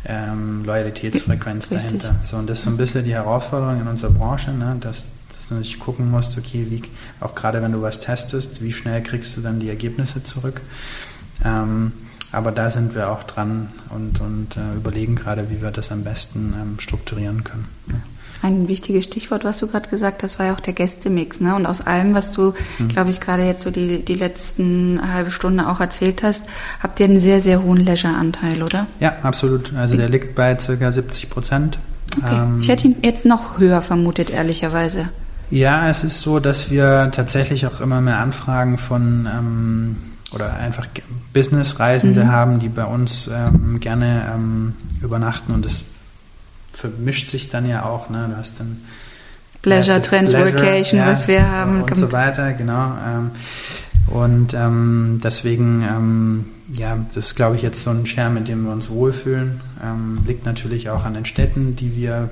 ähm, 0.06 0.64
Loyalitätsfrequenz 0.66 1.72
Richtig. 1.72 1.84
dahinter. 1.84 2.16
So, 2.24 2.38
und 2.38 2.50
das 2.50 2.60
ist 2.60 2.66
so 2.66 2.72
ein 2.72 2.78
bisschen 2.78 3.04
die 3.04 3.14
Herausforderung 3.14 3.82
in 3.82 3.88
unserer 3.88 4.12
Branche, 4.12 4.52
ne, 4.52 4.78
dass, 4.80 5.06
dass 5.36 5.48
du 5.50 5.56
natürlich 5.56 5.80
gucken 5.80 6.10
musst, 6.10 6.38
okay, 6.38 6.68
wie, 6.70 6.84
auch 7.20 7.36
gerade 7.36 7.62
wenn 7.62 7.74
du 7.74 7.82
was 7.82 8.00
testest, 8.00 8.62
wie 8.62 8.72
schnell 8.72 9.04
kriegst 9.04 9.36
du 9.36 9.42
dann 9.42 9.60
die 9.60 9.70
Ergebnisse 9.70 10.24
zurück. 10.24 10.62
Ähm, 11.44 11.92
aber 12.32 12.52
da 12.52 12.70
sind 12.70 12.96
wir 12.96 13.12
auch 13.12 13.24
dran 13.24 13.70
und, 13.90 14.20
und 14.20 14.58
äh, 14.58 14.76
überlegen 14.76 15.16
gerade, 15.16 15.50
wie 15.50 15.62
wir 15.62 15.72
das 15.72 15.92
am 15.92 16.04
besten 16.04 16.54
ähm, 16.60 16.80
strukturieren 16.80 17.44
können. 17.44 17.66
Ja. 17.88 17.96
Ein 18.44 18.68
wichtiges 18.68 19.06
Stichwort, 19.06 19.44
was 19.44 19.58
du 19.58 19.68
gerade 19.68 19.90
gesagt 19.90 20.22
hast, 20.22 20.38
war 20.38 20.48
ja 20.48 20.54
auch 20.54 20.60
der 20.60 20.74
Gästemix. 20.74 21.40
Ne? 21.40 21.56
Und 21.56 21.66
aus 21.66 21.82
allem, 21.82 22.14
was 22.14 22.32
du, 22.32 22.54
mhm. 22.78 22.90
glaube 22.90 23.10
ich, 23.10 23.20
gerade 23.20 23.44
jetzt 23.44 23.64
so 23.64 23.72
die, 23.72 24.04
die 24.06 24.14
letzten 24.14 25.02
halbe 25.12 25.32
Stunde 25.32 25.68
auch 25.68 25.80
erzählt 25.80 26.22
hast, 26.22 26.46
habt 26.82 27.00
ihr 27.00 27.08
einen 27.08 27.20
sehr, 27.20 27.42
sehr 27.42 27.64
hohen 27.64 27.84
Leisure-Anteil, 27.84 28.62
oder? 28.62 28.86
Ja, 29.00 29.16
absolut. 29.24 29.74
Also 29.74 29.98
der 29.98 30.10
liegt 30.10 30.36
bei 30.36 30.54
ca. 30.54 30.92
70 30.92 31.30
Prozent. 31.30 31.80
Okay. 32.16 32.36
Ähm, 32.36 32.60
ich 32.62 32.70
hätte 32.70 32.88
ihn 32.88 32.98
jetzt 33.02 33.26
noch 33.26 33.58
höher 33.58 33.82
vermutet, 33.82 34.30
ehrlicherweise. 34.30 35.10
Ja, 35.50 35.90
es 35.90 36.04
ist 36.04 36.22
so, 36.22 36.40
dass 36.40 36.70
wir 36.70 37.10
tatsächlich 37.12 37.66
auch 37.66 37.80
immer 37.80 38.02
mehr 38.02 38.20
Anfragen 38.20 38.78
von 38.78 39.28
ähm, 39.32 39.98
oder 40.34 40.56
einfach 40.58 40.88
Businessreisende 41.34 42.26
mhm. 42.26 42.32
haben, 42.32 42.60
die 42.60 42.70
bei 42.70 42.86
uns 42.86 43.30
ähm, 43.34 43.80
gerne 43.80 44.32
ähm, 44.34 44.74
übernachten 45.02 45.54
und 45.54 45.64
das 45.64 45.84
vermischt 46.74 47.28
sich 47.28 47.50
dann 47.50 47.68
ja 47.68 47.86
auch. 47.86 48.10
Ne? 48.10 48.28
Du 48.30 48.38
hast 48.38 48.60
dann 48.60 48.82
Pleasure, 49.62 50.02
Transworkation, 50.02 51.00
ja, 51.00 51.08
was 51.08 51.28
wir 51.28 51.50
haben. 51.50 51.82
Und 51.82 51.98
so 51.98 52.12
weiter, 52.12 52.54
genau. 52.54 52.94
Ähm, 53.06 53.32
und 54.08 54.54
ähm, 54.54 55.20
deswegen, 55.24 55.82
ähm, 55.82 56.46
ja, 56.72 56.98
das 57.14 57.28
ist, 57.28 57.36
glaube 57.36 57.56
ich, 57.56 57.62
jetzt 57.64 57.84
so 57.84 57.90
ein 57.90 58.06
Share, 58.06 58.30
mit 58.30 58.48
dem 58.48 58.64
wir 58.64 58.72
uns 58.72 58.90
wohlfühlen. 58.90 59.60
Ähm, 59.84 60.20
liegt 60.26 60.46
natürlich 60.46 60.90
auch 60.90 61.04
an 61.04 61.16
den 61.16 61.26
Städten, 61.26 61.76
die 61.76 61.96
wir 61.96 62.30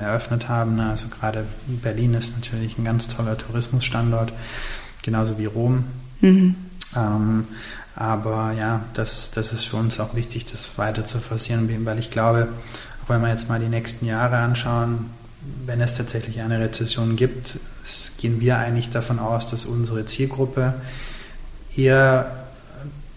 eröffnet 0.00 0.48
haben. 0.48 0.76
Ne? 0.76 0.90
Also 0.90 1.08
gerade 1.08 1.44
Berlin 1.66 2.14
ist 2.14 2.34
natürlich 2.34 2.78
ein 2.78 2.84
ganz 2.84 3.08
toller 3.08 3.38
Tourismusstandort, 3.38 4.32
genauso 5.02 5.38
wie 5.38 5.46
Rom. 5.46 5.84
Mhm. 6.20 6.54
Ähm, 6.96 7.44
aber 7.94 8.52
ja, 8.52 8.84
das, 8.94 9.30
das 9.32 9.52
ist 9.52 9.64
für 9.64 9.76
uns 9.76 10.00
auch 10.00 10.14
wichtig, 10.14 10.46
das 10.46 10.78
weiter 10.78 11.04
zu 11.04 11.18
forcieren, 11.18 11.68
weil 11.84 11.98
ich 11.98 12.10
glaube, 12.10 12.48
auch 13.04 13.08
wenn 13.10 13.20
wir 13.20 13.28
jetzt 13.28 13.48
mal 13.48 13.60
die 13.60 13.68
nächsten 13.68 14.06
Jahre 14.06 14.36
anschauen, 14.38 15.10
wenn 15.66 15.80
es 15.80 15.94
tatsächlich 15.96 16.40
eine 16.40 16.58
Rezession 16.58 17.16
gibt, 17.16 17.58
gehen 18.18 18.40
wir 18.40 18.58
eigentlich 18.58 18.90
davon 18.90 19.18
aus, 19.18 19.46
dass 19.46 19.64
unsere 19.64 20.06
Zielgruppe 20.06 20.74
eher 21.76 22.42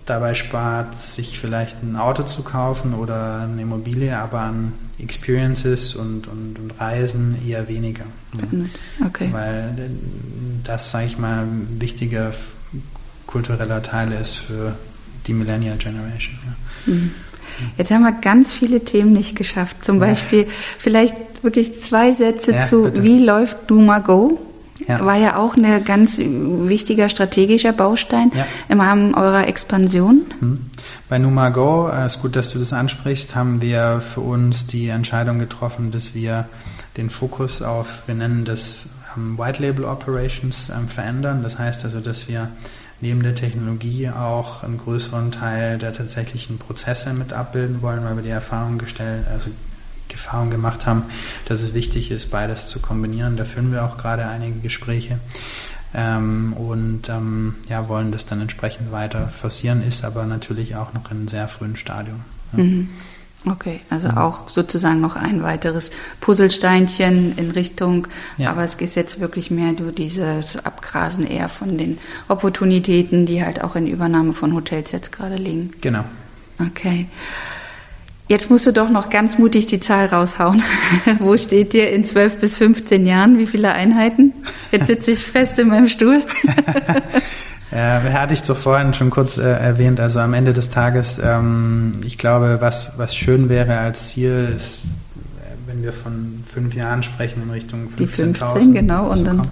dabei 0.05 0.33
spart, 0.33 0.99
sich 0.99 1.39
vielleicht 1.39 1.81
ein 1.81 1.95
Auto 1.95 2.23
zu 2.23 2.43
kaufen 2.43 2.93
oder 2.93 3.41
eine 3.41 3.61
Immobilie, 3.61 4.17
aber 4.17 4.41
an 4.41 4.73
Experiences 4.99 5.95
und, 5.95 6.27
und, 6.27 6.59
und 6.59 6.79
Reisen 6.79 7.37
eher 7.45 7.67
weniger. 7.67 8.05
Okay. 9.05 9.29
Weil 9.31 9.89
das, 10.63 10.91
sage 10.91 11.05
ich 11.05 11.17
mal, 11.17 11.47
wichtiger 11.79 12.33
kultureller 13.27 13.81
Teil 13.81 14.11
ist 14.11 14.35
für 14.35 14.75
die 15.27 15.33
Millennial 15.33 15.77
Generation. 15.77 16.35
Ja. 16.45 16.93
Mhm. 16.93 17.11
Jetzt 17.77 17.91
haben 17.91 18.03
wir 18.03 18.11
ganz 18.11 18.51
viele 18.51 18.83
Themen 18.83 19.13
nicht 19.13 19.35
geschafft. 19.35 19.85
Zum 19.85 19.99
Beispiel 19.99 20.47
vielleicht 20.77 21.15
wirklich 21.41 21.81
zwei 21.81 22.11
Sätze 22.11 22.51
ja, 22.51 22.65
zu, 22.65 22.83
bitte. 22.83 23.03
wie 23.03 23.23
läuft 23.23 23.69
Duma 23.69 23.99
Go? 23.99 24.39
war 24.87 25.15
ja 25.15 25.37
auch 25.37 25.55
ein 25.55 25.83
ganz 25.83 26.19
wichtiger 26.19 27.09
strategischer 27.09 27.73
Baustein 27.73 28.31
im 28.69 28.81
Rahmen 28.81 29.15
eurer 29.15 29.47
Expansion. 29.47 30.25
Mhm. 30.39 30.59
Bei 31.09 31.17
Numago, 31.17 31.89
es 31.89 31.95
äh, 31.95 32.05
ist 32.07 32.21
gut, 32.21 32.35
dass 32.35 32.49
du 32.49 32.59
das 32.59 32.73
ansprichst, 32.73 33.35
haben 33.35 33.61
wir 33.61 34.01
für 34.01 34.21
uns 34.21 34.67
die 34.67 34.89
Entscheidung 34.89 35.39
getroffen, 35.39 35.91
dass 35.91 36.13
wir 36.13 36.45
den 36.97 37.09
Fokus 37.09 37.61
auf, 37.61 38.03
wir 38.07 38.15
nennen 38.15 38.45
das 38.45 38.89
ähm, 39.15 39.37
White 39.37 39.61
Label 39.61 39.85
Operations, 39.85 40.69
ähm, 40.69 40.87
verändern. 40.87 41.41
Das 41.43 41.57
heißt 41.57 41.83
also, 41.85 41.99
dass 41.99 42.27
wir 42.27 42.49
neben 43.01 43.23
der 43.23 43.35
Technologie 43.35 44.09
auch 44.09 44.63
einen 44.63 44.77
größeren 44.77 45.31
Teil 45.31 45.77
der 45.77 45.93
tatsächlichen 45.93 46.57
Prozesse 46.57 47.13
mit 47.13 47.33
abbilden 47.33 47.81
wollen, 47.81 48.03
weil 48.03 48.15
wir 48.15 48.23
die 48.23 48.29
Erfahrung 48.29 48.77
gestellt, 48.77 49.27
also 49.27 49.49
Erfahrung 50.15 50.49
gemacht 50.49 50.85
haben, 50.85 51.03
dass 51.45 51.61
es 51.61 51.73
wichtig 51.73 52.09
ist, 52.09 52.31
beides 52.31 52.67
zu 52.67 52.79
kombinieren. 52.79 53.37
Da 53.37 53.45
führen 53.45 53.71
wir 53.71 53.83
auch 53.83 53.97
gerade 53.97 54.25
einige 54.25 54.59
Gespräche 54.59 55.19
ähm, 55.93 56.53
und 56.53 57.09
ähm, 57.09 57.55
ja, 57.69 57.87
wollen 57.87 58.11
das 58.11 58.25
dann 58.25 58.41
entsprechend 58.41 58.91
weiter 58.91 59.27
forcieren, 59.27 59.83
ist 59.83 60.03
aber 60.03 60.25
natürlich 60.25 60.75
auch 60.75 60.93
noch 60.93 61.11
in 61.11 61.17
einem 61.17 61.27
sehr 61.27 61.47
frühen 61.47 61.75
Stadium. 61.75 62.21
Ja. 62.53 62.63
Mhm. 62.63 62.89
Okay, 63.47 63.81
also 63.89 64.09
auch 64.09 64.49
sozusagen 64.49 65.01
noch 65.01 65.15
ein 65.15 65.43
weiteres 65.43 65.91
Puzzlesteinchen 66.19 67.37
in 67.37 67.51
Richtung, 67.51 68.07
ja. 68.37 68.49
aber 68.49 68.63
es 68.63 68.77
geht 68.77 68.95
jetzt 68.95 69.19
wirklich 69.19 69.51
mehr 69.51 69.73
durch 69.73 69.93
dieses 69.93 70.57
Abgrasen 70.65 71.27
eher 71.27 71.47
von 71.47 71.77
den 71.77 71.99
Opportunitäten, 72.27 73.25
die 73.25 73.43
halt 73.43 73.63
auch 73.63 73.75
in 73.75 73.87
Übernahme 73.87 74.33
von 74.33 74.53
Hotels 74.53 74.91
jetzt 74.91 75.11
gerade 75.11 75.35
liegen. 75.35 75.73
Genau. 75.81 76.05
Okay. 76.59 77.07
Jetzt 78.27 78.49
musst 78.49 78.65
du 78.65 78.71
doch 78.71 78.89
noch 78.89 79.11
ganz 79.11 79.37
mutig 79.37 79.67
die 79.67 79.79
Zahl 79.79 80.07
raushauen. 80.07 80.63
Wo 81.19 81.37
steht 81.37 81.73
dir 81.73 81.91
in 81.91 82.03
12 82.03 82.37
bis 82.37 82.57
15 82.57 83.05
Jahren? 83.05 83.37
Wie 83.37 83.45
viele 83.45 83.71
Einheiten? 83.71 84.33
Jetzt 84.71 84.87
sitze 84.87 85.11
ich 85.11 85.19
fest 85.19 85.59
in 85.59 85.67
meinem 85.67 85.87
Stuhl. 85.87 86.23
Ja, 87.71 88.01
hatte 88.03 88.33
ich 88.33 88.43
doch 88.43 88.57
vorhin 88.57 88.93
schon 88.93 89.09
kurz 89.09 89.37
äh, 89.37 89.41
erwähnt. 89.41 89.99
Also 89.99 90.19
am 90.19 90.33
Ende 90.33 90.53
des 90.53 90.69
Tages, 90.69 91.19
ähm, 91.21 91.93
ich 92.05 92.17
glaube, 92.17 92.57
was, 92.61 92.93
was 92.97 93.15
schön 93.15 93.49
wäre 93.49 93.77
als 93.79 94.09
Ziel, 94.09 94.51
ist, 94.55 94.85
wenn 95.65 95.83
wir 95.83 95.91
von 95.91 96.43
fünf 96.47 96.73
Jahren 96.73 97.03
sprechen 97.03 97.43
in 97.43 97.49
Richtung 97.49 97.87
15.000. 97.87 97.95
Die 97.97 98.07
15, 98.07 98.73
genau. 98.73 99.09
Und 99.09 99.25
dann, 99.25 99.47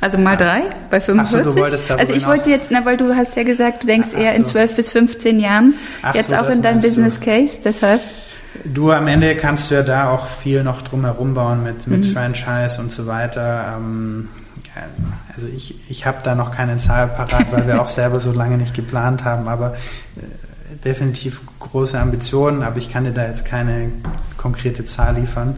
also 0.00 0.18
mal 0.18 0.36
drei 0.36 0.62
bei 0.90 1.00
45? 1.00 1.46
Ach 1.46 1.76
so, 1.76 1.94
also 1.94 2.12
ich 2.12 2.26
wollte 2.26 2.50
jetzt, 2.50 2.70
na, 2.70 2.84
weil 2.84 2.96
du 2.96 3.14
hast 3.14 3.36
ja 3.36 3.42
gesagt, 3.42 3.82
du 3.82 3.86
denkst 3.86 4.10
ach, 4.14 4.20
eher 4.20 4.32
so. 4.32 4.38
in 4.38 4.44
12 4.44 4.76
bis 4.76 4.92
15 4.92 5.40
Jahren. 5.40 5.74
Ach 6.02 6.14
jetzt 6.14 6.30
so, 6.30 6.36
auch 6.36 6.48
in 6.48 6.62
deinem 6.62 6.80
Business. 6.80 7.20
Case, 7.20 7.58
deshalb. 7.64 8.00
Du 8.64 8.90
am 8.90 9.06
Ende 9.06 9.36
kannst 9.36 9.70
du 9.70 9.74
ja 9.74 9.82
da 9.82 10.10
auch 10.10 10.26
viel 10.26 10.62
noch 10.62 10.82
drum 10.82 11.04
herum 11.04 11.34
bauen 11.34 11.62
mit, 11.62 11.86
mit 11.86 12.06
mhm. 12.06 12.12
Franchise 12.12 12.80
und 12.80 12.90
so 12.90 13.06
weiter. 13.06 13.76
Ähm, 13.76 14.28
also 15.34 15.46
ich, 15.48 15.90
ich 15.90 16.06
habe 16.06 16.18
da 16.22 16.34
noch 16.34 16.54
keine 16.54 16.78
Zahl 16.78 17.08
parat, 17.08 17.52
weil 17.52 17.66
wir 17.66 17.80
auch 17.80 17.88
selber 17.88 18.20
so 18.20 18.32
lange 18.32 18.56
nicht 18.56 18.74
geplant 18.74 19.24
haben, 19.24 19.48
aber 19.48 19.74
äh, 20.16 20.76
definitiv 20.84 21.40
große 21.60 21.98
Ambitionen, 21.98 22.62
aber 22.62 22.78
ich 22.78 22.90
kann 22.90 23.04
dir 23.04 23.12
da 23.12 23.26
jetzt 23.26 23.44
keine 23.44 23.90
konkrete 24.36 24.84
Zahl 24.84 25.16
liefern, 25.16 25.56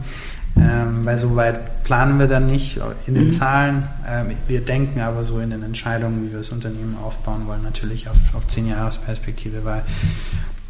ähm, 0.56 1.04
weil 1.04 1.18
so 1.18 1.36
weit 1.36 1.84
planen 1.84 2.18
wir 2.18 2.26
dann 2.26 2.46
nicht 2.46 2.80
in 3.06 3.14
den 3.14 3.24
mhm. 3.24 3.30
Zahlen. 3.30 3.88
Ähm, 4.08 4.26
wir 4.46 4.60
denken 4.64 5.00
aber 5.00 5.24
so 5.24 5.38
in 5.40 5.50
den 5.50 5.62
Entscheidungen, 5.62 6.26
wie 6.26 6.32
wir 6.32 6.38
das 6.38 6.50
Unternehmen 6.50 6.96
aufbauen 7.02 7.46
wollen, 7.46 7.62
natürlich 7.62 8.08
auf, 8.08 8.16
auf 8.34 8.46
zehn 8.48 8.68
Jahresperspektive, 8.68 9.64
weil 9.64 9.82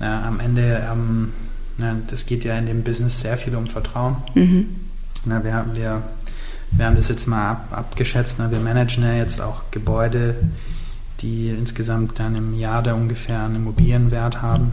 äh, 0.00 0.04
am 0.04 0.40
Ende, 0.40 0.82
ähm, 0.90 1.32
na, 1.76 1.96
das 2.08 2.26
geht 2.26 2.44
ja 2.44 2.56
in 2.58 2.66
dem 2.66 2.82
Business 2.82 3.20
sehr 3.20 3.36
viel 3.38 3.54
um 3.56 3.66
Vertrauen. 3.66 4.16
Mhm. 4.34 4.66
Na, 5.24 5.42
wir, 5.42 5.64
wir 5.74 6.02
wir 6.72 6.86
haben 6.86 6.96
das 6.96 7.08
jetzt 7.08 7.26
mal 7.26 7.50
ab, 7.50 7.68
abgeschätzt. 7.70 8.38
Ne? 8.38 8.50
Wir 8.50 8.60
managen 8.60 9.02
ja 9.04 9.14
jetzt 9.14 9.40
auch 9.40 9.62
Gebäude, 9.70 10.36
die 11.20 11.48
insgesamt 11.48 12.18
dann 12.18 12.36
im 12.36 12.54
Jahr 12.54 12.82
da 12.82 12.94
ungefähr 12.94 13.42
einen 13.42 13.56
Immobilienwert 13.56 14.42
haben. 14.42 14.72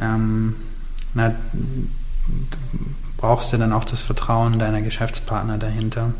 Ähm, 0.00 0.56
na, 1.14 1.30
du 1.30 1.36
brauchst 3.16 3.52
ja 3.52 3.58
dann 3.58 3.72
auch 3.72 3.84
das 3.84 4.00
Vertrauen 4.00 4.58
deiner 4.58 4.82
Geschäftspartner 4.82 5.58
dahinter. 5.58 6.12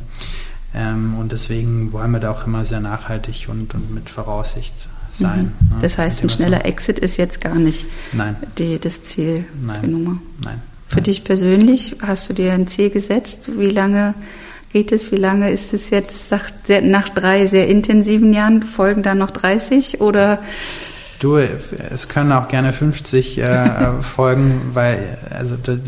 Ähm, 0.74 1.16
und 1.18 1.32
deswegen 1.32 1.92
wollen 1.92 2.10
wir 2.12 2.20
da 2.20 2.30
auch 2.30 2.46
immer 2.46 2.64
sehr 2.64 2.80
nachhaltig 2.80 3.46
und, 3.48 3.74
und 3.74 3.92
mit 3.92 4.10
Voraussicht 4.10 4.88
sein. 5.10 5.52
Mhm. 5.60 5.68
Ne? 5.68 5.82
Das 5.82 5.98
heißt, 5.98 6.22
ein 6.22 6.30
schneller 6.30 6.64
Exit 6.64 6.98
ist 6.98 7.16
jetzt 7.16 7.40
gar 7.40 7.56
nicht 7.56 7.86
Nein. 8.12 8.36
Die, 8.58 8.78
das 8.78 9.02
Ziel 9.02 9.44
Nein. 9.60 9.80
für 9.80 9.88
Nummer. 9.88 10.18
Nein. 10.42 10.62
Für 10.88 10.96
Nein. 10.96 11.04
dich 11.04 11.24
persönlich, 11.24 11.96
hast 12.00 12.28
du 12.30 12.34
dir 12.34 12.52
ein 12.52 12.66
Ziel 12.66 12.90
gesetzt? 12.90 13.50
Wie 13.58 13.70
lange 13.70 14.14
geht 14.72 14.92
es? 14.92 15.12
Wie 15.12 15.16
lange 15.16 15.50
ist 15.50 15.74
es 15.74 15.90
jetzt? 15.90 16.32
Nach 16.82 17.08
drei 17.08 17.46
sehr 17.46 17.68
intensiven 17.68 18.32
Jahren 18.32 18.62
folgen 18.62 19.02
dann 19.02 19.18
noch 19.18 19.30
30 19.30 20.00
oder? 20.00 20.38
Du, 21.20 21.36
es 21.36 22.08
können 22.08 22.32
auch 22.32 22.48
gerne 22.48 22.72
50 22.72 23.38
äh, 23.38 23.92
folgen, 24.00 24.70
weil 24.72 25.18
also 25.28 25.56
das, 25.56 25.78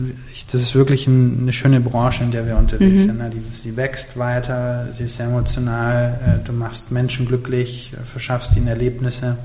ist 0.53 0.75
wirklich 0.75 1.09
eine 1.09 1.55
schöne 1.55 1.81
Branche, 1.81 2.23
in 2.23 2.33
der 2.33 2.47
wir 2.47 2.59
unterwegs 2.59 3.05
mhm. 3.05 3.07
sind. 3.07 3.19
Ne? 3.19 3.31
Die, 3.31 3.57
sie 3.57 3.75
wächst 3.75 4.19
weiter, 4.19 4.89
sie 4.93 5.05
ist 5.05 5.19
emotional, 5.21 6.21
äh, 6.43 6.47
du 6.47 6.53
machst 6.53 6.93
Menschen 6.93 7.27
glücklich, 7.27 7.95
verschaffst 8.05 8.59
ihnen 8.59 8.69
Erlebnisse, 8.69 9.39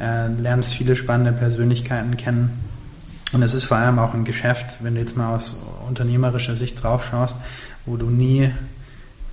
äh, 0.00 0.26
lernst 0.42 0.74
viele 0.74 0.96
spannende 0.96 1.30
Persönlichkeiten 1.30 2.16
kennen. 2.16 2.65
Und 3.32 3.42
es 3.42 3.54
ist 3.54 3.64
vor 3.64 3.76
allem 3.76 3.98
auch 3.98 4.14
ein 4.14 4.24
Geschäft, 4.24 4.78
wenn 4.82 4.94
du 4.94 5.00
jetzt 5.00 5.16
mal 5.16 5.34
aus 5.34 5.56
unternehmerischer 5.88 6.54
Sicht 6.54 6.82
drauf 6.82 7.08
schaust, 7.10 7.36
wo 7.84 7.96
du 7.96 8.06
nie 8.06 8.52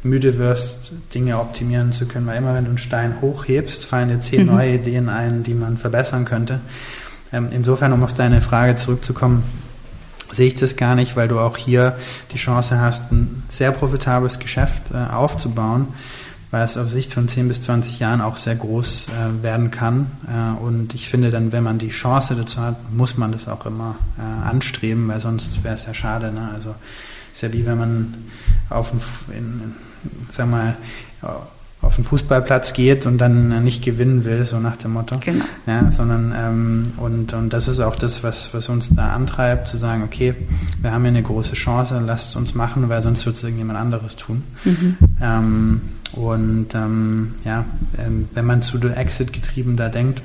müde 0.03 0.37
wirst, 0.37 0.93
Dinge 1.13 1.39
optimieren 1.39 1.91
zu 1.91 2.07
können, 2.07 2.27
weil 2.27 2.37
immer 2.37 2.53
wenn 2.53 2.65
du 2.65 2.71
einen 2.71 2.77
Stein 2.77 3.15
hochhebst, 3.21 3.85
fallen 3.85 4.09
dir 4.09 4.19
zehn 4.19 4.41
mhm. 4.41 4.53
neue 4.53 4.75
Ideen 4.75 5.09
ein, 5.09 5.43
die 5.43 5.53
man 5.53 5.77
verbessern 5.77 6.25
könnte. 6.25 6.59
Ähm, 7.31 7.47
insofern, 7.51 7.93
um 7.93 8.03
auf 8.03 8.13
deine 8.13 8.41
Frage 8.41 8.75
zurückzukommen, 8.75 9.43
sehe 10.31 10.47
ich 10.47 10.55
das 10.55 10.75
gar 10.75 10.95
nicht, 10.95 11.15
weil 11.15 11.27
du 11.27 11.39
auch 11.39 11.57
hier 11.57 11.97
die 12.31 12.37
Chance 12.37 12.81
hast, 12.81 13.11
ein 13.11 13.43
sehr 13.49 13.71
profitables 13.71 14.39
Geschäft 14.39 14.83
äh, 14.93 15.11
aufzubauen, 15.11 15.87
weil 16.53 16.63
es 16.65 16.77
auf 16.77 16.91
Sicht 16.91 17.11
von 17.11 17.27
10 17.27 17.47
bis 17.47 17.63
20 17.63 17.97
Jahren 17.97 18.21
auch 18.21 18.37
sehr 18.37 18.55
groß 18.55 19.07
äh, 19.07 19.41
werden 19.41 19.71
kann. 19.71 20.05
Äh, 20.27 20.63
und 20.63 20.93
ich 20.93 21.09
finde 21.09 21.31
dann, 21.31 21.51
wenn 21.51 21.63
man 21.63 21.79
die 21.79 21.89
Chance 21.89 22.35
dazu 22.35 22.61
hat, 22.61 22.75
muss 22.93 23.17
man 23.17 23.31
das 23.31 23.47
auch 23.47 23.65
immer 23.65 23.95
anstreben, 24.45 25.07
weil 25.07 25.19
sonst 25.19 25.63
wäre 25.63 25.73
es 25.73 25.87
ja 25.87 25.95
schade. 25.95 26.31
Ne? 26.31 26.51
Also 26.53 26.75
ist 27.33 27.41
ja 27.41 27.51
wie 27.51 27.65
wenn 27.65 27.79
man 27.79 28.13
auf 28.69 28.91
den, 28.91 28.99
in, 29.35 29.73
sag 30.29 30.47
mal, 30.47 30.75
auf 31.81 31.95
den 31.95 32.03
Fußballplatz 32.03 32.73
geht 32.73 33.07
und 33.07 33.17
dann 33.17 33.63
nicht 33.63 33.83
gewinnen 33.83 34.23
will, 34.23 34.45
so 34.45 34.59
nach 34.59 34.77
dem 34.77 34.93
Motto. 34.93 35.17
Genau. 35.19 35.45
Ja, 35.65 35.91
sondern 35.91 36.33
ähm, 36.37 36.93
und, 36.97 37.33
und 37.33 37.49
das 37.49 37.67
ist 37.67 37.79
auch 37.79 37.95
das, 37.95 38.21
was, 38.21 38.53
was 38.53 38.69
uns 38.69 38.91
da 38.91 39.13
antreibt, 39.13 39.67
zu 39.67 39.77
sagen, 39.77 40.03
okay, 40.03 40.35
wir 40.81 40.91
haben 40.91 41.01
hier 41.01 41.09
eine 41.09 41.23
große 41.23 41.55
Chance, 41.55 41.99
lasst 42.05 42.29
es 42.29 42.35
uns 42.35 42.53
machen, 42.53 42.89
weil 42.89 43.01
sonst 43.01 43.25
wird 43.25 43.37
es 43.37 43.43
irgendjemand 43.43 43.79
anderes 43.79 44.15
tun. 44.15 44.43
Mhm. 44.63 44.97
Ähm, 45.19 45.81
und 46.13 46.75
ähm, 46.75 47.35
ja, 47.43 47.65
ähm, 47.97 48.29
wenn 48.33 48.45
man 48.45 48.61
zu 48.61 48.77
Exit 48.79 49.33
getrieben 49.33 49.75
da 49.77 49.89
denkt, 49.89 50.21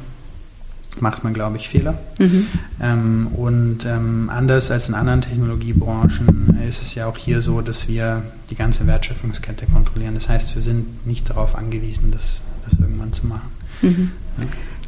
macht 1.01 1.25
man, 1.25 1.33
glaube 1.35 1.57
ich, 1.57 1.69
Fehler. 1.69 1.99
Mhm. 2.19 2.47
Ähm, 2.81 3.27
und 3.29 3.85
ähm, 3.87 4.31
anders 4.31 4.71
als 4.71 4.89
in 4.89 4.95
anderen 4.95 5.21
Technologiebranchen 5.21 6.59
ist 6.69 6.83
es 6.83 6.95
ja 6.95 7.07
auch 7.07 7.17
hier 7.17 7.41
so, 7.41 7.61
dass 7.61 7.89
wir 7.89 8.23
die 8.51 8.55
ganze 8.55 8.87
Wertschöpfungskette 8.87 9.67
kontrollieren. 9.67 10.15
Das 10.15 10.29
heißt, 10.29 10.55
wir 10.55 10.63
sind 10.63 11.07
nicht 11.07 11.31
darauf 11.31 11.57
angewiesen, 11.57 12.11
das, 12.11 12.43
das 12.69 12.79
irgendwann 12.79 13.13
zu 13.13 13.27
machen. 13.27 13.51
Mhm. 13.83 14.11
Ja. 14.39 14.45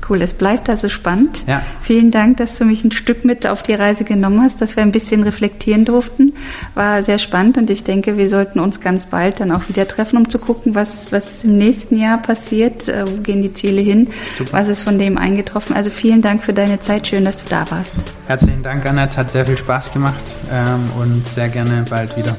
Cool, 0.09 0.23
es 0.23 0.35
bleibt 0.35 0.69
also 0.69 0.89
spannend. 0.89 1.45
Ja. 1.47 1.63
Vielen 1.83 2.11
Dank, 2.11 2.39
dass 2.39 2.57
du 2.59 2.65
mich 2.65 2.85
ein 2.85 2.93
Stück 2.93 3.25
mit 3.25 3.47
auf 3.47 3.63
die 3.63 3.75
Reise 3.75 4.05
genommen 4.05 4.43
hast, 4.43 4.61
dass 4.61 4.77
wir 4.77 4.83
ein 4.83 4.93
bisschen 4.93 5.23
reflektieren 5.23 5.85
durften. 5.85 6.33
War 6.75 7.03
sehr 7.03 7.19
spannend 7.19 7.59
und 7.59 7.71
ich 7.71 7.85
denke, 7.85 8.17
wir 8.17 8.29
sollten 8.29 8.61
uns 8.61 8.81
ganz 8.81 9.07
bald 9.07 9.41
dann 9.41 9.53
auch 9.53 9.69
wieder 9.69 9.87
treffen, 9.87 10.17
um 10.17 10.29
zu 10.29 10.39
gucken, 10.39 10.75
was, 10.75 11.13
was 11.13 11.31
ist 11.31 11.45
im 11.45 11.59
nächsten 11.59 11.99
Jahr 11.99 12.19
passiert, 12.19 12.89
äh, 12.89 13.05
wo 13.07 13.17
gehen 13.21 13.43
die 13.43 13.53
Ziele 13.53 13.81
hin, 13.81 14.09
Super. 14.37 14.53
was 14.53 14.69
ist 14.69 14.81
von 14.81 14.99
dem 14.99 15.19
eingetroffen. 15.19 15.77
Also 15.77 15.91
vielen 15.91 16.23
Dank 16.23 16.43
für 16.43 16.53
deine 16.53 16.81
Zeit, 16.81 17.07
schön, 17.07 17.25
dass 17.25 17.37
du 17.37 17.45
da 17.49 17.71
warst. 17.71 17.93
Herzlichen 18.27 18.63
Dank, 18.63 18.87
Annette, 18.87 19.17
hat 19.17 19.31
sehr 19.31 19.47
viel 19.47 19.59
Spaß 19.59 19.93
gemacht 19.93 20.37
ähm, 20.51 20.91
und 20.99 21.29
sehr 21.29 21.49
gerne 21.49 21.85
bald 21.89 22.17
wieder. 22.17 22.37